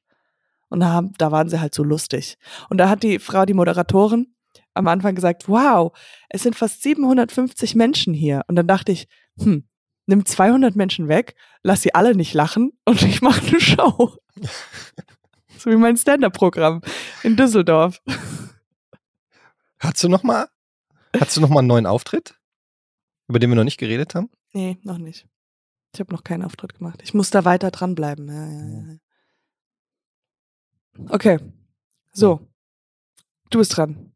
Und 0.68 0.80
da, 0.80 0.90
haben, 0.90 1.12
da 1.18 1.32
waren 1.32 1.48
sie 1.48 1.58
halt 1.60 1.74
so 1.74 1.82
lustig. 1.82 2.36
Und 2.68 2.76
da 2.78 2.88
hat 2.90 3.02
die 3.02 3.18
Frau, 3.18 3.44
die 3.46 3.54
Moderatorin, 3.54 4.34
am 4.74 4.86
Anfang 4.86 5.14
gesagt, 5.14 5.48
wow, 5.48 5.92
es 6.28 6.42
sind 6.42 6.54
fast 6.54 6.82
750 6.82 7.74
Menschen 7.74 8.12
hier. 8.14 8.42
Und 8.46 8.54
dann 8.56 8.66
dachte 8.68 8.92
ich, 8.92 9.08
hm, 9.38 9.66
nimm 10.06 10.26
200 10.26 10.76
Menschen 10.76 11.08
weg, 11.08 11.34
lass 11.62 11.82
sie 11.82 11.94
alle 11.94 12.14
nicht 12.14 12.34
lachen 12.34 12.72
und 12.84 13.02
ich 13.02 13.20
mache 13.22 13.44
eine 13.46 13.60
Show. 13.60 14.16
so 15.60 15.70
wie 15.70 15.76
mein 15.76 15.96
Stand-Up-Programm 15.96 16.80
in 17.22 17.36
Düsseldorf. 17.36 18.00
Hast 19.78 20.02
du 20.02 20.08
noch 20.08 20.22
mal? 20.22 20.48
Hast 21.18 21.36
du 21.36 21.40
noch 21.40 21.48
mal 21.48 21.60
einen 21.60 21.68
neuen 21.68 21.86
Auftritt? 21.86 22.34
Über 23.28 23.38
den 23.38 23.50
wir 23.50 23.56
noch 23.56 23.64
nicht 23.64 23.78
geredet 23.78 24.14
haben? 24.14 24.30
Nee, 24.52 24.78
noch 24.82 24.98
nicht. 24.98 25.26
Ich 25.94 26.00
habe 26.00 26.12
noch 26.12 26.24
keinen 26.24 26.44
Auftritt 26.44 26.74
gemacht. 26.74 27.00
Ich 27.02 27.14
muss 27.14 27.30
da 27.30 27.44
weiter 27.44 27.70
dranbleiben. 27.70 28.28
Ja, 28.28 28.46
ja, 28.46 28.92
ja. 30.98 31.14
Okay. 31.14 31.38
So. 32.12 32.40
Du 33.50 33.58
bist 33.58 33.76
dran. 33.76 34.12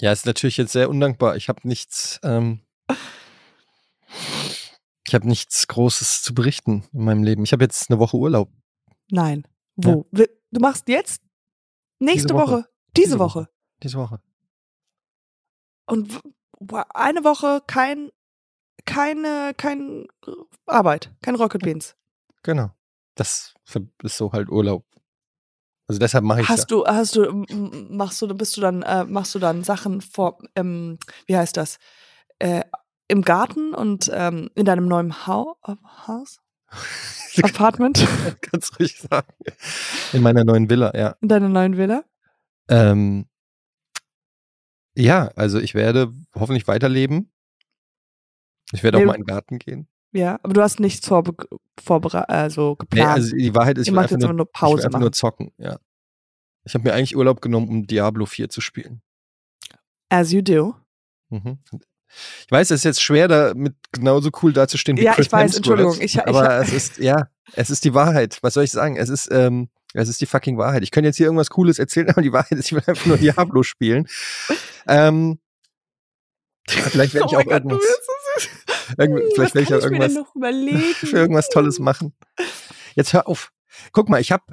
Ja, 0.00 0.12
ist 0.12 0.26
natürlich 0.26 0.56
jetzt 0.56 0.72
sehr 0.72 0.88
undankbar. 0.88 1.36
Ich 1.36 1.48
habe 1.48 1.66
nichts, 1.68 2.18
ähm, 2.22 2.60
ich 5.06 5.14
habe 5.14 5.28
nichts 5.28 5.66
Großes 5.68 6.22
zu 6.22 6.34
berichten 6.34 6.84
in 6.92 7.04
meinem 7.04 7.22
Leben. 7.22 7.44
Ich 7.44 7.52
habe 7.52 7.64
jetzt 7.64 7.90
eine 7.90 7.98
Woche 7.98 8.16
Urlaub. 8.16 8.50
Nein. 9.10 9.46
Wo? 9.84 10.06
Wi- 10.10 10.28
Du 10.52 10.60
machst 10.60 10.88
jetzt? 10.88 11.22
Nächste 12.00 12.28
Diese 12.28 12.34
Woche. 12.34 12.52
Woche. 12.52 12.68
Diese, 12.96 13.06
Diese 13.06 13.18
Woche. 13.18 13.38
Woche. 13.40 13.48
Diese 13.82 13.98
Woche. 13.98 14.20
Und 15.86 16.20
eine 16.94 17.24
Woche 17.24 17.62
kein, 17.66 18.10
keine, 18.84 19.52
kein 19.56 20.06
Arbeit, 20.66 21.12
kein 21.22 21.34
Rocket 21.36 21.62
Beans. 21.62 21.96
Genau. 22.42 22.70
Das 23.14 23.54
ist 24.02 24.16
so 24.16 24.32
halt 24.32 24.48
Urlaub. 24.48 24.84
Also 25.88 25.98
deshalb 25.98 26.24
mache 26.24 26.42
ich 26.42 26.48
Hast 26.48 26.70
du, 26.70 26.84
hast 26.86 27.16
du, 27.16 27.44
machst 27.90 28.22
du, 28.22 28.28
bist 28.34 28.56
du 28.56 28.60
dann, 28.60 28.82
äh, 28.82 29.04
machst 29.04 29.34
du 29.34 29.38
dann 29.40 29.64
Sachen 29.64 30.00
vor, 30.00 30.38
ähm, 30.54 30.98
wie 31.26 31.36
heißt 31.36 31.56
das? 31.56 31.78
Äh, 32.38 32.62
Im 33.08 33.22
Garten 33.22 33.74
und 33.74 34.08
ähm, 34.14 34.50
in 34.54 34.64
deinem 34.64 34.86
neuen 34.86 35.26
Hau 35.26 35.56
äh, 35.66 35.74
Haus? 36.06 36.40
Apartment? 37.42 38.06
Ganz 38.52 38.70
ruhig 38.78 38.98
sagen. 38.98 39.32
In 40.12 40.22
meiner 40.22 40.44
neuen 40.44 40.68
Villa, 40.68 40.92
ja. 40.96 41.16
In 41.20 41.28
deiner 41.28 41.48
neuen 41.48 41.76
Villa? 41.76 42.04
Ähm, 42.68 43.26
ja, 44.96 45.28
also 45.36 45.58
ich 45.58 45.74
werde 45.74 46.12
hoffentlich 46.34 46.66
weiterleben. 46.68 47.32
Ich 48.72 48.82
werde 48.82 48.98
Nee, 48.98 49.04
auch 49.04 49.08
mal 49.08 49.14
in 49.14 49.22
den 49.22 49.26
Garten 49.26 49.58
gehen. 49.58 49.88
Ja, 50.12 50.38
aber 50.42 50.52
du 50.54 50.60
hast 50.62 50.80
nichts 50.80 51.06
vorbe 51.06 51.34
vorbere 51.80 52.28
also 52.28 52.70
Nee, 52.72 52.76
geplant. 52.78 53.10
also 53.10 53.36
die 53.36 53.54
Wahrheit 53.54 53.78
ist, 53.78 53.86
ich 53.86 53.92
will 53.92 53.98
einfach 54.00 54.10
jetzt 54.12 54.22
nur, 54.22 54.32
nur 54.32 54.46
ich 54.46 54.48
will 54.48 54.68
Pause 54.68 54.84
einfach 54.86 54.98
nur 54.98 55.06
machen. 55.08 55.12
zocken, 55.14 55.52
ja. 55.56 55.78
Ich 56.64 56.74
habe 56.74 56.84
mir 56.84 56.92
eigentlich 56.94 57.16
Urlaub 57.16 57.40
genommen, 57.40 57.68
um 57.68 57.86
Diablo 57.86 58.26
4 58.26 58.48
zu 58.50 58.60
spielen. 58.60 59.02
As 60.08 60.32
you 60.32 60.42
do. 60.42 60.74
Mhm. 61.30 61.58
Ich 62.46 62.50
weiß, 62.50 62.70
es 62.70 62.80
ist 62.80 62.84
jetzt 62.84 63.02
schwer, 63.02 63.28
damit 63.28 63.74
genauso 63.92 64.30
cool 64.42 64.52
dazustehen 64.52 64.98
wie 64.98 65.02
Ja, 65.04 65.14
Chris 65.14 65.26
ich 65.26 65.32
weiß, 65.32 65.40
Hemsworth, 65.42 65.56
Entschuldigung, 65.56 65.94
ich- 66.00 66.16
ich- 66.16 66.26
aber 66.26 66.58
es 66.60 66.72
ist, 66.72 66.98
ja, 66.98 67.28
es 67.54 67.70
ist 67.70 67.84
die 67.84 67.94
Wahrheit. 67.94 68.38
Was 68.42 68.54
soll 68.54 68.64
ich 68.64 68.70
sagen? 68.72 68.96
Es 68.96 69.08
ist, 69.08 69.28
ähm, 69.30 69.68
es 69.94 70.08
ist 70.08 70.20
die 70.20 70.26
fucking 70.26 70.58
Wahrheit. 70.58 70.82
Ich 70.82 70.90
könnte 70.90 71.08
jetzt 71.08 71.16
hier 71.16 71.26
irgendwas 71.26 71.50
Cooles 71.50 71.78
erzählen, 71.78 72.08
aber 72.10 72.22
die 72.22 72.32
Wahrheit 72.32 72.52
ist, 72.52 72.66
ich 72.66 72.72
will 72.72 72.82
einfach 72.86 73.06
nur 73.06 73.16
Diablo 73.16 73.62
spielen. 73.62 74.08
Ähm, 74.86 75.38
vielleicht 76.68 77.14
werde 77.14 77.26
ich 77.30 77.36
Oh 77.36 77.40
auch 77.40 77.44
Gott, 77.44 77.52
irgendwas, 77.52 77.80
irgend- 78.98 79.20
Hm, 79.20 79.30
vielleicht 79.34 79.54
werde 79.54 79.62
ich 79.62 79.74
auch 79.74 79.78
ich 79.78 79.84
irgendwas 79.84 80.14
noch 80.14 80.34
überlegen? 80.36 80.80
für 80.94 81.16
irgendwas 81.18 81.48
Tolles 81.48 81.78
machen. 81.78 82.12
Jetzt 82.94 83.12
hör 83.12 83.28
auf. 83.28 83.52
Guck 83.92 84.08
mal, 84.08 84.20
ich 84.20 84.32
habe 84.32 84.44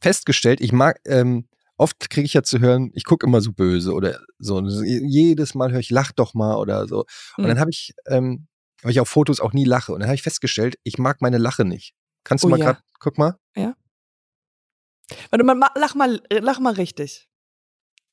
festgestellt, 0.00 0.60
ich 0.60 0.72
mag, 0.72 1.00
ähm, 1.06 1.48
oft 1.78 2.10
kriege 2.10 2.26
ich 2.26 2.34
ja 2.34 2.42
zu 2.42 2.58
hören, 2.58 2.90
ich 2.94 3.04
gucke 3.04 3.26
immer 3.26 3.40
so 3.40 3.52
böse 3.52 3.92
oder 3.94 4.20
so. 4.38 4.60
Jedes 4.84 5.54
Mal 5.54 5.72
höre 5.72 5.80
ich, 5.80 5.88
lach 5.90 6.12
doch 6.12 6.34
mal 6.34 6.56
oder 6.56 6.86
so. 6.86 7.06
Und 7.36 7.44
Hm. 7.44 7.48
dann 7.48 7.60
habe 7.60 7.70
ich, 7.70 7.94
ähm, 8.06 8.46
weil 8.82 8.90
ich 8.92 9.00
auf 9.00 9.08
Fotos 9.08 9.40
auch 9.40 9.52
nie 9.54 9.64
lache. 9.64 9.92
Und 9.92 10.00
dann 10.00 10.08
habe 10.08 10.14
ich 10.16 10.22
festgestellt, 10.22 10.76
ich 10.84 10.98
mag 10.98 11.22
meine 11.22 11.38
Lache 11.38 11.64
nicht. 11.64 11.94
Kannst 12.24 12.44
du 12.44 12.48
Oh 12.48 12.50
mal 12.50 12.58
ja. 12.58 12.64
gerade, 12.72 12.80
guck 12.98 13.16
mal. 13.16 13.38
Warte 15.30 15.44
mal, 15.44 15.54
ma- 15.54 15.72
lach 15.74 15.94
mal, 15.94 16.20
lach 16.30 16.58
mal 16.58 16.74
richtig. 16.74 17.28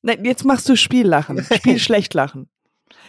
Nein, 0.02 0.24
jetzt 0.24 0.44
machst 0.44 0.68
du 0.68 0.76
Spiellachen. 0.76 1.44
Spiel 1.54 1.78
schlecht 1.78 2.14
lachen. 2.14 2.48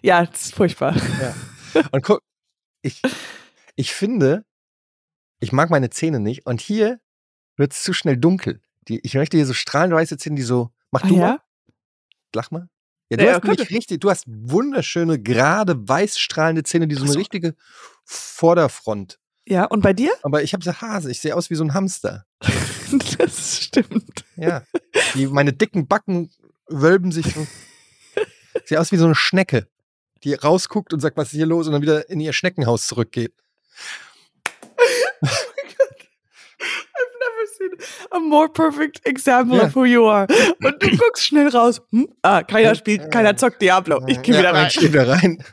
Ja, 0.03 0.25
das 0.25 0.45
ist 0.47 0.55
furchtbar. 0.55 0.95
Und 1.91 2.03
guck, 2.03 2.21
ich, 2.81 3.01
ich 3.75 3.93
finde, 3.93 4.43
ich 5.39 5.51
mag 5.51 5.69
meine 5.69 5.89
Zähne 5.89 6.19
nicht. 6.19 6.45
Und 6.45 6.59
hier 6.61 6.99
wird 7.55 7.73
es 7.73 7.83
zu 7.83 7.93
schnell 7.93 8.17
dunkel. 8.17 8.61
Die, 8.87 8.99
ich 9.03 9.13
möchte 9.15 9.37
hier 9.37 9.45
so 9.45 9.53
strahlend 9.53 9.93
weiße 9.93 10.17
Zähne, 10.17 10.35
die 10.35 10.43
so, 10.43 10.71
mach 10.91 11.03
Ah, 11.03 11.07
du 11.07 11.15
mal. 11.15 11.21
ja? 11.21 11.39
Lach 12.33 12.51
mal. 12.51 12.69
Ja, 13.09 13.17
du 13.17 13.23
Ja, 13.25 13.33
hast 13.33 13.41
könnte. 13.41 13.61
nämlich 13.61 13.77
richtig, 13.77 14.01
du 14.01 14.09
hast 14.09 14.25
wunderschöne, 14.27 15.19
gerade 15.19 15.87
weiß 15.87 16.19
strahlende 16.19 16.63
Zähne, 16.63 16.87
die 16.87 16.95
so 16.95 17.03
eine 17.03 17.13
so. 17.13 17.19
richtige 17.19 17.55
Vorderfront. 18.03 19.19
Ja, 19.47 19.63
und 19.65 19.81
bei 19.81 19.93
dir? 19.93 20.11
Aber 20.23 20.43
ich 20.43 20.51
habe 20.53 20.63
so 20.63 20.73
Hase, 20.73 21.09
ich 21.09 21.19
sehe 21.19 21.33
aus 21.35 21.49
wie 21.49 21.55
so 21.55 21.63
ein 21.63 21.73
Hamster. 21.73 22.25
Das 23.17 23.63
stimmt. 23.63 24.23
Ja. 24.37 24.63
Die, 25.13 25.27
meine 25.27 25.51
dicken 25.51 25.87
Backen 25.87 26.31
wölben 26.69 27.11
sich 27.11 27.25
so. 27.33 27.45
Ich 28.55 28.61
sehe 28.69 28.79
aus 28.79 28.93
wie 28.93 28.97
so 28.97 29.03
eine 29.03 29.13
Schnecke, 29.15 29.67
die 30.23 30.33
rausguckt 30.35 30.93
und 30.93 31.01
sagt, 31.01 31.17
was 31.17 31.27
ist 31.27 31.33
hier 31.35 31.45
los 31.45 31.67
und 31.67 31.73
dann 31.73 31.81
wieder 31.81 32.09
in 32.09 32.21
ihr 32.21 32.31
Schneckenhaus 32.31 32.87
zurückgeht. 32.87 33.33
A 38.11 38.19
more 38.19 38.49
perfect 38.49 39.05
example 39.05 39.57
Ja. 39.57 39.65
of 39.65 39.75
who 39.75 39.85
you 39.85 40.05
are. 40.07 40.27
Und 40.63 40.81
du 40.81 40.89
guckst 40.97 41.25
schnell 41.25 41.47
raus. 41.49 41.81
Hm? 41.91 42.07
Ah, 42.21 42.43
keiner 42.43 42.75
spielt, 42.75 43.11
keiner 43.11 43.35
zockt 43.37 43.61
Diablo. 43.61 44.01
Ich 44.07 44.21
gehe 44.21 44.37
wieder 44.37 44.53
rein. 44.53 44.67
Ich 44.67 44.77
gehe 44.77 44.89
wieder 44.89 45.07
rein. 45.09 45.43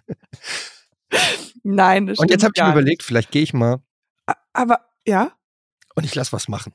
Nein, 1.63 2.07
das 2.07 2.19
Und 2.19 2.31
jetzt 2.31 2.43
habe 2.45 2.53
ich 2.55 2.63
mir 2.63 2.71
überlegt, 2.71 3.03
vielleicht 3.03 3.31
gehe 3.31 3.43
ich 3.43 3.53
mal. 3.55 3.79
Aber, 4.53 4.81
ja? 5.07 5.33
und 5.95 6.05
ich 6.05 6.15
lass 6.15 6.33
was 6.33 6.49
machen. 6.49 6.73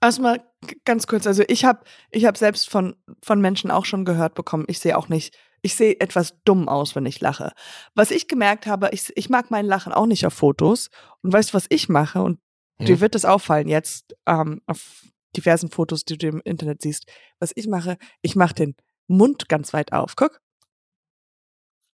Erstmal 0.00 0.42
ganz 0.84 1.06
kurz, 1.06 1.26
also 1.26 1.42
ich 1.48 1.64
habe 1.64 1.80
ich 2.10 2.24
hab 2.26 2.36
selbst 2.36 2.68
von, 2.68 2.96
von 3.22 3.40
Menschen 3.40 3.70
auch 3.70 3.84
schon 3.84 4.04
gehört 4.04 4.34
bekommen, 4.34 4.64
ich 4.68 4.80
sehe 4.80 4.98
auch 4.98 5.08
nicht, 5.08 5.36
ich 5.62 5.74
sehe 5.76 5.98
etwas 6.00 6.34
dumm 6.44 6.68
aus, 6.68 6.94
wenn 6.94 7.06
ich 7.06 7.20
lache. 7.20 7.52
Was 7.94 8.10
ich 8.10 8.28
gemerkt 8.28 8.66
habe, 8.66 8.90
ich, 8.92 9.12
ich 9.16 9.30
mag 9.30 9.50
mein 9.50 9.64
Lachen 9.64 9.92
auch 9.92 10.06
nicht 10.06 10.26
auf 10.26 10.34
Fotos. 10.34 10.90
Und 11.22 11.32
weißt 11.32 11.50
du, 11.50 11.54
was 11.54 11.66
ich 11.70 11.88
mache? 11.88 12.20
Und 12.22 12.38
dir 12.78 12.96
Hm. 12.96 13.00
wird 13.00 13.14
es 13.14 13.24
auffallen 13.24 13.68
jetzt 13.68 14.16
ähm, 14.26 14.60
auf 14.66 15.04
diversen 15.36 15.70
Fotos, 15.70 16.04
die 16.04 16.18
du 16.18 16.28
im 16.28 16.40
Internet 16.44 16.82
siehst. 16.82 17.06
Was 17.38 17.52
ich 17.54 17.68
mache, 17.68 17.96
ich 18.22 18.36
mache 18.36 18.54
den 18.54 18.76
Mund 19.06 19.48
ganz 19.48 19.72
weit 19.72 19.92
auf. 19.92 20.16
Guck. 20.16 20.40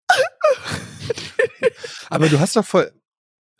Aber 2.10 2.28
du 2.28 2.40
hast 2.40 2.56
doch 2.56 2.66
voll. 2.66 2.92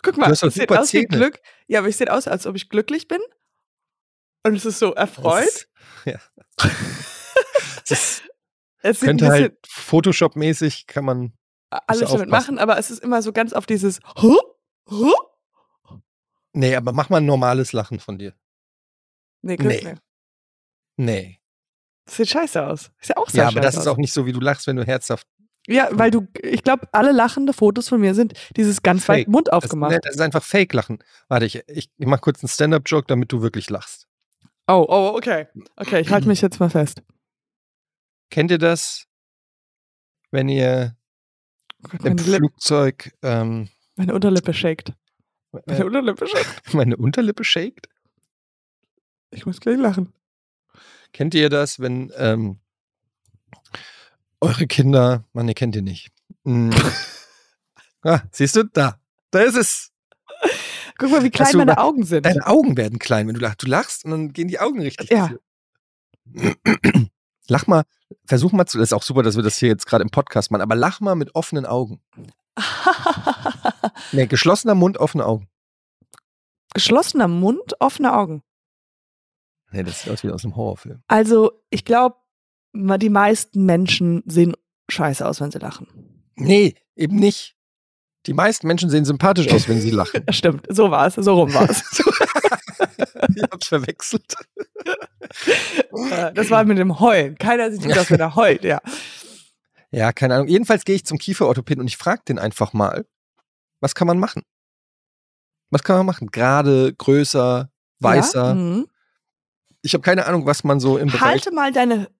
Guck 0.02 0.16
mal, 0.16 0.28
hast 0.28 0.42
doch 0.42 0.48
es 0.48 0.54
sieht 0.54 0.68
super 0.68 0.80
aus 0.80 0.92
wie. 0.92 1.04
Glück. 1.04 1.40
Ja, 1.68 1.80
aber 1.80 1.88
ich 1.88 1.96
sehe 1.96 2.10
aus, 2.10 2.26
als 2.26 2.46
ob 2.46 2.56
ich 2.56 2.70
glücklich 2.70 3.06
bin. 3.06 3.20
Und 4.44 4.54
es 4.56 4.64
ist 4.64 4.78
so 4.78 4.94
erfreut. 4.94 5.68
Das, 6.04 6.14
ja. 6.14 6.18
das 7.86 8.22
Es 8.82 9.00
könnte 9.00 9.28
halt 9.28 9.58
Photoshop-mäßig 9.66 10.86
kann 10.86 11.04
man. 11.04 11.32
alles 11.68 12.10
damit 12.10 12.30
machen, 12.30 12.58
aber 12.58 12.78
es 12.78 12.90
ist 12.90 13.02
immer 13.02 13.20
so 13.22 13.32
ganz 13.32 13.52
auf 13.52 13.66
dieses 13.66 14.00
huh? 14.22 14.38
Huh? 14.88 15.12
Nee, 16.52 16.74
aber 16.76 16.92
mach 16.92 17.08
mal 17.10 17.18
ein 17.18 17.26
normales 17.26 17.72
Lachen 17.72 18.00
von 18.00 18.18
dir. 18.18 18.34
Nee, 19.42 19.56
Nee. 19.58 19.80
nee. 19.84 19.94
Nee. 20.96 21.40
Das 22.04 22.16
sieht 22.16 22.28
scheiße 22.28 22.66
aus. 22.66 22.90
Ist 23.00 23.08
ja 23.10 23.16
auch 23.16 23.28
sehr 23.28 23.42
Ja, 23.44 23.48
aber 23.48 23.60
das 23.60 23.74
scheiße 23.74 23.82
ist 23.82 23.86
aus. 23.88 23.94
auch 23.94 23.98
nicht 23.98 24.12
so, 24.12 24.26
wie 24.26 24.32
du 24.32 24.40
lachst, 24.40 24.66
wenn 24.66 24.76
du 24.76 24.84
herzhaft. 24.84 25.26
Ja, 25.66 25.88
weil 25.92 26.10
du, 26.10 26.26
ich 26.42 26.62
glaube, 26.64 26.88
alle 26.92 27.12
lachende 27.12 27.52
Fotos 27.52 27.88
von 27.88 28.00
mir 28.00 28.14
sind 28.14 28.32
dieses 28.56 28.82
ganz 28.82 29.04
Fake. 29.04 29.20
weit 29.20 29.28
Mund 29.28 29.48
Das, 29.48 29.54
aufgemacht. 29.54 29.92
nee, 29.92 29.98
das 30.02 30.16
ist 30.16 30.20
einfach 30.20 30.42
Fake-Lachen. 30.42 30.98
Warte, 31.28 31.46
ich, 31.46 31.56
ich, 31.68 31.90
ich 31.96 32.06
mach 32.06 32.20
kurz 32.20 32.42
einen 32.42 32.48
Stand-Up-Joke, 32.48 33.06
damit 33.06 33.30
du 33.30 33.42
wirklich 33.42 33.70
lachst. 33.70 34.08
Oh, 34.66 34.84
oh, 34.88 35.12
okay. 35.16 35.46
Okay, 35.76 36.00
ich 36.00 36.10
halte 36.10 36.26
mich 36.28 36.40
jetzt 36.40 36.58
mal 36.58 36.70
fest. 36.70 37.02
Kennt 38.30 38.50
ihr 38.50 38.58
das, 38.58 39.06
wenn 40.30 40.48
ihr 40.48 40.96
Oh 41.84 41.88
Gott, 41.92 42.04
im 42.04 42.18
Flugzeug 42.18 43.12
ähm, 43.22 43.68
meine 43.96 44.14
Unterlippe 44.14 44.52
shakt. 44.52 44.92
Meine 45.52 45.80
äh, 45.80 45.84
Unterlippe 45.84 46.26
shakt. 46.28 46.74
meine 46.74 46.96
Unterlippe 46.96 47.44
shakt? 47.44 47.88
Ich 49.30 49.46
muss 49.46 49.60
gleich 49.60 49.78
lachen. 49.78 50.12
Kennt 51.12 51.34
ihr 51.34 51.48
das, 51.48 51.80
wenn 51.80 52.12
ähm, 52.16 52.58
eure 54.40 54.66
Kinder, 54.66 55.24
Mann, 55.32 55.48
ihr 55.48 55.54
kennt 55.54 55.76
ihr 55.76 55.82
nicht. 55.82 56.10
Mm. 56.44 56.70
ah, 58.02 58.20
siehst 58.32 58.56
du, 58.56 58.64
da, 58.64 58.98
da 59.30 59.40
ist 59.40 59.56
es. 59.56 59.92
Guck 60.98 61.10
mal, 61.10 61.24
wie 61.24 61.30
klein 61.30 61.56
meine 61.56 61.72
über- 61.72 61.82
Augen 61.82 62.04
sind. 62.04 62.26
Deine 62.26 62.46
Augen 62.46 62.76
werden 62.76 62.98
klein, 62.98 63.26
wenn 63.26 63.34
du 63.34 63.40
lachst. 63.40 63.62
Du 63.62 63.66
lachst 63.66 64.04
und 64.04 64.10
dann 64.10 64.32
gehen 64.32 64.48
die 64.48 64.60
Augen 64.60 64.80
richtig. 64.80 65.10
Ja. 65.10 65.30
Lach 67.48 67.66
mal, 67.66 67.84
versuch 68.26 68.52
mal 68.52 68.66
zu, 68.66 68.78
das 68.78 68.90
ist 68.90 68.92
auch 68.92 69.02
super, 69.02 69.22
dass 69.22 69.34
wir 69.36 69.42
das 69.42 69.58
hier 69.58 69.68
jetzt 69.68 69.86
gerade 69.86 70.02
im 70.02 70.10
Podcast 70.10 70.50
machen, 70.50 70.62
aber 70.62 70.76
lach 70.76 71.00
mal 71.00 71.16
mit 71.16 71.34
offenen 71.34 71.66
Augen. 71.66 72.00
Nee, 74.12 74.26
geschlossener 74.26 74.74
Mund, 74.74 74.98
offene 74.98 75.24
Augen. 75.26 75.48
Geschlossener 76.74 77.28
Mund, 77.28 77.74
offene 77.80 78.14
Augen. 78.14 78.42
Nee, 79.72 79.84
das 79.84 80.02
sieht 80.02 80.12
aus 80.12 80.22
wie 80.22 80.30
aus 80.30 80.44
einem 80.44 80.56
Horrorfilm. 80.56 81.02
Also, 81.08 81.52
ich 81.70 81.84
glaube, 81.84 82.16
die 82.72 83.08
meisten 83.08 83.64
Menschen 83.66 84.22
sehen 84.26 84.54
scheiße 84.88 85.26
aus, 85.26 85.40
wenn 85.40 85.50
sie 85.50 85.58
lachen. 85.58 85.86
Nee, 86.36 86.74
eben 86.96 87.16
nicht. 87.16 87.56
Die 88.26 88.34
meisten 88.34 88.66
Menschen 88.66 88.90
sehen 88.90 89.04
sympathisch 89.04 89.50
aus, 89.52 89.68
wenn 89.68 89.80
sie 89.80 89.90
lachen. 89.90 90.24
Stimmt, 90.30 90.66
so 90.68 90.90
war 90.90 91.06
es, 91.06 91.14
so 91.14 91.34
rum 91.34 91.54
war 91.54 91.68
es. 91.70 91.82
ich 93.34 93.42
hab's 93.42 93.68
verwechselt. 93.68 94.34
Äh, 96.10 96.32
das 96.34 96.50
war 96.50 96.64
mit 96.64 96.78
dem 96.78 97.00
Heulen. 97.00 97.36
Keiner 97.38 97.70
sieht 97.70 97.82
gut 97.82 97.96
aus, 97.96 98.10
wenn 98.10 98.20
er 98.20 98.34
heult, 98.36 98.64
ja. 98.64 98.80
Ja, 99.90 100.12
keine 100.12 100.34
Ahnung. 100.34 100.48
Jedenfalls 100.48 100.84
gehe 100.84 100.94
ich 100.94 101.04
zum 101.04 101.18
Kieferorthopäden 101.18 101.80
und 101.80 101.88
ich 101.88 101.96
frage 101.96 102.22
den 102.28 102.38
einfach 102.38 102.72
mal, 102.72 103.06
was 103.80 103.94
kann 103.94 104.06
man 104.06 104.18
machen? 104.18 104.44
Was 105.70 105.82
kann 105.82 105.96
man 105.96 106.06
machen? 106.06 106.30
Gerade, 106.30 106.94
größer, 106.94 107.70
weißer. 108.00 108.46
Ja? 108.48 108.54
Mhm. 108.54 108.86
Ich 109.82 109.94
habe 109.94 110.02
keine 110.02 110.26
Ahnung, 110.26 110.46
was 110.46 110.64
man 110.64 110.78
so 110.78 110.98
im 110.98 111.08
Bereich. 111.08 111.20
Halte 111.20 111.52
mal 111.52 111.72
deine, 111.72 112.10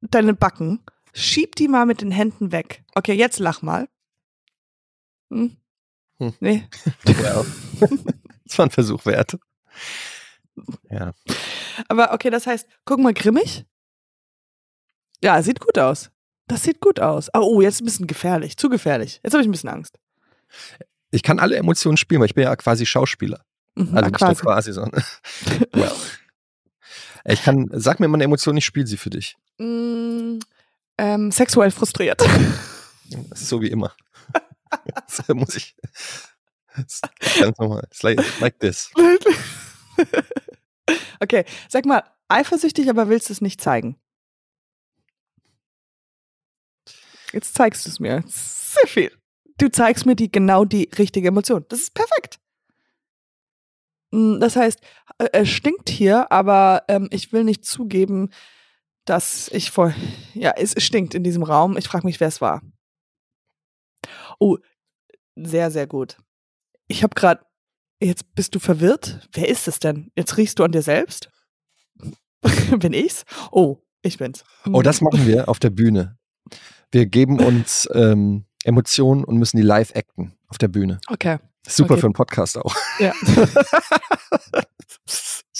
deine 0.00 0.34
Backen, 0.34 0.82
schieb 1.12 1.56
die 1.56 1.68
mal 1.68 1.86
mit 1.86 2.00
den 2.00 2.10
Händen 2.10 2.52
weg. 2.52 2.84
Okay, 2.94 3.12
jetzt 3.12 3.38
lach 3.38 3.62
mal. 3.62 3.88
Hm? 5.30 5.56
Hm. 6.18 6.34
Nee. 6.40 6.68
Ja. 7.22 7.44
das 8.44 8.58
war 8.58 8.66
ein 8.66 8.70
Versuch 8.70 9.04
wert. 9.06 9.38
Ja. 10.90 11.12
Aber 11.88 12.12
okay, 12.12 12.30
das 12.30 12.46
heißt, 12.46 12.66
guck 12.84 12.98
mal, 12.98 13.14
grimmig. 13.14 13.64
Ja, 15.22 15.42
sieht 15.42 15.60
gut 15.60 15.78
aus. 15.78 16.10
Das 16.50 16.62
sieht 16.64 16.80
gut 16.80 17.00
aus. 17.00 17.28
Oh, 17.34 17.40
oh, 17.40 17.60
jetzt 17.60 17.80
ein 17.80 17.84
bisschen 17.84 18.06
gefährlich. 18.06 18.56
Zu 18.56 18.68
gefährlich. 18.68 19.20
Jetzt 19.22 19.32
habe 19.32 19.42
ich 19.42 19.48
ein 19.48 19.52
bisschen 19.52 19.70
Angst. 19.70 19.98
Ich 21.10 21.22
kann 21.22 21.38
alle 21.38 21.56
Emotionen 21.56 21.96
spielen, 21.96 22.20
weil 22.20 22.26
ich 22.26 22.34
bin 22.34 22.44
ja 22.44 22.54
quasi 22.56 22.86
Schauspieler. 22.86 23.44
Mhm, 23.74 23.96
Also 23.96 23.96
ah, 23.96 24.00
nicht 24.10 24.20
nur 24.20 24.28
quasi. 24.28 24.42
quasi, 24.42 24.72
sondern. 24.72 25.04
well. 25.72 25.92
Ich 27.24 27.42
kann, 27.42 27.68
sag 27.72 28.00
mir 28.00 28.08
mal 28.08 28.16
eine 28.16 28.24
Emotion, 28.24 28.56
ich 28.56 28.64
spiele 28.64 28.86
sie 28.86 28.96
für 28.96 29.10
dich. 29.10 29.36
Mm, 29.58 30.38
ähm, 30.98 31.30
sexuell 31.30 31.70
frustriert. 31.70 32.20
Das 33.30 33.40
ist 33.42 33.48
so 33.48 33.60
wie 33.60 33.68
immer. 33.68 33.92
Das 35.08 35.26
muss 35.28 35.56
ich. 35.56 35.74
Das 36.76 37.00
ist 37.20 37.40
ganz 37.40 37.58
normal. 37.58 37.82
It's 37.90 38.04
like, 38.04 38.22
like 38.40 38.60
this. 38.60 38.92
okay, 41.20 41.44
sag 41.68 41.86
mal, 41.86 42.04
eifersüchtig, 42.28 42.88
aber 42.88 43.08
willst 43.08 43.28
du 43.28 43.32
es 43.32 43.40
nicht 43.40 43.60
zeigen? 43.60 43.96
Jetzt 47.32 47.54
zeigst 47.54 47.86
du 47.86 47.90
es 47.90 48.00
mir. 48.00 48.22
Sehr 48.26 48.86
viel. 48.86 49.12
Du 49.58 49.68
zeigst 49.70 50.06
mir 50.06 50.16
die 50.16 50.30
genau 50.30 50.64
die 50.64 50.88
richtige 50.98 51.28
Emotion. 51.28 51.64
Das 51.68 51.80
ist 51.80 51.94
perfekt. 51.94 52.40
Mm, 54.10 54.40
Das 54.40 54.56
heißt, 54.56 54.80
äh, 55.18 55.28
es 55.32 55.48
stinkt 55.48 55.88
hier, 55.90 56.30
aber 56.32 56.84
ähm, 56.88 57.08
ich 57.10 57.32
will 57.32 57.44
nicht 57.44 57.64
zugeben, 57.64 58.30
dass 59.04 59.48
ich 59.48 59.70
vor. 59.70 59.94
Ja, 60.34 60.52
es 60.56 60.74
stinkt 60.82 61.14
in 61.14 61.24
diesem 61.24 61.42
Raum. 61.42 61.76
Ich 61.76 61.88
frage 61.88 62.06
mich, 62.06 62.20
wer 62.20 62.28
es 62.28 62.40
war. 62.40 62.62
Oh, 64.38 64.56
sehr, 65.36 65.70
sehr 65.70 65.86
gut. 65.86 66.16
Ich 66.88 67.02
habe 67.02 67.14
gerade. 67.14 67.44
Jetzt 68.02 68.34
bist 68.34 68.54
du 68.54 68.60
verwirrt. 68.60 69.28
Wer 69.32 69.48
ist 69.48 69.68
es 69.68 69.78
denn? 69.78 70.10
Jetzt 70.16 70.38
riechst 70.38 70.58
du 70.58 70.64
an 70.64 70.72
dir 70.72 70.80
selbst? 70.80 71.30
Bin 72.78 72.94
ich's? 72.94 73.24
Oh, 73.50 73.76
ich 74.00 74.16
bin's. 74.16 74.42
Oh, 74.72 74.80
das 74.80 75.02
machen 75.02 75.26
wir 75.26 75.50
auf 75.50 75.58
der 75.58 75.68
Bühne. 75.68 76.18
Wir 76.92 77.06
geben 77.06 77.38
uns 77.40 77.88
ähm, 77.94 78.44
Emotionen 78.64 79.24
und 79.24 79.36
müssen 79.38 79.56
die 79.56 79.62
live 79.62 79.94
acten 79.94 80.34
auf 80.48 80.58
der 80.58 80.68
Bühne. 80.68 81.00
Okay. 81.08 81.38
Super 81.66 81.92
Okay. 81.94 82.00
für 82.00 82.06
einen 82.06 82.14
Podcast 82.14 82.58
auch. 82.58 82.74
Ja. 82.98 83.12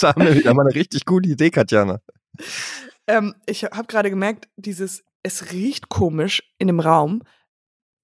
da 0.00 0.08
haben 0.14 0.24
wir 0.24 0.34
wieder 0.34 0.54
mal 0.54 0.66
eine 0.66 0.74
richtig 0.74 1.04
gute 1.04 1.28
Idee, 1.28 1.50
Katjana. 1.50 2.00
ähm, 3.06 3.34
ich 3.46 3.64
habe 3.64 3.86
gerade 3.86 4.10
gemerkt, 4.10 4.48
dieses, 4.56 5.02
es 5.22 5.52
riecht 5.52 5.88
komisch 5.88 6.42
in 6.58 6.66
dem 6.68 6.80
Raum. 6.80 7.22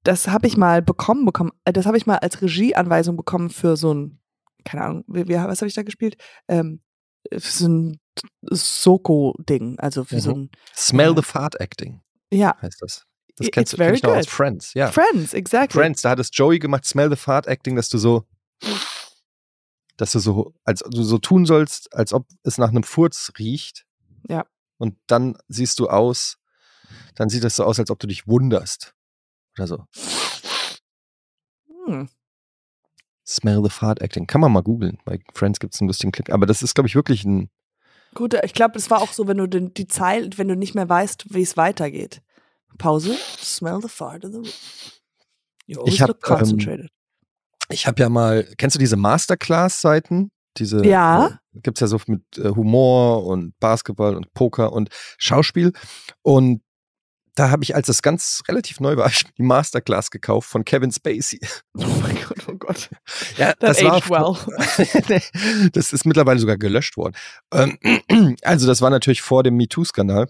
Das 0.05 0.29
habe 0.29 0.47
ich 0.47 0.57
mal 0.57 0.83
bekommen, 0.83 1.25
bekommen. 1.25 1.53
äh, 1.65 1.73
Das 1.73 1.87
habe 1.87 1.97
ich 1.97 2.07
mal 2.07 2.19
als 2.19 2.41
Regieanweisung 2.43 3.17
bekommen 3.17 3.51
für 3.51 3.77
so 3.77 3.93
ein, 3.93 4.21
keine 4.65 4.85
Ahnung, 4.85 5.05
wie, 5.09 5.27
was 5.29 5.61
habe 5.61 5.69
ich 5.69 5.75
da 5.75 5.83
gespielt? 5.83 6.17
Ähm, 6.49 6.81
für 7.33 7.41
so 7.53 7.67
ein 7.69 7.99
Soko-Ding, 8.43 9.79
also 9.81 10.05
für 10.05 10.21
so 10.21 10.33
ein, 10.33 10.51
Smell 10.77 11.11
Ja. 11.11 11.17
the 11.17 11.23
Fart 11.23 11.61
Acting 11.61 12.01
ja, 12.33 12.57
heißt 12.61 12.83
das. 12.83 13.05
Das 13.37 13.49
It's 13.49 13.55
kennst 13.55 13.73
du 13.75 13.77
very 13.77 13.91
kenn 13.91 13.97
ich 13.97 14.03
noch 14.03 14.17
aus. 14.17 14.27
Friends, 14.27 14.75
ja. 14.75 14.91
Friends, 14.91 15.35
exactly. 15.35 15.79
Friends, 15.79 16.03
da 16.03 16.11
hat 16.11 16.19
es 16.19 16.31
Joey 16.33 16.59
gemacht, 16.59 16.87
Smell 16.87 17.11
the 17.11 17.17
Fart 17.17 17.47
Acting, 17.47 17.77
dass 17.77 17.91
du 17.91 17.99
so, 17.99 18.25
dass 19.99 20.13
du 20.13 20.19
so, 20.19 20.55
als 20.65 20.81
du 20.81 21.03
so 21.03 21.19
tun 21.19 21.45
sollst, 21.45 21.95
als 21.95 22.13
ob 22.13 22.27
es 22.45 22.57
nach 22.57 22.71
einem 22.71 22.83
Furz 22.83 23.33
riecht. 23.39 23.85
Ja. 24.29 24.47
Und 24.79 24.97
dann 25.07 25.37
siehst 25.49 25.79
du 25.79 25.89
aus, 25.89 26.39
dann 27.15 27.29
sieht 27.29 27.45
es 27.45 27.57
so 27.57 27.65
aus, 27.65 27.79
als 27.79 27.91
ob 27.91 27.99
du 27.99 28.07
dich 28.07 28.27
wunderst. 28.27 28.95
Oder 29.59 29.67
so. 29.67 29.85
Hm. 31.87 32.09
Smell 33.27 33.63
the 33.63 33.71
Fart 33.71 34.01
Acting. 34.01 34.27
Kann 34.27 34.41
man 34.41 34.53
mal 34.53 34.63
googeln. 34.63 34.99
Bei 35.05 35.19
Friends 35.35 35.59
gibt 35.59 35.75
es 35.75 35.81
einen 35.81 35.89
lustigen 35.89 36.13
Klick. 36.13 36.31
Aber 36.31 36.47
das 36.47 36.63
ist, 36.63 36.75
glaube 36.75 36.89
ich, 36.89 36.95
wirklich 36.95 37.25
ein. 37.25 37.51
Gut, 38.15 38.35
ich 38.45 38.55
glaube, 38.55 38.79
es 38.79 38.91
war 38.91 39.03
auch 39.03 39.13
so, 39.13 39.27
wenn 39.27 39.37
du 39.39 39.47
den, 39.47 39.75
die 39.75 39.89
Zeile, 39.89 40.31
wenn 40.37 40.49
du 40.49 40.57
nicht 40.57 40.75
mehr 40.75 40.89
weißt, 40.89 41.35
wie 41.35 41.43
es 41.43 41.57
weitergeht. 41.57 42.23
Pause. 42.77 43.17
Smell 43.39 43.81
the 43.81 43.89
fart 43.89 44.25
in 44.25 44.33
the 44.33 44.39
room. 44.39 44.53
You 45.67 45.81
always 45.81 45.95
Ich 45.95 46.01
hab, 46.03 46.09
look 46.09 46.21
concentrated. 46.21 46.91
Ich 47.69 47.87
habe 47.87 48.01
ja 48.01 48.09
mal, 48.09 48.45
kennst 48.59 48.77
du 48.77 48.79
diese 48.79 48.97
Masterclass-Seiten? 48.97 50.31
Diese 50.59 50.87
Ja. 50.87 51.27
äh, 51.55 51.61
gibt's 51.61 51.81
ja 51.81 51.87
so 51.87 51.99
mit 52.07 52.23
äh, 52.39 52.51
Humor 52.51 53.27
und 53.27 53.59
Basketball 53.59 54.17
und 54.17 54.33
Poker 54.35 54.73
und 54.73 54.89
Schauspiel. 55.19 55.73
Und 56.23 56.63
da 57.35 57.51
habe 57.51 57.65
ich, 57.65 57.75
als 57.75 57.89
das 57.89 58.01
ganz 58.01 58.43
relativ 58.49 58.81
neu 58.81 58.97
war, 58.97 59.11
die 59.39 59.43
Masterclass 59.43 60.11
gekauft 60.11 60.49
von 60.49 60.65
Kevin 60.65 60.91
Spacey. 60.93 61.41
oh 61.77 61.85
mein 62.01 62.17
Gott, 62.17 62.49
oh 62.49 62.55
Gott. 62.55 62.89
Ja, 63.37 63.53
That 63.55 63.63
das 63.63 63.85
war, 63.85 63.95
aged 63.95 64.11
well. 64.11 65.71
Das 65.73 65.93
ist 65.93 66.07
mittlerweile 66.07 66.39
sogar 66.39 66.57
gelöscht 66.57 66.97
worden. 66.97 67.15
Ähm, 67.53 67.79
also 68.43 68.67
das 68.67 68.81
war 68.81 68.91
natürlich 68.91 69.21
vor 69.23 69.43
dem 69.43 69.57
MeToo-Skandal. 69.57 70.29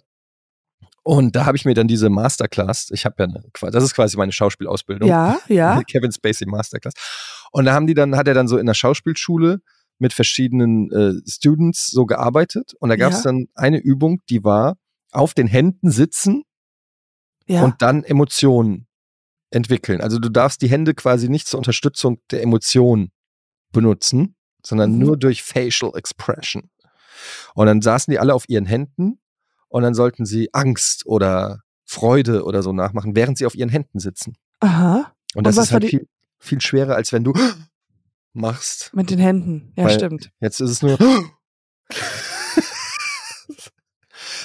Und 1.09 1.37
da 1.37 1.47
habe 1.47 1.57
ich 1.57 1.65
mir 1.65 1.75
dann 1.75 1.87
diese 1.87 2.11
Masterclass, 2.11 2.89
ich 2.91 3.05
habe 3.05 3.15
ja 3.21 3.27
eine, 3.27 3.45
das 3.71 3.85
ist 3.85 3.95
quasi 3.95 4.17
meine 4.17 4.33
Schauspielausbildung. 4.33 5.09
Ja, 5.09 5.39
ja. 5.47 5.81
Kevin 5.89 6.11
Spacey 6.11 6.47
Masterclass. 6.49 6.95
Und 7.53 7.65
da 7.67 7.75
haben 7.75 7.87
die 7.87 7.95
dann, 7.95 8.17
hat 8.17 8.27
er 8.27 8.35
dann 8.35 8.49
so 8.49 8.59
in 8.59 8.67
der 8.67 8.75
Schauspielschule 8.75 9.61
mit 10.01 10.13
verschiedenen 10.13 10.91
äh, 10.91 11.13
Students 11.31 11.87
so 11.93 12.07
gearbeitet. 12.07 12.73
Und 12.81 12.89
da 12.89 12.97
gab 12.97 13.13
es 13.13 13.19
Ja. 13.19 13.31
dann 13.31 13.47
eine 13.55 13.79
Übung, 13.79 14.19
die 14.29 14.43
war 14.43 14.79
auf 15.13 15.33
den 15.33 15.47
Händen 15.47 15.93
sitzen 15.93 16.43
Ja. 17.47 17.63
und 17.63 17.81
dann 17.83 18.03
Emotionen 18.03 18.89
entwickeln. 19.51 20.01
Also 20.01 20.19
du 20.19 20.29
darfst 20.29 20.61
die 20.61 20.69
Hände 20.69 20.93
quasi 20.93 21.29
nicht 21.29 21.47
zur 21.47 21.59
Unterstützung 21.59 22.19
der 22.33 22.43
Emotionen 22.43 23.13
benutzen, 23.71 24.35
sondern 24.65 24.95
Mhm. 24.95 24.99
nur 24.99 25.17
durch 25.17 25.45
Facial 25.45 25.93
Expression. 25.95 26.69
Und 27.55 27.67
dann 27.67 27.81
saßen 27.81 28.11
die 28.11 28.19
alle 28.19 28.35
auf 28.35 28.49
ihren 28.49 28.67
Händen 28.67 29.21
und 29.69 29.83
dann 29.83 29.95
sollten 29.95 30.25
sie 30.27 30.49
Angst 30.53 31.07
oder 31.07 31.61
Freude 31.85 32.45
oder 32.45 32.63
so 32.63 32.73
nachmachen, 32.73 33.15
während 33.17 33.39
sie 33.39 33.47
auf 33.47 33.55
ihren 33.55 33.69
Händen 33.69 33.99
sitzen. 34.01 34.37
Aha. 34.61 35.13
Und 35.35 35.47
das 35.47 35.57
Und 35.57 35.63
ist 35.65 35.73
halt 35.73 35.83
die- 35.85 35.89
viel, 35.89 36.09
viel 36.39 36.61
schwerer, 36.61 36.95
als 36.97 37.13
wenn 37.13 37.25
du 37.25 37.33
machst. 38.33 38.91
Mit 38.95 39.11
den 39.11 39.19
Händen. 39.19 39.73
Ja, 39.77 39.85
Weil- 39.85 39.95
stimmt. 39.95 40.31
Jetzt 40.41 40.61
ist 40.61 40.71
es 40.71 40.83
nur. 40.83 40.99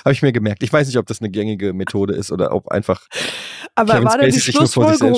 Habe 0.03 0.13
ich 0.13 0.21
mir 0.23 0.31
gemerkt. 0.31 0.63
Ich 0.63 0.73
weiß 0.73 0.87
nicht, 0.87 0.97
ob 0.97 1.05
das 1.05 1.21
eine 1.21 1.29
gängige 1.29 1.73
Methode 1.73 2.15
ist 2.15 2.31
oder 2.31 2.53
ob 2.53 2.69
einfach 2.69 3.07
Aber 3.75 3.93
Kevin 3.93 4.05
war 4.05 4.17
die 4.17 4.23
Spacey 4.25 4.39
sich 4.39 4.55
Schlussfolgerung, 4.55 5.13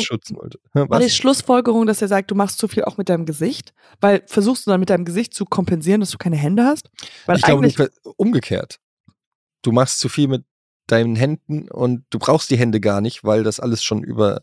war 0.73 0.99
die? 0.99 1.09
Schlussfolgerung, 1.09 1.85
dass 1.85 2.01
er 2.01 2.09
sagt, 2.09 2.31
du 2.31 2.35
machst 2.35 2.57
zu 2.59 2.67
viel 2.67 2.83
auch 2.83 2.97
mit 2.97 3.07
deinem 3.09 3.25
Gesicht? 3.25 3.73
Weil 4.01 4.23
versuchst 4.27 4.65
du 4.67 4.71
dann 4.71 4.79
mit 4.81 4.89
deinem 4.89 5.05
Gesicht 5.05 5.33
zu 5.33 5.45
kompensieren, 5.45 6.01
dass 6.01 6.09
du 6.11 6.17
keine 6.17 6.35
Hände 6.35 6.65
hast? 6.65 6.89
Weil 7.25 7.37
Ich 7.37 7.43
glaube, 7.43 7.67
du- 7.69 7.87
umgekehrt. 8.17 8.79
Du 9.63 9.71
machst 9.71 9.99
zu 9.99 10.09
viel 10.09 10.27
mit 10.27 10.43
deinen 10.87 11.15
Händen 11.15 11.69
und 11.71 12.05
du 12.11 12.19
brauchst 12.19 12.51
die 12.51 12.57
Hände 12.57 12.79
gar 12.79 13.01
nicht, 13.01 13.23
weil 13.23 13.43
das 13.43 13.59
alles 13.59 13.83
schon 13.83 14.03
über. 14.03 14.41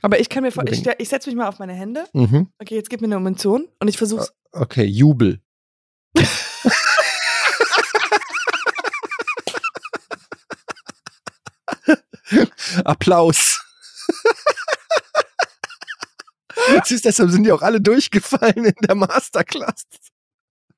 aber 0.00 0.20
ich 0.20 0.28
kann 0.28 0.44
mir 0.44 0.52
vor, 0.52 0.64
ich, 0.66 0.86
ich 0.86 1.08
setze 1.08 1.28
mich 1.28 1.36
mal 1.36 1.48
auf 1.48 1.58
meine 1.58 1.74
Hände. 1.74 2.04
Mhm. 2.12 2.48
Okay, 2.58 2.76
jetzt 2.76 2.88
gib 2.88 3.00
mir 3.00 3.08
eine 3.08 3.16
Emotion 3.16 3.68
und 3.80 3.88
ich 3.88 3.98
versuch's. 3.98 4.32
Okay, 4.52 4.84
Jubel. 4.84 5.40
Applaus. 12.84 13.60
Siehst, 16.84 17.04
deshalb 17.04 17.30
sind 17.30 17.44
die 17.44 17.52
auch 17.52 17.62
alle 17.62 17.80
durchgefallen 17.80 18.64
in 18.64 18.74
der 18.82 18.94
Masterclass. 18.94 19.84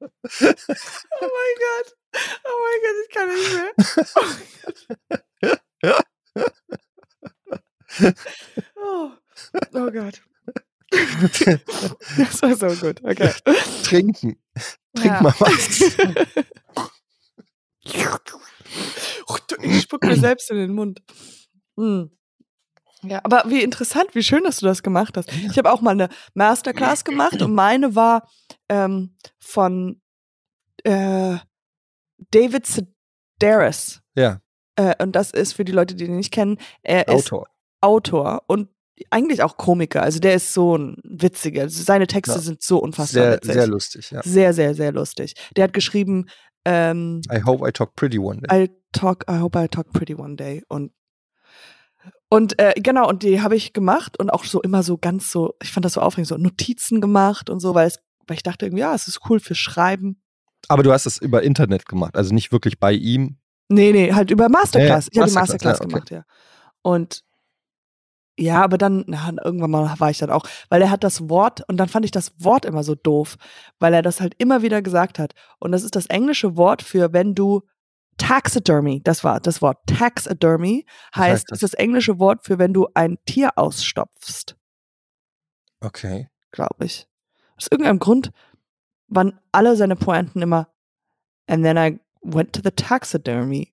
Oh 0.01 0.11
mein 0.30 0.41
Gott. 0.41 1.95
Oh 2.45 2.59
mein 2.62 2.81
Gott, 2.83 2.97
ich 3.03 3.11
kann 3.15 3.29
nicht 3.29 3.53
mehr. 3.55 3.73
Oh, 8.77 9.11
oh 9.75 9.91
Gott. 9.91 10.21
Das 12.17 12.43
war 12.43 12.55
so 12.55 12.87
gut. 12.87 13.03
Okay. 13.05 13.33
Trinken. 13.85 14.37
Trink 14.95 15.15
Ja. 15.15 15.23
mal 15.23 15.35
was. 15.39 15.81
Ich 19.62 19.83
spuck 19.83 20.05
mir 20.05 20.17
selbst 20.17 20.51
in 20.51 20.57
den 20.57 20.75
Mund. 20.75 21.03
Hm. 21.77 22.11
Ja, 23.03 23.21
aber 23.23 23.45
wie 23.47 23.62
interessant, 23.62 24.15
wie 24.15 24.23
schön, 24.23 24.45
dass 24.45 24.59
du 24.59 24.67
das 24.67 24.83
gemacht 24.83 25.17
hast. 25.17 25.31
Ich 25.33 25.59
habe 25.59 25.71
auch 25.73 25.81
mal 25.83 25.91
eine 25.91 26.09
Masterclass 26.35 27.05
gemacht 27.05 27.43
und 27.43 27.55
meine 27.55 27.95
war 27.95 28.29
ähm, 28.69 29.17
von 29.39 30.01
äh, 30.85 31.37
David 32.31 32.67
Sedaris. 32.67 34.01
Ja, 34.17 34.41
Äh, 34.77 35.01
und 35.03 35.12
das 35.15 35.31
ist 35.31 35.53
für 35.53 35.65
die 35.65 35.73
Leute, 35.73 35.95
die 35.95 36.05
ihn 36.07 36.17
nicht 36.17 36.33
kennen, 36.33 36.59
er 36.83 37.07
ist 37.07 37.33
Autor. 37.33 37.47
Autor 37.81 38.43
und 38.49 38.69
eigentlich 39.11 39.43
auch 39.43 39.57
Komiker. 39.57 40.03
Also 40.03 40.19
der 40.21 40.35
ist 40.35 40.53
so 40.53 40.77
ein 40.77 40.97
witziger. 41.05 41.62
Also 41.62 41.83
seine 41.83 42.07
Texte 42.09 42.35
Ja. 42.37 42.41
sind 42.41 42.62
so 42.62 42.79
unfassbar 42.79 43.23
Sehr, 43.25 43.33
witzig. 43.37 43.53
sehr 43.53 43.67
lustig, 43.67 44.11
ja. 44.11 44.23
sehr, 44.25 44.53
sehr, 44.55 44.75
sehr 44.75 44.93
lustig. 44.93 45.35
Der 45.57 45.65
hat 45.65 45.73
geschrieben, 45.73 46.27
ähm, 46.65 47.21
I 47.33 47.43
hope 47.45 47.69
I 47.69 47.73
talk 47.73 47.95
pretty 47.95 48.19
one 48.19 48.41
day. 48.41 48.65
I 48.65 48.71
talk, 48.93 49.25
I 49.31 49.39
hope 49.39 49.57
I 49.62 49.69
talk 49.69 49.93
pretty 49.93 50.15
one 50.15 50.35
day. 50.37 50.62
Und 50.69 50.93
und 52.29 52.59
äh, 52.59 52.75
genau, 52.77 53.09
und 53.09 53.23
die 53.23 53.41
habe 53.43 53.55
ich 53.57 53.73
gemacht 53.73 54.19
und 54.19 54.31
auch 54.31 54.45
so 54.45 54.61
immer 54.61 54.83
so 54.83 54.99
ganz 54.99 55.31
so, 55.31 55.55
ich 55.62 55.71
fand 55.71 55.85
das 55.85 55.93
so 55.95 56.01
aufregend, 56.01 56.29
so 56.29 56.37
Notizen 56.37 57.01
gemacht 57.01 57.49
und 57.49 57.61
so, 57.61 57.75
weil 57.75 57.87
es, 57.87 58.01
weil 58.27 58.37
ich 58.37 58.43
dachte 58.43 58.67
irgendwie, 58.67 58.81
ja, 58.81 58.95
es 58.95 59.07
ist 59.07 59.21
cool 59.29 59.39
für 59.41 59.55
Schreiben. 59.55 60.21
Aber 60.69 60.83
du 60.83 60.93
hast 60.93 61.07
es 61.07 61.19
über 61.19 61.43
Internet 61.43 61.87
gemacht, 61.87 62.17
also 62.17 62.35
nicht 62.35 62.53
wirklich 62.53 62.79
bei 62.79 62.93
ihm. 62.93 63.39
Nee, 63.69 63.93
nee, 63.93 64.12
halt 64.12 64.31
über 64.31 64.49
Masterclass. 64.49 65.09
Ich 65.11 65.19
habe 65.19 65.29
die 65.29 65.35
Masterclass, 65.35 65.79
ja, 65.79 65.85
okay. 65.85 65.93
gemacht, 65.93 66.11
ja. 66.11 66.25
Und 66.83 67.23
ja, 68.37 68.62
aber 68.65 68.79
dann, 68.79 69.05
na, 69.07 69.33
irgendwann 69.45 69.71
mal 69.71 69.95
war 69.99 70.11
ich 70.11 70.19
dann 70.19 70.31
auch, 70.31 70.45
weil 70.69 70.83
er 70.83 70.91
hat 70.91 71.05
das 71.05 71.29
Wort, 71.29 71.62
und 71.69 71.77
dann 71.77 71.89
fand 71.89 72.05
ich 72.05 72.11
das 72.11 72.33
Wort 72.39 72.65
immer 72.65 72.83
so 72.83 72.95
doof, 72.95 73.37
weil 73.79 73.95
er 73.95 74.03
das 74.03 74.21
halt 74.21 74.35
immer 74.39 74.62
wieder 74.62 74.83
gesagt 74.83 75.19
hat. 75.19 75.35
Und 75.61 75.73
das 75.73 75.85
ist 75.85 75.95
das 75.95 76.07
englische 76.07 76.57
Wort 76.57 76.83
für, 76.83 77.12
wenn 77.12 77.35
du 77.35 77.62
Taxidermy, 78.17 79.03
das 79.03 79.25
war 79.25 79.41
das 79.41 79.62
Wort. 79.62 79.79
Taxidermy 79.87 80.85
heißt, 81.15 81.47
das? 81.49 81.57
ist 81.57 81.62
das 81.62 81.75
englische 81.75 82.19
Wort 82.19 82.45
für, 82.45 82.59
wenn 82.59 82.73
du 82.73 82.89
ein 82.95 83.19
Tier 83.25 83.51
ausstopfst, 83.57 84.57
Okay. 85.81 86.29
glaube 86.51 86.85
ich. 86.85 87.07
Aus 87.57 87.69
irgendeinem 87.71 87.99
Grund 87.99 88.31
waren 89.09 89.38
alle 89.52 89.76
seine 89.76 89.96
Pointen 89.96 90.42
immer, 90.42 90.68
and 91.46 91.62
then 91.64 91.76
I 91.76 91.98
went 92.22 92.52
to 92.55 92.61
the 92.62 92.70
taxidermy. 92.70 93.72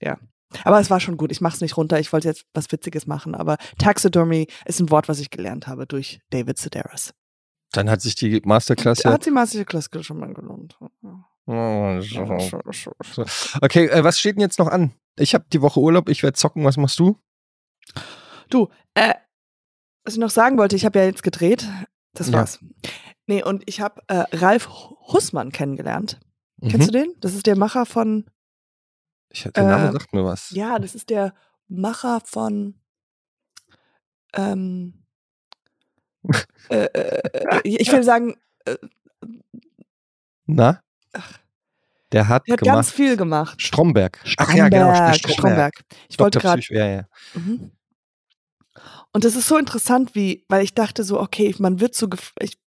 Ja. 0.00 0.18
Aber 0.62 0.78
es 0.78 0.90
war 0.90 1.00
schon 1.00 1.16
gut. 1.16 1.32
Ich 1.32 1.40
mach's 1.40 1.60
nicht 1.60 1.76
runter. 1.76 1.98
Ich 1.98 2.12
wollte 2.12 2.28
jetzt 2.28 2.46
was 2.54 2.70
Witziges 2.70 3.06
machen. 3.06 3.34
Aber 3.34 3.56
Taxidermy 3.78 4.46
ist 4.66 4.80
ein 4.80 4.90
Wort, 4.90 5.08
was 5.08 5.18
ich 5.18 5.30
gelernt 5.30 5.66
habe 5.66 5.86
durch 5.86 6.20
David 6.30 6.58
Sedaris. 6.58 7.12
Dann 7.72 7.90
hat 7.90 8.02
sich 8.02 8.14
die 8.14 8.40
Masterclass 8.44 9.00
Da 9.00 9.08
ja. 9.08 9.14
hat 9.14 9.26
die 9.26 9.32
Masterclass 9.32 9.88
schon 10.02 10.18
mal 10.18 10.32
gelohnt. 10.32 10.78
Oh. 10.80 12.00
Okay, 13.60 13.86
äh, 13.88 14.04
was 14.04 14.18
steht 14.18 14.36
denn 14.36 14.40
jetzt 14.40 14.58
noch 14.58 14.68
an? 14.68 14.94
Ich 15.16 15.34
habe 15.34 15.44
die 15.52 15.60
Woche 15.60 15.80
Urlaub, 15.80 16.08
ich 16.08 16.22
werde 16.22 16.36
zocken. 16.36 16.64
Was 16.64 16.76
machst 16.76 16.98
du? 16.98 17.18
Du, 18.48 18.68
äh, 18.94 19.14
was 20.04 20.14
ich 20.14 20.20
noch 20.20 20.30
sagen 20.30 20.56
wollte, 20.56 20.76
ich 20.76 20.84
habe 20.84 20.98
ja 20.98 21.04
jetzt 21.04 21.22
gedreht. 21.22 21.66
Das 22.14 22.28
Ja. 22.30 22.46
Nee, 23.26 23.42
und 23.42 23.62
ich 23.66 23.80
habe 23.80 24.02
äh, 24.08 24.24
Ralf 24.36 24.68
Hussmann 24.68 25.50
kennengelernt. 25.52 26.20
Kennst 26.60 26.78
Mhm. 26.88 26.92
du 26.92 26.92
den? 26.92 27.14
Das 27.20 27.34
ist 27.34 27.46
der 27.46 27.56
Macher 27.56 27.86
von, 27.86 28.26
Ich, 29.30 29.42
der 29.44 29.64
Name 29.64 29.88
äh, 29.88 29.92
sagt 29.92 30.12
mir 30.12 30.24
was. 30.24 30.50
ja, 30.50 30.78
das 30.78 30.94
ist 30.94 31.10
der 31.10 31.34
Macher 31.68 32.20
von, 32.24 32.78
ähm, 34.34 35.04
äh, 36.70 36.84
äh, 36.84 37.60
ich 37.64 37.90
will 37.92 38.02
sagen, 38.02 38.36
äh, 38.66 38.76
Na? 40.46 40.80
Der 42.12 42.28
hat, 42.28 42.42
hat 42.48 42.58
gemacht. 42.60 42.76
ganz 42.76 42.90
viel 42.92 43.16
gemacht. 43.16 43.60
Stromberg. 43.60 44.20
Ach 44.22 44.26
Stromberg, 44.28 44.56
ja, 44.56 44.68
genau. 44.68 44.92
der 44.92 45.14
Stromberg. 45.14 45.84
Ich 46.08 46.18
wollte 46.18 46.38
Dr. 46.38 46.50
gerade 46.50 46.60
Psycho, 46.62 46.78
ja, 46.78 46.86
ja. 46.86 47.04
Mhm. 47.34 47.72
Und 49.16 49.24
das 49.24 49.36
ist 49.36 49.46
so 49.46 49.56
interessant, 49.56 50.16
wie, 50.16 50.44
weil 50.48 50.64
ich 50.64 50.74
dachte 50.74 51.04
so, 51.04 51.20
okay, 51.20 51.54
man 51.60 51.78
wird 51.78 51.94
so, 51.94 52.06
gef- 52.06 52.32
ich 52.40 52.58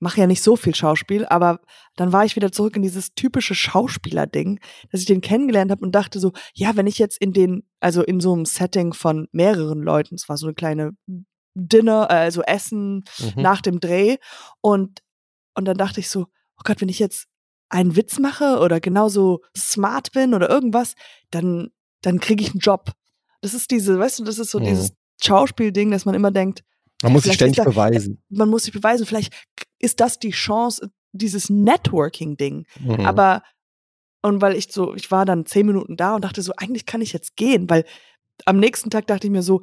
mache 0.00 0.20
ja 0.20 0.26
nicht 0.26 0.42
so 0.42 0.56
viel 0.56 0.74
Schauspiel, 0.74 1.24
aber 1.26 1.60
dann 1.94 2.12
war 2.12 2.24
ich 2.24 2.34
wieder 2.34 2.50
zurück 2.50 2.74
in 2.74 2.82
dieses 2.82 3.14
typische 3.14 3.54
Schauspieler-Ding, 3.54 4.58
dass 4.90 5.00
ich 5.02 5.06
den 5.06 5.20
kennengelernt 5.20 5.70
habe 5.70 5.84
und 5.84 5.92
dachte 5.92 6.18
so, 6.18 6.32
ja, 6.52 6.74
wenn 6.74 6.88
ich 6.88 6.98
jetzt 6.98 7.16
in 7.20 7.32
den, 7.32 7.62
also 7.78 8.02
in 8.02 8.18
so 8.18 8.32
einem 8.34 8.44
Setting 8.44 8.92
von 8.92 9.28
mehreren 9.30 9.80
Leuten, 9.80 10.16
es 10.16 10.28
war 10.28 10.36
so 10.36 10.46
eine 10.46 10.54
kleine 10.54 10.96
Dinner, 11.54 12.08
äh, 12.10 12.14
also 12.14 12.42
Essen 12.42 13.04
Mhm. 13.20 13.42
nach 13.42 13.60
dem 13.60 13.78
Dreh 13.78 14.16
und, 14.60 14.98
und 15.54 15.64
dann 15.64 15.76
dachte 15.76 16.00
ich 16.00 16.08
so, 16.10 16.22
oh 16.56 16.62
Gott, 16.64 16.80
wenn 16.80 16.88
ich 16.88 16.98
jetzt 16.98 17.28
einen 17.68 17.94
Witz 17.94 18.18
mache 18.18 18.58
oder 18.58 18.80
genauso 18.80 19.42
smart 19.56 20.10
bin 20.10 20.34
oder 20.34 20.50
irgendwas, 20.50 20.94
dann, 21.30 21.70
dann 22.02 22.18
kriege 22.18 22.42
ich 22.42 22.50
einen 22.50 22.60
Job. 22.60 22.90
Das 23.42 23.54
ist 23.54 23.70
diese, 23.70 23.96
weißt 23.98 24.18
du, 24.18 24.24
das 24.24 24.38
ist 24.40 24.50
so 24.50 24.58
Mhm. 24.58 24.64
dieses 24.64 24.90
Schauspielding, 25.22 25.90
dass 25.90 26.04
man 26.04 26.14
immer 26.14 26.30
denkt, 26.30 26.62
Man 27.02 27.12
muss 27.12 27.24
sich 27.24 27.34
ständig 27.34 27.56
da- 27.56 27.64
beweisen. 27.64 28.22
man 28.28 28.48
muss 28.48 28.64
sich 28.64 28.72
beweisen, 28.72 29.06
vielleicht 29.06 29.32
ist 29.78 30.00
das 30.00 30.18
die 30.18 30.30
Chance, 30.30 30.90
dieses 31.12 31.48
Networking-Ding. 31.50 32.66
Mhm. 32.80 33.00
Aber, 33.06 33.42
und 34.22 34.40
weil 34.42 34.56
ich 34.56 34.72
so, 34.72 34.94
ich 34.94 35.10
war 35.10 35.24
dann 35.24 35.46
zehn 35.46 35.66
Minuten 35.66 35.96
da 35.96 36.14
und 36.14 36.24
dachte 36.24 36.42
so, 36.42 36.52
eigentlich 36.56 36.86
kann 36.86 37.00
ich 37.00 37.12
jetzt 37.12 37.36
gehen, 37.36 37.68
weil 37.70 37.84
am 38.44 38.58
nächsten 38.58 38.90
Tag 38.90 39.06
dachte 39.06 39.26
ich 39.26 39.30
mir 39.32 39.42
so, 39.42 39.62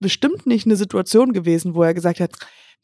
bestimmt 0.00 0.46
nicht 0.46 0.66
eine 0.66 0.76
Situation 0.76 1.32
gewesen, 1.32 1.74
wo 1.74 1.82
er 1.82 1.94
gesagt 1.94 2.20
hat, 2.20 2.32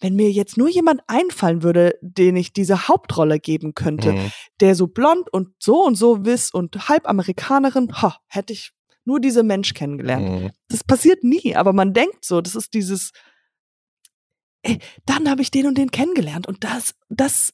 wenn 0.01 0.17
mir 0.17 0.31
jetzt 0.31 0.57
nur 0.57 0.69
jemand 0.69 1.01
einfallen 1.07 1.63
würde, 1.63 1.95
den 2.01 2.35
ich 2.37 2.53
diese 2.53 2.89
Hauptrolle 2.89 3.39
geben 3.39 3.75
könnte, 3.75 4.13
Mhm. 4.13 4.33
der 4.61 4.75
so 4.75 4.87
blond 4.89 5.33
und 5.33 5.51
so 5.61 5.85
und 5.85 5.95
so 5.97 6.25
wiss 6.25 6.51
und 6.51 6.89
halb 6.89 7.09
Amerikanerin, 7.09 7.93
ha, 8.03 8.17
hätte 8.29 8.53
ich 8.53 8.73
nur 9.05 9.21
diese 9.21 9.43
Mensch 9.43 9.75
kennengelernt. 9.75 10.43
Mhm. 10.43 10.51
Das 10.69 10.85
passiert 10.85 11.25
nie, 11.25 11.55
aber 11.57 11.73
man 11.73 11.93
denkt 11.93 12.25
so, 12.25 12.41
das 12.41 12.55
ist 12.55 12.75
dieses, 12.75 13.11
ey, 14.63 14.79
dann 15.07 15.29
habe 15.29 15.43
ich 15.43 15.51
den 15.51 15.67
und 15.67 15.77
den 15.79 15.91
kennengelernt 15.91 16.47
und 16.47 16.65
das, 16.65 16.95
das, 17.09 17.53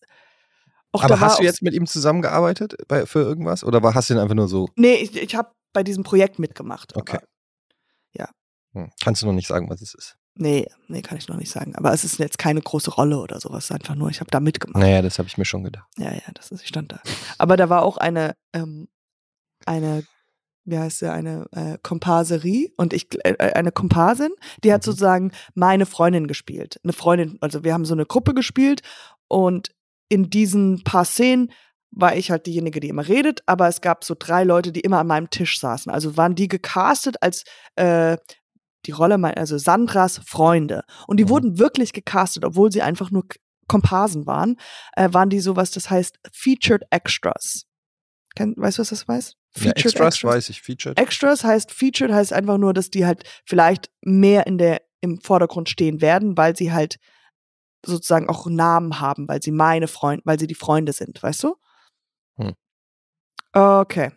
auch 0.93 1.05
Aber 1.05 1.15
da 1.17 1.21
hast 1.21 1.39
du 1.39 1.43
jetzt 1.43 1.63
mit 1.63 1.75
ihm 1.75 1.87
zusammengearbeitet 1.87 2.75
bei, 2.89 3.05
für 3.05 3.21
irgendwas? 3.21 3.63
Oder 3.63 3.83
war, 3.83 3.95
hast 3.95 4.09
du 4.09 4.15
ihn 4.15 4.21
einfach 4.21 4.35
nur 4.35 4.49
so? 4.49 4.69
Nee, 4.77 4.95
ich, 4.95 5.17
ich 5.17 5.35
habe 5.35 5.51
bei 5.75 5.83
diesem 5.83 6.03
Projekt 6.03 6.39
mitgemacht. 6.39 6.97
Okay. 6.97 7.17
Aber, 7.17 7.27
Hm. 8.75 8.91
Kannst 9.03 9.23
du 9.23 9.27
noch 9.27 9.33
nicht 9.33 9.49
sagen, 9.49 9.69
was 9.69 9.83
es 9.83 9.95
ist? 9.95 10.17
nee, 10.41 10.69
nee, 10.87 11.03
kann 11.03 11.19
ich 11.19 11.27
noch 11.27 11.37
nicht 11.37 11.51
sagen. 11.51 11.75
Aber 11.75 11.93
es 11.93 12.05
ist 12.05 12.21
jetzt 12.21 12.39
keine 12.39 12.61
große 12.61 12.93
Rolle 12.93 13.19
oder 13.19 13.41
sowas. 13.41 13.73
Einfach 13.73 13.97
nur, 13.97 14.09
ich 14.09 14.21
habe 14.21 14.31
da 14.31 14.39
mitgemacht. 14.39 14.81
Naja, 14.81 15.03
das 15.03 15.19
habe 15.19 15.27
ich 15.27 15.37
mir 15.37 15.45
schon 15.45 15.65
gedacht. 15.65 15.89
Ja, 15.97 16.13
ja, 16.13 16.31
das 16.33 16.53
ist, 16.53 16.63
ich 16.63 16.69
stand 16.69 16.93
da. 16.93 17.01
Aber 17.39 17.57
da 17.57 17.69
war 17.69 17.83
auch 17.83 17.97
eine, 17.97 18.37
ähm, 18.53 18.87
eine, 19.67 20.05
wie 20.69 20.79
heißt 20.79 20.99
sie, 20.99 21.11
eine 21.11 21.47
äh, 21.53 21.79
Komparserie 21.83 22.73
und 22.77 22.93
ich, 22.93 23.09
äh, 23.25 23.37
eine 23.55 23.73
Komparsin, 23.73 24.31
die 24.65 24.73
hat 24.73 24.83
Mhm. 24.83 24.91
sozusagen 24.91 25.33
meine 25.55 25.87
Freundin 25.87 26.27
gespielt. 26.27 26.79
Eine 26.85 26.93
Freundin, 26.93 27.39
also 27.41 27.65
wir 27.65 27.73
haben 27.75 27.85
so 27.85 27.95
eine 27.95 28.07
Gruppe 28.07 28.35
gespielt 28.35 28.83
und 29.29 29.71
in 30.09 30.31
diesen 30.31 30.85
paar 30.85 31.05
Szenen 31.05 31.51
war 31.91 32.17
ich 32.17 32.31
halt 32.31 32.47
diejenige, 32.47 32.81
die 32.81 32.89
immer 32.91 33.09
redet, 33.09 33.41
aber 33.47 33.67
es 33.69 33.81
gab 33.81 34.05
so 34.05 34.15
drei 34.19 34.45
Leute, 34.45 34.73
die 34.73 34.81
immer 34.81 34.99
an 34.99 35.07
meinem 35.07 35.31
Tisch 35.31 35.59
saßen. 35.59 35.91
Also 35.91 36.17
waren 36.19 36.35
die 36.35 36.49
gecastet 36.49 37.17
als 37.23 37.45
äh, 37.77 38.19
die 38.87 38.91
Rolle, 38.93 39.19
mein- 39.19 39.37
also 39.37 39.57
Sandras 39.59 40.21
Freunde. 40.27 40.83
Und 41.07 41.19
die 41.19 41.25
Mhm. 41.25 41.29
wurden 41.31 41.59
wirklich 41.59 41.93
gecastet, 41.93 42.45
obwohl 42.45 42.71
sie 42.73 42.83
einfach 42.83 43.11
nur 43.11 43.25
Komparsen 43.69 44.27
waren, 44.27 44.57
äh, 44.97 45.09
waren 45.13 45.29
die 45.31 45.41
sowas, 45.41 45.71
das 45.71 45.91
heißt 45.91 46.19
Featured 46.33 46.83
Extras. 46.91 47.65
Weißt 48.39 48.79
du, 48.79 48.81
was 48.83 48.89
das 48.91 49.07
heißt? 49.09 49.35
Ja, 49.65 49.73
Extras 49.73 50.23
weiß 50.25 50.49
ich, 50.51 50.61
Featured. 50.63 50.99
Extras 50.99 51.45
heißt 51.45 51.73
Featured 51.73 52.13
heißt 52.13 52.33
einfach 52.33 52.59
nur, 52.59 52.73
dass 52.73 52.91
die 52.91 53.07
halt 53.07 53.25
vielleicht 53.45 53.91
mehr 54.03 54.47
in 54.47 54.59
der 54.59 54.83
im 55.01 55.21
Vordergrund 55.21 55.69
stehen 55.69 56.01
werden, 56.01 56.37
weil 56.37 56.57
sie 56.57 56.73
halt 56.73 56.99
sozusagen 57.87 58.29
auch 58.29 58.47
Namen 58.47 59.01
haben, 59.01 59.29
weil 59.29 59.43
sie 59.43 59.53
meine 59.53 59.87
Freunde, 59.87 60.23
weil 60.25 60.39
sie 60.39 60.47
die 60.47 60.55
Freunde 60.55 60.93
sind, 60.93 61.23
weißt 61.23 61.45
du? 61.45 61.57
Hm. 62.37 62.55
Okay. 63.53 64.11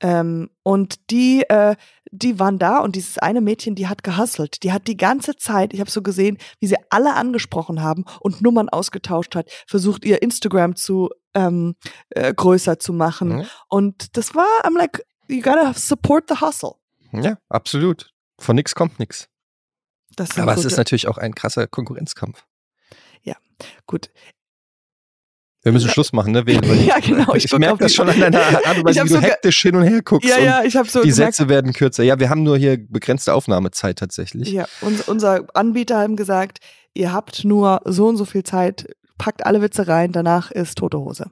Ähm, 0.00 0.50
und 0.62 1.10
die, 1.10 1.42
äh, 1.48 1.76
die 2.10 2.38
waren 2.38 2.58
da 2.58 2.78
und 2.78 2.96
dieses 2.96 3.18
eine 3.18 3.40
Mädchen, 3.40 3.74
die 3.74 3.88
hat 3.88 4.02
gehustelt. 4.02 4.62
Die 4.62 4.72
hat 4.72 4.86
die 4.86 4.96
ganze 4.96 5.36
Zeit, 5.36 5.72
ich 5.72 5.80
habe 5.80 5.90
so 5.90 6.02
gesehen, 6.02 6.38
wie 6.60 6.66
sie 6.66 6.76
alle 6.90 7.14
angesprochen 7.14 7.82
haben 7.82 8.04
und 8.20 8.42
Nummern 8.42 8.68
ausgetauscht 8.68 9.34
hat, 9.34 9.50
versucht 9.66 10.04
ihr 10.04 10.22
Instagram 10.22 10.76
zu 10.76 11.10
ähm, 11.34 11.76
äh, 12.10 12.32
größer 12.32 12.78
zu 12.78 12.92
machen. 12.92 13.36
Mhm. 13.36 13.46
Und 13.68 14.16
das 14.16 14.34
war, 14.34 14.46
I'm 14.62 14.76
like, 14.76 15.04
you 15.28 15.40
gotta 15.40 15.72
support 15.74 16.24
the 16.28 16.40
hustle. 16.40 16.74
Ja, 17.12 17.38
absolut. 17.48 18.12
Von 18.38 18.56
nix 18.56 18.74
kommt 18.74 18.98
sind 20.30 20.42
Aber 20.42 20.54
es 20.54 20.64
ist 20.64 20.76
natürlich 20.76 21.08
auch 21.08 21.18
ein 21.18 21.34
krasser 21.34 21.66
Konkurrenzkampf. 21.66 22.44
gut. 23.86 24.10
Wir 25.64 25.72
müssen 25.72 25.88
Schluss 25.90 26.12
machen, 26.12 26.32
ne? 26.32 26.46
Wir, 26.46 26.62
Ja, 26.84 26.98
genau, 27.00 27.34
ich 27.34 27.46
Ich, 27.46 27.58
merke 27.58 27.78
das 27.84 27.94
schon 27.94 28.08
an 28.08 28.20
deiner 28.20 28.38
Art 28.66 28.76
und 28.78 28.84
Weise, 28.84 29.00
wie 29.04 29.08
du 29.08 29.14
sogar- 29.14 29.30
hektisch 29.30 29.60
hin 29.62 29.74
und 29.74 29.82
her 29.82 30.02
guckst. 30.02 30.28
Ja, 30.28 30.36
und 30.36 30.44
ja, 30.44 30.62
ich 30.64 30.76
habe 30.76 30.88
so 30.88 31.02
die 31.02 31.08
gemerkt, 31.10 31.34
Sätze 31.36 31.48
werden 31.48 31.72
kürzer. 31.72 32.02
Ja, 32.04 32.20
wir 32.20 32.28
haben 32.30 32.42
nur 32.42 32.56
hier 32.56 32.78
begrenzte 32.78 33.34
Aufnahmezeit 33.34 33.98
tatsächlich. 33.98 34.50
ja, 34.52 34.66
uns, 34.82 35.08
unser 35.08 35.46
Anbieter 35.54 35.98
haben 35.98 36.16
gesagt, 36.16 36.58
ihr 36.92 37.12
habt 37.12 37.44
nur 37.44 37.80
so 37.84 38.06
und 38.08 38.16
so 38.16 38.24
viel 38.24 38.44
Zeit, 38.44 38.86
packt 39.18 39.44
alle 39.46 39.62
Witze 39.62 39.88
rein, 39.88 40.12
danach 40.12 40.50
ist 40.50 40.78
tote 40.78 40.98
Hose. 40.98 41.30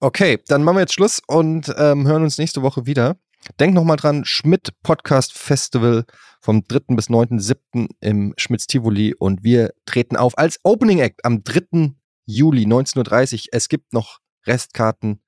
Okay, 0.00 0.40
dann 0.48 0.64
machen 0.64 0.76
wir 0.76 0.80
jetzt 0.80 0.94
Schluss 0.94 1.20
und 1.26 1.72
ähm, 1.78 2.06
hören 2.08 2.22
uns 2.24 2.38
nächste 2.38 2.62
Woche 2.62 2.86
wieder. 2.86 3.16
Denkt 3.60 3.74
nochmal 3.74 3.96
dran, 3.96 4.24
Schmidt 4.24 4.70
Podcast 4.82 5.36
Festival 5.36 6.04
vom 6.40 6.62
3. 6.66 6.94
bis 6.94 7.08
9.7. 7.08 7.88
im 8.00 8.34
Schmitz 8.36 8.66
Tivoli 8.66 9.14
und 9.14 9.42
wir 9.44 9.72
treten 9.84 10.16
auf 10.16 10.38
als 10.38 10.58
Opening 10.62 11.00
Act 11.00 11.24
am 11.24 11.44
3. 11.44 11.92
Juli 12.24 12.64
19.30 12.64 13.34
Uhr. 13.34 13.40
Es 13.52 13.68
gibt 13.68 13.92
noch 13.92 14.20
Restkarten 14.46 15.22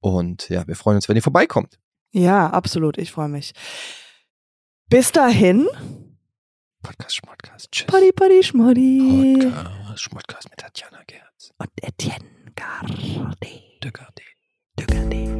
und 0.00 0.48
ja, 0.48 0.66
wir 0.66 0.76
freuen 0.76 0.96
uns, 0.96 1.08
wenn 1.08 1.16
ihr 1.16 1.22
vorbeikommt. 1.22 1.78
Ja, 2.12 2.50
absolut, 2.50 2.98
ich 2.98 3.12
freue 3.12 3.28
mich. 3.28 3.52
Bis 4.88 5.12
dahin, 5.12 5.68
Podcast 6.82 7.16
Schmodcast. 7.16 7.70
Tschüss. 7.70 7.86
Paddy, 7.86 8.12
Paddy, 8.12 8.42
Schmoddy. 8.42 9.36
Podcast 9.38 10.02
Schmodcast 10.02 10.50
mit 10.50 10.58
Tatjana 10.58 11.02
Gerz. 11.06 11.52
Und 11.58 11.70
Etienne 11.82 12.24
Gardi. 12.56 13.78
Dögerde. 13.82 14.22
Dögerdi. 14.78 15.39